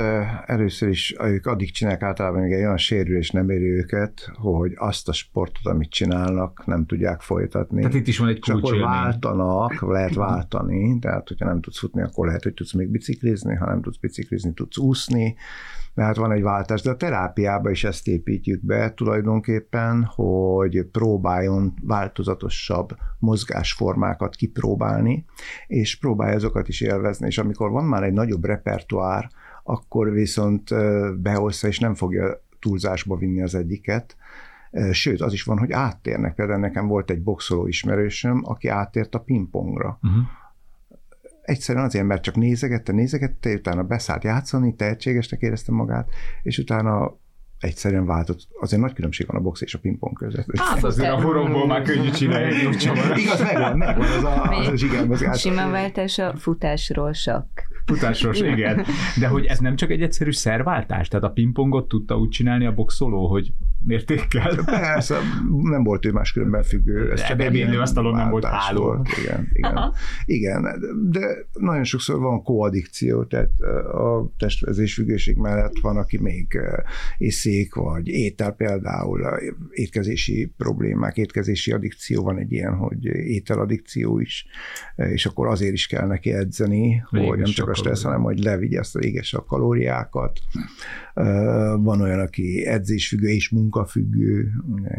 először 0.45 0.89
is 0.89 1.15
ők 1.19 1.45
addig 1.45 1.71
csinálják 1.71 2.01
általában, 2.01 2.41
még 2.41 2.51
egy 2.51 2.63
olyan 2.63 2.77
sérülés 2.77 3.29
nem 3.29 3.49
éri 3.49 3.69
őket, 3.69 4.31
hogy 4.33 4.73
azt 4.75 5.09
a 5.09 5.13
sportot, 5.13 5.65
amit 5.65 5.89
csinálnak, 5.89 6.65
nem 6.65 6.85
tudják 6.85 7.21
folytatni. 7.21 7.79
Tehát 7.79 7.93
itt 7.93 8.07
is 8.07 8.17
van 8.17 8.27
egy 8.27 8.39
kulcs 8.39 8.57
akkor 8.57 8.77
váltanak, 8.77 9.81
lehet 9.81 10.13
váltani, 10.13 10.99
tehát 10.99 11.27
hogyha 11.27 11.45
nem 11.45 11.61
tudsz 11.61 11.79
futni, 11.79 12.01
akkor 12.01 12.25
lehet, 12.25 12.43
hogy 12.43 12.53
tudsz 12.53 12.73
még 12.73 12.87
biciklizni, 12.87 13.55
ha 13.55 13.65
nem 13.65 13.81
tudsz 13.81 13.97
biciklizni, 13.97 14.53
tudsz 14.53 14.77
úszni, 14.77 15.35
mert 15.93 16.17
van 16.17 16.31
egy 16.31 16.41
váltás, 16.41 16.81
de 16.81 16.89
a 16.89 16.95
terápiába 16.95 17.69
is 17.69 17.83
ezt 17.83 18.07
építjük 18.07 18.65
be 18.65 18.93
tulajdonképpen, 18.93 20.03
hogy 20.03 20.85
próbáljon 20.91 21.73
változatosabb 21.81 22.89
mozgásformákat 23.19 24.35
kipróbálni, 24.35 25.25
és 25.67 25.99
próbálja 25.99 26.35
azokat 26.35 26.67
is 26.67 26.81
élvezni, 26.81 27.27
és 27.27 27.37
amikor 27.37 27.69
van 27.69 27.85
már 27.85 28.03
egy 28.03 28.13
nagyobb 28.13 28.45
repertoár, 28.45 29.29
akkor 29.63 30.11
viszont 30.11 30.69
behozza, 31.21 31.67
és 31.67 31.79
nem 31.79 31.95
fogja 31.95 32.41
túlzásba 32.59 33.15
vinni 33.15 33.41
az 33.41 33.55
egyiket, 33.55 34.15
Sőt, 34.91 35.21
az 35.21 35.33
is 35.33 35.43
van, 35.43 35.57
hogy 35.57 35.71
áttérnek. 35.71 36.35
Például 36.35 36.59
nekem 36.59 36.87
volt 36.87 37.09
egy 37.09 37.23
boxoló 37.23 37.67
ismerősöm, 37.67 38.41
aki 38.45 38.67
áttért 38.67 39.15
a 39.15 39.19
pingpongra. 39.19 39.99
Uh-huh. 40.01 40.21
Egyszerűen 41.51 41.85
azért, 41.85 42.05
mert 42.05 42.23
csak 42.23 42.35
nézegette, 42.35 42.91
nézegette, 42.91 43.53
utána 43.53 43.83
beszállt 43.83 44.23
játszani, 44.23 44.75
tehetségesnek 44.75 45.41
érezte 45.41 45.71
magát, 45.71 46.09
és 46.43 46.57
utána 46.57 47.19
egyszerűen 47.59 48.05
váltott. 48.05 48.47
Azért 48.59 48.81
nagy 48.81 48.93
különbség 48.93 49.27
van 49.27 49.35
a 49.35 49.39
box 49.39 49.61
és 49.61 49.73
a 49.73 49.79
pingpong 49.79 50.17
között. 50.17 50.57
Hát 50.57 50.83
azért 50.83 51.11
a 51.11 51.21
horomból 51.21 51.67
már 51.67 51.81
könnyű 51.81 52.09
csinálni. 52.19 52.55
Igaz, 53.15 53.41
megvan, 53.41 53.77
megvan 53.77 54.07
az 54.07 54.23
a, 54.23 54.43
az 54.43 54.67
a 54.67 54.75
zsigermozgás. 54.75 55.39
Sima 55.39 55.69
váltás 55.69 56.17
a 56.17 56.37
futásról 56.37 57.13
sok. 57.13 57.45
Futásról, 57.85 58.35
igen. 58.35 58.85
De 59.19 59.27
hogy 59.27 59.45
ez 59.45 59.59
nem 59.59 59.75
csak 59.75 59.89
egy 59.89 60.01
egyszerű 60.01 60.31
szerváltás? 60.31 61.07
Tehát 61.07 61.25
a 61.25 61.31
pingpongot 61.31 61.87
tudta 61.87 62.17
úgy 62.17 62.29
csinálni 62.29 62.65
a 62.65 62.73
boxoló, 62.73 63.27
hogy 63.27 63.53
mértékkel. 63.83 64.55
Persze, 64.65 65.17
nem 65.61 65.83
volt 65.83 66.05
ő 66.05 66.11
máskülönben 66.11 66.63
függő. 66.63 67.11
Ez 67.11 67.23
csak 67.23 67.41
egy 67.41 67.75
asztalon 67.75 68.15
nem 68.15 68.29
volt 68.29 68.45
háló. 68.45 68.81
Volt. 68.83 69.09
Igen, 69.21 69.49
igen. 69.53 69.93
igen, 70.25 70.65
de 71.09 71.45
nagyon 71.53 71.83
sokszor 71.83 72.19
van 72.19 72.43
koaddikció, 72.43 73.23
tehát 73.23 73.49
a 73.93 74.31
testvezésfüggőség 74.37 75.37
mellett 75.37 75.79
van, 75.81 75.97
aki 75.97 76.17
még 76.17 76.59
észék, 77.17 77.73
vagy 77.73 78.07
étel 78.07 78.51
például, 78.51 79.39
étkezési 79.71 80.53
problémák, 80.57 81.17
étkezési 81.17 81.71
addikció 81.71 82.23
van 82.23 82.37
egy 82.37 82.51
ilyen, 82.51 82.73
hogy 82.73 83.05
ételaddikció 83.05 84.19
is, 84.19 84.45
és 84.95 85.25
akkor 85.25 85.47
azért 85.47 85.73
is 85.73 85.87
kell 85.87 86.07
neki 86.07 86.33
edzeni, 86.33 87.03
Még 87.09 87.27
hogy 87.27 87.39
nem 87.39 87.51
csak 87.51 87.70
a 87.71 87.75
stressz, 87.75 88.03
hanem 88.03 88.21
hogy 88.21 88.43
levigye 88.43 88.79
ezt 88.79 88.95
a 88.95 88.99
égesse 88.99 89.37
a 89.37 89.45
kalóriákat. 89.45 90.39
Van 91.77 92.01
olyan, 92.01 92.19
aki 92.19 92.65
edzésfüggő 92.65 93.27
és 93.27 93.49
munkafüggő, 93.49 94.51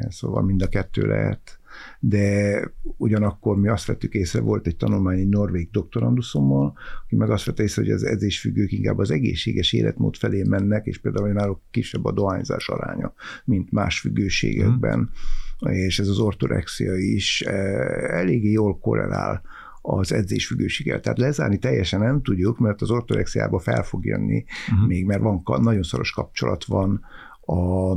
szóval 0.08 0.42
mind 0.42 0.62
a 0.62 0.68
kettő 0.68 1.06
lehet 1.06 1.60
de 2.00 2.60
ugyanakkor 2.96 3.56
mi 3.56 3.68
azt 3.68 3.86
vettük 3.86 4.14
észre, 4.14 4.40
volt 4.40 4.66
egy 4.66 4.76
tanulmány 4.76 5.18
egy 5.18 5.28
norvég 5.28 5.68
doktoranduszommal, 5.70 6.72
aki 7.04 7.16
meg 7.16 7.30
azt 7.30 7.44
vette 7.44 7.62
észre, 7.62 7.82
hogy 7.82 7.90
az 7.90 8.04
edzésfüggők 8.04 8.72
inkább 8.72 8.98
az 8.98 9.10
egészséges 9.10 9.72
életmód 9.72 10.16
felé 10.16 10.42
mennek, 10.42 10.86
és 10.86 10.98
például 10.98 11.32
náluk 11.32 11.60
kisebb 11.70 12.04
a 12.04 12.12
dohányzás 12.12 12.68
aránya, 12.68 13.12
mint 13.44 13.70
más 13.70 14.00
függőségekben, 14.00 14.98
mm. 14.98 15.70
és 15.70 15.98
ez 15.98 16.08
az 16.08 16.18
ortorexia 16.18 16.96
is 16.96 17.40
eh, 17.40 18.18
eléggé 18.18 18.50
jól 18.50 18.78
korrelál 18.78 19.42
az 19.82 20.12
edzésfüggőséggel. 20.12 21.00
Tehát 21.00 21.18
lezárni 21.18 21.58
teljesen 21.58 22.00
nem 22.00 22.22
tudjuk, 22.22 22.58
mert 22.58 22.82
az 22.82 22.90
ortorexiába 22.90 23.58
fel 23.58 23.82
fog 23.82 24.04
jönni 24.04 24.44
uh-huh. 24.72 24.86
még, 24.86 25.04
mert 25.04 25.22
van 25.22 25.42
nagyon 25.62 25.82
szoros 25.82 26.10
kapcsolat 26.10 26.64
van 26.64 27.00
a 27.40 27.92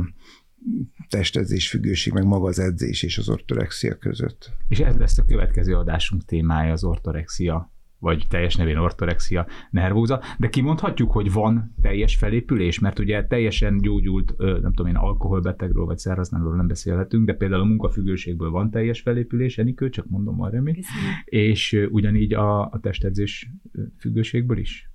testedzés 1.09 1.69
függőség, 1.69 2.13
meg 2.13 2.25
maga 2.25 2.47
az 2.47 2.59
edzés 2.59 3.03
és 3.03 3.17
az 3.17 3.29
ortorexia 3.29 3.97
között. 3.97 4.51
És 4.67 4.79
ez 4.79 4.95
lesz 4.95 5.17
a 5.17 5.25
következő 5.25 5.75
adásunk 5.75 6.25
témája, 6.25 6.71
az 6.71 6.83
ortorexia 6.83 7.73
vagy 8.05 8.25
teljes 8.29 8.55
nevén 8.55 8.77
ortorexia 8.77 9.47
nervóza, 9.69 10.21
de 10.37 10.49
kimondhatjuk, 10.49 11.11
hogy 11.11 11.31
van 11.31 11.75
teljes 11.81 12.15
felépülés, 12.15 12.79
mert 12.79 12.99
ugye 12.99 13.25
teljesen 13.25 13.77
gyógyult, 13.77 14.37
nem 14.37 14.73
tudom 14.73 14.87
én, 14.87 14.95
alkoholbetegről 14.95 15.85
vagy 15.85 15.97
száraználról 15.97 16.55
nem 16.55 16.67
beszélhetünk, 16.67 17.25
de 17.25 17.33
például 17.33 17.61
a 17.61 17.65
munkafüggőségből 17.65 18.49
van 18.49 18.71
teljes 18.71 19.01
felépülés, 19.01 19.57
Enikő, 19.57 19.89
csak 19.89 20.09
mondom 20.09 20.35
már 20.35 20.51
remi, 20.51 20.79
és 21.25 21.87
ugyanígy 21.89 22.33
a, 22.33 22.61
a 22.61 22.79
testedzés 22.81 23.51
függőségből 23.99 24.57
is? 24.57 24.89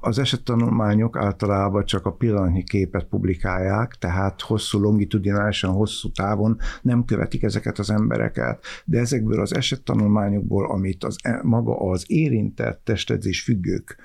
Az 0.00 0.18
esettanulmányok 0.18 1.16
általában 1.16 1.84
csak 1.84 2.06
a 2.06 2.12
pillanatnyi 2.12 2.64
képet 2.64 3.04
publikálják, 3.04 3.94
tehát 3.94 4.40
hosszú, 4.40 4.80
longitudinálisan, 4.80 5.72
hosszú 5.72 6.10
távon 6.10 6.58
nem 6.82 7.04
követik 7.04 7.42
ezeket 7.42 7.78
az 7.78 7.90
embereket, 7.90 8.64
de 8.84 8.98
ezekből 8.98 9.40
az 9.40 9.54
esettanulmányokból, 9.54 10.70
amit 10.70 11.04
az, 11.04 11.16
e, 11.22 11.40
maga 11.42 11.76
az 11.76 12.04
érintett 12.06 12.80
testedzés 12.84 13.42
függők 13.42 13.96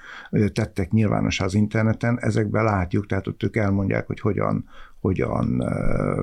tettek 0.53 0.91
nyilvános 0.91 1.39
az 1.39 1.53
interneten, 1.53 2.19
ezekben 2.19 2.63
látjuk, 2.63 3.05
tehát 3.05 3.27
ott 3.27 3.43
ők 3.43 3.55
elmondják, 3.55 4.07
hogy 4.07 4.19
hogyan 4.19 4.65
hogyan 4.99 5.57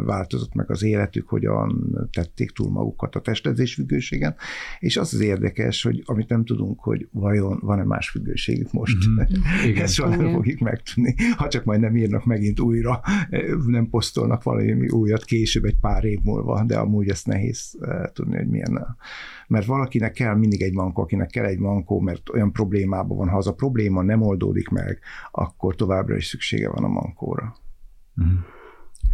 változott 0.05 0.55
meg 0.55 0.71
az 0.71 0.83
életük, 0.83 1.29
hogyan 1.29 1.95
tették 2.13 2.51
túl 2.51 2.71
magukat 2.71 3.15
a 3.15 3.21
testedzés 3.21 3.75
függőségen, 3.75 4.35
és 4.79 4.97
az 4.97 5.15
az 5.15 5.21
érdekes, 5.21 5.83
hogy 5.83 6.03
amit 6.07 6.29
nem 6.29 6.45
tudunk, 6.45 6.81
hogy 6.81 7.09
vajon 7.13 7.59
van-e 7.63 7.85
más 7.85 8.11
függőségük 8.11 8.73
most. 8.73 8.97
Mm-hmm. 9.17 9.77
Ezt 9.77 9.95
soha 9.95 10.17
nem 10.17 10.33
fogjuk 10.33 10.61
megtudni, 10.61 11.15
ha 11.37 11.49
csak 11.49 11.65
majd 11.65 11.81
nem 11.81 11.97
írnak 11.97 12.25
megint 12.25 12.61
újra, 12.61 13.01
nem 13.67 13.89
posztolnak 13.89 14.43
valami 14.43 14.89
újat 14.89 15.25
később, 15.25 15.65
egy 15.65 15.77
pár 15.81 16.05
év 16.05 16.19
múlva, 16.23 16.65
de 16.67 16.79
amúgy 16.79 17.09
ezt 17.09 17.27
nehéz 17.27 17.79
tudni, 18.13 18.37
hogy 18.37 18.49
milyen 18.49 18.97
mert 19.47 19.67
valakinek 19.67 20.13
kell 20.13 20.35
mindig 20.35 20.63
egy 20.63 20.73
mankó, 20.73 21.03
akinek 21.03 21.31
kell 21.31 21.45
egy 21.45 21.59
mankó, 21.59 22.01
mert 22.01 22.29
olyan 22.29 22.53
problémában 22.53 23.17
van, 23.17 23.29
ha 23.29 23.37
az 23.37 23.47
a 23.47 23.55
probléma 23.55 24.03
nem 24.03 24.23
oldódik 24.23 24.69
meg, 24.69 24.99
akkor 25.31 25.75
továbbra 25.75 26.17
is 26.17 26.27
szüksége 26.27 26.71
van 26.71 26.85
a 26.85 26.89
mankóra. 26.89 27.57
Mm. 28.23 28.37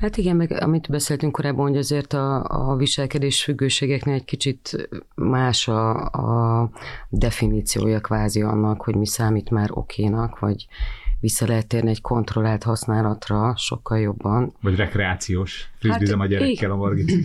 Hát 0.00 0.16
igen, 0.16 0.36
meg 0.36 0.62
amit 0.62 0.90
beszéltünk 0.90 1.32
korábban, 1.32 1.68
hogy 1.68 1.76
azért 1.76 2.12
a, 2.12 2.44
a 2.44 2.76
viselkedés 2.76 3.42
függőségeknél 3.42 4.14
egy 4.14 4.24
kicsit 4.24 4.88
más 5.14 5.68
a, 5.68 6.04
a 6.04 6.70
definíciója 7.08 8.00
kvázi 8.00 8.42
annak, 8.42 8.82
hogy 8.82 8.94
mi 8.96 9.06
számít 9.06 9.50
már 9.50 9.68
okénak, 9.72 10.38
vagy 10.38 10.66
vissza 11.22 11.46
lehet 11.46 11.66
térni 11.66 11.90
egy 11.90 12.00
kontrollált 12.00 12.62
használatra 12.62 13.54
sokkal 13.56 13.98
jobban. 13.98 14.52
Vagy 14.60 14.76
rekreációs, 14.76 15.70
frizbizem 15.78 16.18
hát, 16.18 16.28
a 16.28 16.30
gyerekkel 16.30 16.70
a 16.70 16.76
margit. 16.76 17.12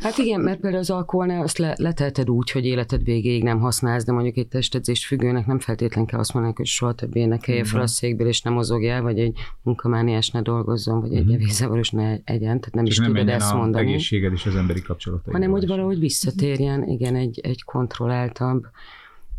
Hát 0.00 0.18
igen, 0.18 0.40
mert 0.40 0.60
például 0.60 0.82
az 0.82 0.90
alkoholnál 0.90 1.42
azt 1.42 1.58
le, 1.58 1.74
letelted 1.76 2.30
úgy, 2.30 2.50
hogy 2.50 2.64
életed 2.64 3.04
végéig 3.04 3.42
nem 3.42 3.60
használsz, 3.60 4.04
de 4.04 4.12
mondjuk 4.12 4.36
egy 4.36 4.48
testedzés 4.48 5.06
függőnek 5.06 5.46
nem 5.46 5.58
feltétlen 5.58 6.06
kell 6.06 6.18
azt 6.18 6.32
mondani, 6.32 6.54
hogy 6.56 6.66
soha 6.66 6.92
többé 6.92 7.24
ne 7.24 7.38
kelje 7.38 7.64
fel 7.64 7.80
a 7.80 7.86
székből, 7.86 8.28
és 8.28 8.42
nem 8.42 8.52
mozogjál, 8.52 9.02
vagy 9.02 9.18
egy 9.18 9.38
munkamániás 9.62 10.30
ne 10.30 10.42
dolgozzon, 10.42 11.00
vagy 11.00 11.14
egy 11.14 11.24
mm-hmm. 11.24 11.34
evészavaros 11.34 11.90
ne 11.90 12.10
egyen, 12.24 12.60
tehát 12.60 12.74
nem 12.74 12.84
és 12.84 12.90
is 12.90 12.98
nem 12.98 13.08
tudod 13.08 13.28
ezt 13.28 13.54
mondani. 13.54 13.86
egészséged 13.86 14.32
és 14.32 14.46
az 14.46 14.56
emberi 14.56 14.82
kapcsolatai. 14.82 15.32
Hanem, 15.32 15.50
hogy 15.50 15.66
valahogy 15.66 15.98
visszatérjen, 15.98 16.88
igen, 16.88 17.14
egy, 17.16 17.40
egy 17.42 17.64
kontrolláltabb 17.64 18.66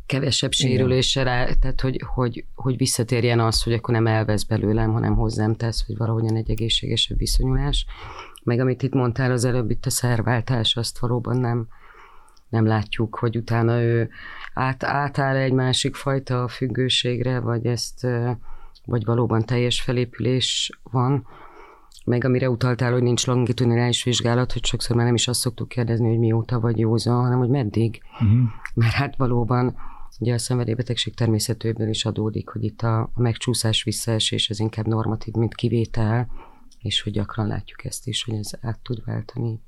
kevesebb 0.10 0.51
sérüléssel, 0.51 1.26
tehát 1.60 1.82
hogy, 1.82 2.03
hogy, 2.14 2.45
hogy 2.55 2.78
visszatérjen 2.78 3.39
az, 3.39 3.64
hogy 3.64 3.74
akkor 3.74 3.93
nem 3.93 4.07
elvesz 4.07 4.43
belőlem, 4.43 4.91
hanem 4.91 5.16
hozzám 5.16 5.55
tesz, 5.55 5.86
hogy 5.86 5.97
valahogyan 5.97 6.36
egy 6.36 6.49
egészségesebb 6.49 7.18
viszonyulás. 7.18 7.86
Meg 8.43 8.60
amit 8.60 8.84
itt 8.84 8.93
mondtál 8.93 9.32
az 9.32 9.45
előbb, 9.45 9.70
itt 9.70 9.86
a 9.86 9.89
szerváltás, 9.89 10.76
azt 10.76 10.99
valóban 10.99 11.38
nem, 11.38 11.68
nem 12.49 12.66
látjuk, 12.66 13.16
hogy 13.16 13.38
utána 13.38 13.82
ő 13.82 14.10
át, 14.53 14.84
átáll 14.84 15.36
egy 15.36 15.51
másik 15.51 15.95
fajta 15.95 16.47
függőségre, 16.47 17.39
vagy 17.39 17.66
ezt, 17.66 18.07
vagy 18.86 19.05
valóban 19.05 19.45
teljes 19.45 19.82
felépülés 19.82 20.80
van. 20.91 21.28
Meg 22.05 22.24
amire 22.24 22.49
utaltál, 22.49 22.91
hogy 22.91 23.03
nincs 23.03 23.26
longitudinális 23.26 24.03
vizsgálat, 24.03 24.53
hogy 24.53 24.66
sokszor 24.66 24.95
már 24.95 25.05
nem 25.05 25.16
is 25.16 25.28
azt 25.28 25.39
szoktuk 25.39 25.68
kérdezni, 25.68 26.10
hogy 26.10 26.20
mióta 26.20 26.60
vagy 26.60 26.80
józan, 26.80 27.22
hanem 27.22 27.38
hogy 27.38 27.49
meddig. 27.49 28.01
Uh-huh. 28.14 28.49
Mert 28.74 28.93
hát 28.93 29.16
valóban 29.18 29.76
Ugye 30.20 30.34
a 30.34 30.38
szenvedélybetegség 30.38 31.13
természetőből 31.13 31.89
is 31.89 32.05
adódik, 32.05 32.49
hogy 32.49 32.63
itt 32.63 32.82
a, 32.82 33.01
a 33.01 33.22
megcsúszás, 33.22 33.84
visszaesés 33.84 34.49
az 34.49 34.59
inkább 34.59 34.88
normatív, 34.88 35.34
mint 35.34 35.55
kivétel, 35.55 36.30
és 36.80 37.01
hogy 37.01 37.13
gyakran 37.13 37.47
látjuk 37.47 37.86
ezt 37.86 38.07
is, 38.07 38.24
hogy 38.24 38.36
ez 38.36 38.51
át 38.61 38.80
tud 38.80 39.03
váltani 39.05 39.59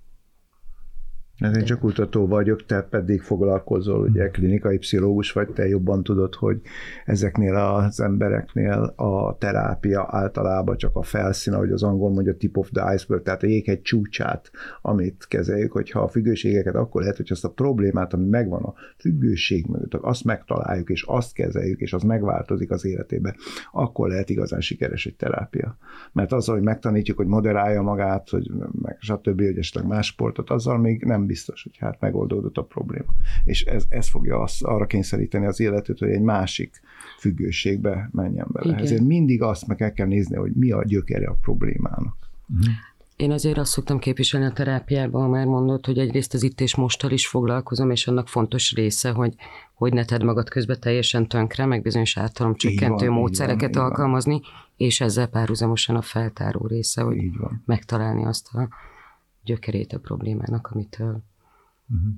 Hát 1.42 1.56
én 1.56 1.64
csak 1.64 1.80
kutató 1.80 2.28
vagyok, 2.28 2.66
te 2.66 2.82
pedig 2.82 3.22
foglalkozol, 3.22 4.00
ugye 4.00 4.30
klinikai 4.30 4.78
pszichológus 4.78 5.32
vagy, 5.32 5.50
te 5.50 5.68
jobban 5.68 6.04
tudod, 6.04 6.36
hogy 6.36 6.62
ezeknél 7.06 7.56
az 7.56 8.00
embereknél 8.00 8.94
a 8.96 9.38
terápia 9.38 10.08
általában 10.10 10.78
csak 10.78 10.96
a 10.96 11.04
felszín, 11.04 11.54
ahogy 11.54 11.72
az 11.72 11.84
angol 11.84 12.12
mondja, 12.12 12.38
tip 12.38 12.58
of 12.58 12.70
the 12.74 12.94
iceberg, 12.94 13.24
tehát 13.24 13.44
a 13.44 13.48
jéghegy 13.48 13.82
csúcsát, 13.82 14.52
amit 14.82 15.26
kezeljük, 15.28 15.72
hogyha 15.72 16.00
a 16.00 16.08
függőségeket, 16.08 16.76
akkor 16.76 17.02
lehet, 17.02 17.18
hogy 17.18 17.32
azt 17.32 17.46
a 17.46 17.50
problémát, 17.50 18.14
ami 18.14 18.28
megvan 18.30 18.64
a 18.64 18.74
függőség 18.98 19.66
mögött, 19.66 19.94
azt 19.94 20.24
megtaláljuk, 20.24 20.90
és 20.90 21.04
azt 21.08 21.34
kezeljük, 21.34 21.80
és 21.80 21.94
az 21.94 22.04
megváltozik 22.04 22.72
az 22.72 22.86
életébe, 22.86 23.36
akkor 23.72 24.10
lehet 24.10 24.30
igazán 24.30 24.62
sikeres 24.62 25.06
egy 25.06 25.16
terápia. 25.16 25.78
Mert 26.12 26.32
azzal, 26.32 26.56
hogy 26.56 26.64
megtanítjuk, 26.64 27.18
hogy 27.18 27.28
moderálja 27.28 27.82
magát, 27.82 28.30
hogy 28.30 28.52
meg 28.82 28.98
stb., 29.00 29.42
hogy 29.42 29.58
esetleg 29.58 29.88
más 29.88 30.06
sportot, 30.06 30.50
azzal 30.50 30.78
még 30.78 31.04
nem 31.04 31.30
biztos, 31.32 31.64
hogy 31.64 31.78
hát 31.78 32.00
megoldódott 32.00 32.58
a 32.58 32.64
probléma. 32.64 33.14
És 33.44 33.64
ez, 33.64 33.84
ez 33.90 34.10
fogja 34.10 34.40
azt, 34.40 34.64
arra 34.64 34.86
kényszeríteni 34.86 35.46
az 35.46 35.60
életet, 35.60 36.00
hogy 36.00 36.10
egy 36.10 36.22
másik 36.22 36.82
függőségbe 37.20 38.10
menjen 38.12 38.48
bele. 38.52 38.72
Igen. 38.72 38.84
Ezért 38.84 39.04
mindig 39.04 39.42
azt 39.42 39.68
meg 39.68 39.82
el 39.82 39.94
kell 39.94 40.08
nézni, 40.08 40.36
hogy 40.36 40.52
mi 40.52 40.72
a 40.72 40.84
gyökere 40.84 41.28
a 41.28 41.38
problémának. 41.42 42.16
Uh-huh. 42.50 42.74
Én 43.16 43.32
azért 43.32 43.58
azt 43.58 43.72
szoktam 43.72 44.00
képviselni 44.00 44.46
a 44.46 44.52
terápiában, 44.52 45.30
már 45.30 45.46
mondott, 45.46 45.86
hogy 45.86 45.98
egyrészt 45.98 46.34
az 46.34 46.44
itt 46.44 46.62
és 46.62 46.76
mostal 46.76 47.12
is 47.12 47.28
foglalkozom, 47.28 47.92
és 47.92 48.08
annak 48.08 48.28
fontos 48.28 48.74
része, 48.74 49.10
hogy, 49.10 49.34
hogy 49.74 49.94
ne 49.94 50.06
tedd 50.06 50.26
magad 50.26 50.50
közben 50.50 50.80
teljesen 50.80 51.28
tönkre, 51.28 51.66
meg 51.66 51.82
bizonyos 51.82 52.18
csökkentő 52.56 53.06
van, 53.06 53.16
módszereket 53.16 53.76
van, 53.76 53.84
alkalmazni, 53.84 54.32
van. 54.32 54.42
és 54.78 55.02
ezzel 55.02 55.28
párhuzamosan 55.28 55.96
a 55.96 56.02
feltáró 56.02 56.68
része, 56.68 57.02
hogy 57.02 57.18
megtalálni 57.66 58.26
azt 58.26 58.48
a 58.54 58.68
gyökerét 59.52 59.94
a 59.94 60.00
problémának, 60.00 60.68
amitől. 60.68 61.24
Uh-huh. 61.90 62.14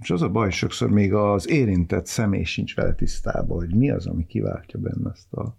És 0.00 0.10
az 0.10 0.22
a 0.22 0.28
baj, 0.28 0.50
sokszor 0.50 0.90
még 0.90 1.12
az 1.14 1.48
érintett 1.48 2.06
személy 2.06 2.44
sincs 2.44 2.74
vele 2.74 2.94
tisztában, 2.94 3.58
hogy 3.58 3.74
mi 3.74 3.90
az, 3.90 4.06
ami 4.06 4.26
kiváltja 4.26 4.78
benne 4.78 5.10
azt 5.10 5.32
a, 5.32 5.56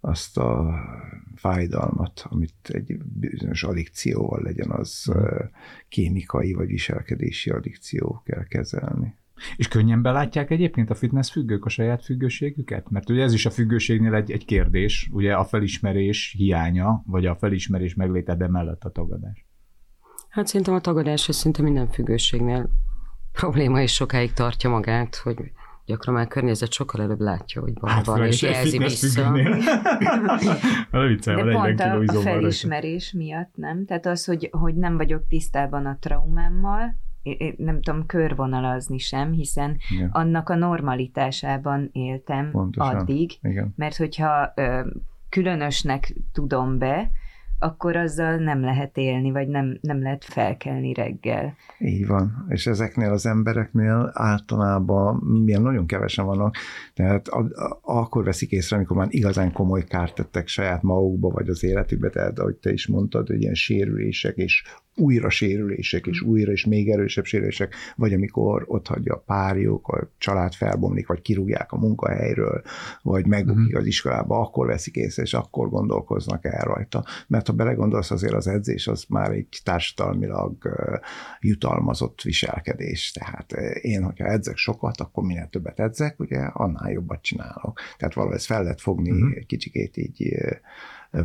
azt 0.00 0.38
a 0.38 0.74
fájdalmat, 1.34 2.26
amit 2.28 2.68
egy 2.68 2.98
bizonyos 3.04 3.62
addikcióval 3.62 4.42
legyen, 4.42 4.70
az 4.70 5.04
uh-huh. 5.08 5.50
kémikai 5.88 6.52
vagy 6.52 6.66
viselkedési 6.66 7.50
addikció 7.50 8.22
kell 8.24 8.44
kezelni. 8.44 9.18
És 9.56 9.68
könnyen 9.68 10.02
belátják 10.02 10.50
egyébként 10.50 10.90
a 10.90 10.94
fitness 10.94 11.30
függők 11.30 11.64
a 11.64 11.68
saját 11.68 12.04
függőségüket? 12.04 12.90
Mert 12.90 13.10
ugye 13.10 13.22
ez 13.22 13.32
is 13.32 13.46
a 13.46 13.50
függőségnél 13.50 14.14
egy, 14.14 14.30
egy 14.30 14.44
kérdés, 14.44 15.08
ugye 15.12 15.34
a 15.34 15.44
felismerés 15.44 16.34
hiánya, 16.36 17.02
vagy 17.06 17.26
a 17.26 17.36
felismerés 17.36 17.94
megléte, 17.94 18.34
de 18.36 18.48
mellett 18.48 18.84
a 18.84 18.90
tagadás. 18.90 19.49
Hát 20.30 20.46
szerintem 20.46 20.74
a 20.74 20.80
tagadás 20.80 21.28
az 21.28 21.36
szinte 21.36 21.62
minden 21.62 21.90
függőségnél 21.90 22.70
probléma, 23.32 23.80
és 23.80 23.94
sokáig 23.94 24.32
tartja 24.32 24.70
magát, 24.70 25.16
hogy 25.16 25.52
gyakran 25.86 26.14
már 26.14 26.24
a 26.24 26.28
környezet 26.28 26.72
sokkal 26.72 27.02
előbb 27.02 27.20
látja, 27.20 27.60
hogy 27.60 27.72
van, 27.80 27.90
hát, 27.90 28.06
van 28.06 28.24
és 28.24 28.42
jelzi 28.42 28.78
vissza. 28.78 29.32
De 30.90 31.52
pont 31.52 31.80
a, 31.80 31.98
a 32.06 32.20
felismerés 32.20 33.12
miatt, 33.12 33.52
nem? 33.54 33.84
Tehát 33.84 34.06
az, 34.06 34.24
hogy, 34.24 34.48
hogy 34.52 34.74
nem 34.74 34.96
vagyok 34.96 35.26
tisztában 35.28 35.86
a 35.86 35.96
traumámmal, 36.00 36.96
én 37.22 37.54
nem 37.56 37.82
tudom 37.82 38.06
körvonalazni 38.06 38.98
sem, 38.98 39.32
hiszen 39.32 39.76
Igen. 39.90 40.08
annak 40.12 40.48
a 40.48 40.54
normalitásában 40.54 41.88
éltem 41.92 42.50
Pontosan. 42.50 42.96
addig, 42.96 43.30
Igen. 43.42 43.72
mert 43.76 43.96
hogyha 43.96 44.52
ö, 44.54 44.80
különösnek 45.28 46.14
tudom 46.32 46.78
be, 46.78 47.10
akkor 47.62 47.96
azzal 47.96 48.36
nem 48.36 48.60
lehet 48.60 48.96
élni, 48.96 49.30
vagy 49.30 49.48
nem, 49.48 49.78
nem 49.80 50.02
lehet 50.02 50.24
felkelni 50.24 50.92
reggel. 50.94 51.56
Így 51.78 52.06
van. 52.06 52.46
És 52.48 52.66
ezeknél 52.66 53.10
az 53.10 53.26
embereknél 53.26 54.10
általában 54.12 55.16
milyen 55.16 55.62
nagyon 55.62 55.86
kevesen 55.86 56.24
vannak, 56.24 56.56
tehát 56.94 57.28
a, 57.28 57.38
a, 57.38 57.80
akkor 57.82 58.24
veszik 58.24 58.50
észre, 58.50 58.76
amikor 58.76 58.96
már 58.96 59.08
igazán 59.10 59.52
komoly 59.52 59.84
kárt 59.84 60.14
tettek 60.14 60.48
saját 60.48 60.82
magukba, 60.82 61.28
vagy 61.28 61.48
az 61.48 61.64
életükbe, 61.64 62.08
tehát 62.08 62.38
ahogy 62.38 62.56
te 62.56 62.72
is 62.72 62.86
mondtad, 62.86 63.26
hogy 63.26 63.40
ilyen 63.40 63.54
sérülések 63.54 64.36
és 64.36 64.64
újra 65.00 65.30
sérülések, 65.30 66.06
és 66.06 66.20
újra 66.20 66.52
és 66.52 66.64
még 66.64 66.90
erősebb 66.90 67.24
sérülések, 67.24 67.74
vagy 67.96 68.12
amikor 68.12 68.64
ott 68.66 68.86
hagyja 68.86 69.14
a 69.14 69.22
párjuk, 69.26 69.88
a 69.88 70.10
család 70.18 70.52
felbomlik, 70.52 71.06
vagy 71.06 71.22
kirúgják 71.22 71.72
a 71.72 71.78
munkahelyről, 71.78 72.62
vagy 73.02 73.26
megbukik 73.26 73.64
uh-huh. 73.64 73.80
az 73.80 73.86
iskolába, 73.86 74.40
akkor 74.40 74.66
veszik 74.66 74.94
észre, 74.94 75.22
és 75.22 75.34
akkor 75.34 75.68
gondolkoznak 75.68 76.44
el 76.44 76.64
rajta. 76.64 77.04
Mert 77.26 77.46
ha 77.46 77.52
belegondolsz, 77.52 78.10
azért 78.10 78.34
az 78.34 78.46
edzés 78.46 78.86
az 78.86 79.04
már 79.08 79.30
egy 79.30 79.60
társadalmilag 79.64 80.56
jutalmazott 81.40 82.22
viselkedés. 82.22 83.12
Tehát 83.12 83.52
én, 83.80 84.02
hogyha 84.02 84.24
edzek 84.24 84.56
sokat, 84.56 85.00
akkor 85.00 85.24
minél 85.24 85.48
többet 85.50 85.80
edzek, 85.80 86.20
ugye 86.20 86.38
annál 86.38 86.90
jobbat 86.90 87.22
csinálok. 87.22 87.80
Tehát 87.98 88.14
valahogy 88.14 88.36
ezt 88.36 88.46
fel 88.46 88.62
lehet 88.62 88.80
fogni 88.80 89.10
uh-huh. 89.10 89.46
kicsikét 89.46 89.96
így 89.96 90.34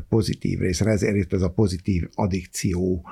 pozitív 0.10 0.60
részre. 0.60 0.92
Ezért 0.92 1.16
itt 1.16 1.34
ez 1.34 1.42
a 1.42 1.52
pozitív 1.52 2.10
addikció 2.14 3.08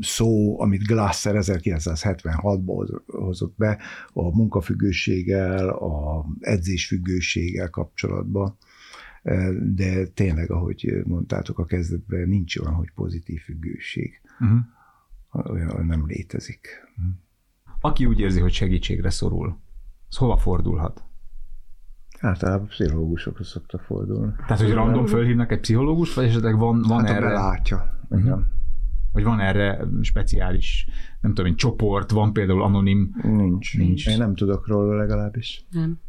szó, 0.00 0.60
amit 0.60 0.86
Glasser 0.86 1.34
1976-ban 1.38 3.00
hozott 3.06 3.56
be 3.56 3.78
a 4.12 4.36
munkafüggőséggel, 4.36 5.68
a 5.68 6.26
edzésfüggőséggel 6.40 7.70
kapcsolatban. 7.70 8.56
De 9.74 10.06
tényleg, 10.06 10.50
ahogy 10.50 11.02
mondtátok 11.04 11.58
a 11.58 11.64
kezdetben, 11.64 12.28
nincs 12.28 12.56
olyan, 12.56 12.74
hogy 12.74 12.90
pozitív 12.94 13.40
függőség. 13.40 14.20
Uh-huh. 14.40 15.50
Olyan 15.50 15.86
nem 15.86 16.06
létezik. 16.06 16.68
Aki 17.80 18.06
úgy 18.06 18.20
érzi, 18.20 18.40
hogy 18.40 18.52
segítségre 18.52 19.10
szorul, 19.10 19.60
az 20.08 20.16
hova 20.16 20.36
fordulhat? 20.36 21.04
Általában 22.22 22.66
pszichológusokra 22.66 23.44
szokta 23.44 23.78
fordulni. 23.78 24.32
Tehát, 24.46 24.62
hogy 24.62 24.72
random 24.72 25.06
fölhívnak 25.06 25.52
egy 25.52 25.60
pszichológus, 25.60 26.14
vagy 26.14 26.24
esetleg 26.24 26.58
van, 26.58 26.82
van 26.88 27.04
hát, 27.04 27.16
erre... 27.16 27.32
látja. 27.32 27.98
Igen. 28.10 28.50
Vagy 29.12 29.24
van 29.24 29.40
erre 29.40 29.84
speciális, 30.00 30.86
nem 31.20 31.34
tudom, 31.34 31.50
egy 31.50 31.56
csoport, 31.56 32.10
van 32.10 32.32
például 32.32 32.62
anonim? 32.62 33.14
Nincs. 33.22 33.78
Nincs. 33.78 34.08
Én 34.08 34.18
nem 34.18 34.34
tudok 34.34 34.66
róla 34.66 34.96
legalábbis. 34.96 35.66
Nem. 35.70 36.00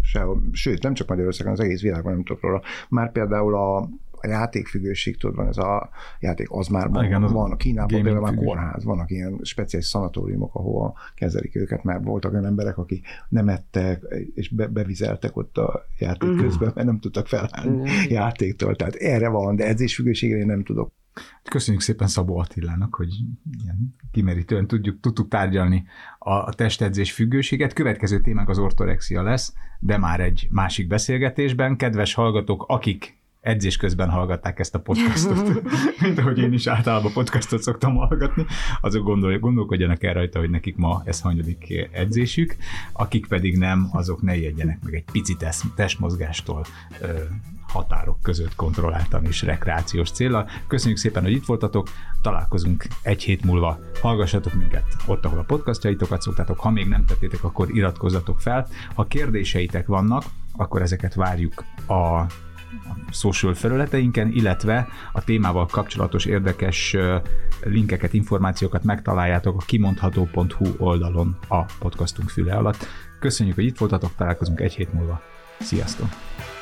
Sehol. 0.00 0.42
Sőt, 0.52 0.82
nem 0.82 0.94
csak 0.94 1.08
Magyarországon, 1.08 1.52
az 1.52 1.60
egész 1.60 1.82
világban 1.82 2.12
nem 2.12 2.24
tudok 2.24 2.42
róla. 2.42 2.62
Már 2.88 3.12
például 3.12 3.54
a 3.54 3.88
a 4.22 4.28
játékfüggőség, 4.28 5.16
tudod, 5.16 5.36
van 5.36 5.46
ez 5.46 5.56
a 5.56 5.90
játék, 6.20 6.46
az 6.50 6.68
már 6.68 6.88
van, 6.88 7.04
Igen, 7.04 7.22
az 7.22 7.32
van 7.32 7.50
a 7.50 7.56
Kínában 7.56 8.02
például 8.02 8.20
már 8.20 8.34
kórház, 8.34 8.84
vannak 8.84 9.10
ilyen 9.10 9.38
speciális 9.42 9.88
szanatóriumok, 9.88 10.54
ahol 10.54 10.96
kezelik 11.14 11.56
őket, 11.56 11.84
mert 11.84 12.04
voltak 12.04 12.32
olyan 12.32 12.46
emberek, 12.46 12.78
akik 12.78 13.06
nem 13.28 13.48
ettek, 13.48 14.02
és 14.34 14.48
be, 14.48 14.66
bevizeltek 14.66 15.36
ott 15.36 15.58
a 15.58 15.86
játék 15.98 16.30
uh-huh. 16.30 16.44
közben, 16.44 16.72
mert 16.74 16.86
nem 16.86 16.98
tudtak 16.98 17.26
felállni 17.26 17.80
uh-huh. 17.80 18.10
játéktól. 18.10 18.76
Tehát 18.76 18.94
erre 18.94 19.28
van, 19.28 19.56
de 19.56 19.66
edzésfüggőségre 19.66 20.38
én 20.38 20.46
nem 20.46 20.64
tudok. 20.64 20.92
Köszönjük 21.42 21.82
szépen 21.82 22.06
Szabó 22.06 22.38
Attilának, 22.38 22.94
hogy 22.94 23.08
ilyen 23.62 23.94
kimerítően 24.12 24.66
tudjuk, 24.66 25.00
tudtuk 25.00 25.28
tárgyalni 25.28 25.84
a 26.18 26.54
testedzés 26.54 27.12
függőséget. 27.12 27.72
Következő 27.72 28.20
témánk 28.20 28.48
az 28.48 28.58
ortorexia 28.58 29.22
lesz, 29.22 29.54
de 29.80 29.98
már 29.98 30.20
egy 30.20 30.48
másik 30.50 30.86
beszélgetésben. 30.86 31.76
Kedves 31.76 32.14
hallgatók, 32.14 32.64
akik 32.68 33.21
edzés 33.42 33.76
közben 33.76 34.10
hallgatták 34.10 34.58
ezt 34.58 34.74
a 34.74 34.80
podcastot, 34.80 35.62
mint 36.00 36.18
ahogy 36.18 36.38
én 36.38 36.52
is 36.52 36.66
általában 36.66 37.12
podcastot 37.12 37.62
szoktam 37.62 37.94
hallgatni, 37.94 38.46
azok 38.80 39.04
gondol, 39.04 39.38
gondolkodjanak 39.38 40.02
el 40.02 40.14
rajta, 40.14 40.38
hogy 40.38 40.50
nekik 40.50 40.76
ma 40.76 41.02
ez 41.04 41.20
hanyadik 41.20 41.88
edzésük, 41.92 42.56
akik 42.92 43.26
pedig 43.26 43.58
nem, 43.58 43.88
azok 43.92 44.22
ne 44.22 44.36
ijedjenek 44.36 44.78
meg 44.82 44.94
egy 44.94 45.04
pici 45.12 45.36
test, 45.36 45.64
testmozgástól 45.74 46.64
ö, 47.00 47.06
határok 47.68 48.22
között 48.22 48.54
kontrolláltan 48.54 49.24
és 49.24 49.42
rekreációs 49.42 50.10
célra. 50.10 50.46
Köszönjük 50.66 50.98
szépen, 50.98 51.22
hogy 51.22 51.32
itt 51.32 51.46
voltatok, 51.46 51.88
találkozunk 52.20 52.86
egy 53.02 53.22
hét 53.22 53.44
múlva. 53.44 53.78
Hallgassatok 54.00 54.54
minket 54.54 54.84
ott, 55.06 55.24
ahol 55.24 55.38
a 55.38 55.44
podcastjaitokat 55.44 56.22
szoktátok, 56.22 56.58
ha 56.58 56.70
még 56.70 56.88
nem 56.88 57.04
tettétek, 57.04 57.44
akkor 57.44 57.76
iratkozzatok 57.76 58.40
fel. 58.40 58.68
Ha 58.94 59.06
kérdéseitek 59.06 59.86
vannak, 59.86 60.24
akkor 60.56 60.82
ezeket 60.82 61.14
várjuk 61.14 61.64
a 61.88 62.26
social 63.10 63.54
felületeinken, 63.54 64.32
illetve 64.32 64.88
a 65.12 65.24
témával 65.24 65.66
kapcsolatos 65.66 66.24
érdekes 66.24 66.96
linkeket, 67.62 68.12
információkat 68.12 68.84
megtaláljátok 68.84 69.60
a 69.60 69.64
kimondható.hu 69.66 70.66
oldalon 70.78 71.36
a 71.48 71.64
podcastunk 71.78 72.28
füle 72.28 72.54
alatt. 72.54 72.86
Köszönjük, 73.20 73.54
hogy 73.54 73.64
itt 73.64 73.78
voltatok, 73.78 74.14
találkozunk 74.16 74.60
egy 74.60 74.74
hét 74.74 74.92
múlva. 74.92 75.22
Sziasztok! 75.60 76.08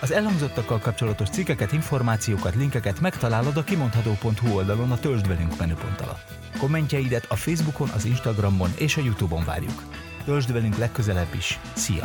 Az 0.01 0.13
elhangzottakkal 0.13 0.79
kapcsolatos 0.79 1.29
cikkeket, 1.29 1.73
információkat, 1.73 2.55
linkeket 2.55 3.01
megtalálod 3.01 3.57
a 3.57 3.65
kimondható.hu 3.65 4.55
oldalon 4.57 4.91
a 4.91 4.99
Töltsd 4.99 5.29
velünk 5.29 5.59
menüpont 5.59 6.01
alatt. 6.01 6.39
Kommentjeidet 6.59 7.27
a 7.29 7.37
Facebookon, 7.37 7.89
az 7.89 8.05
Instagramon 8.05 8.71
és 8.79 8.97
a 8.97 9.01
Youtube-on 9.01 9.45
várjuk. 9.45 9.83
Töltsd 10.25 10.53
velünk 10.53 10.77
legközelebb 10.77 11.35
is. 11.35 11.61
Szia! 11.73 12.05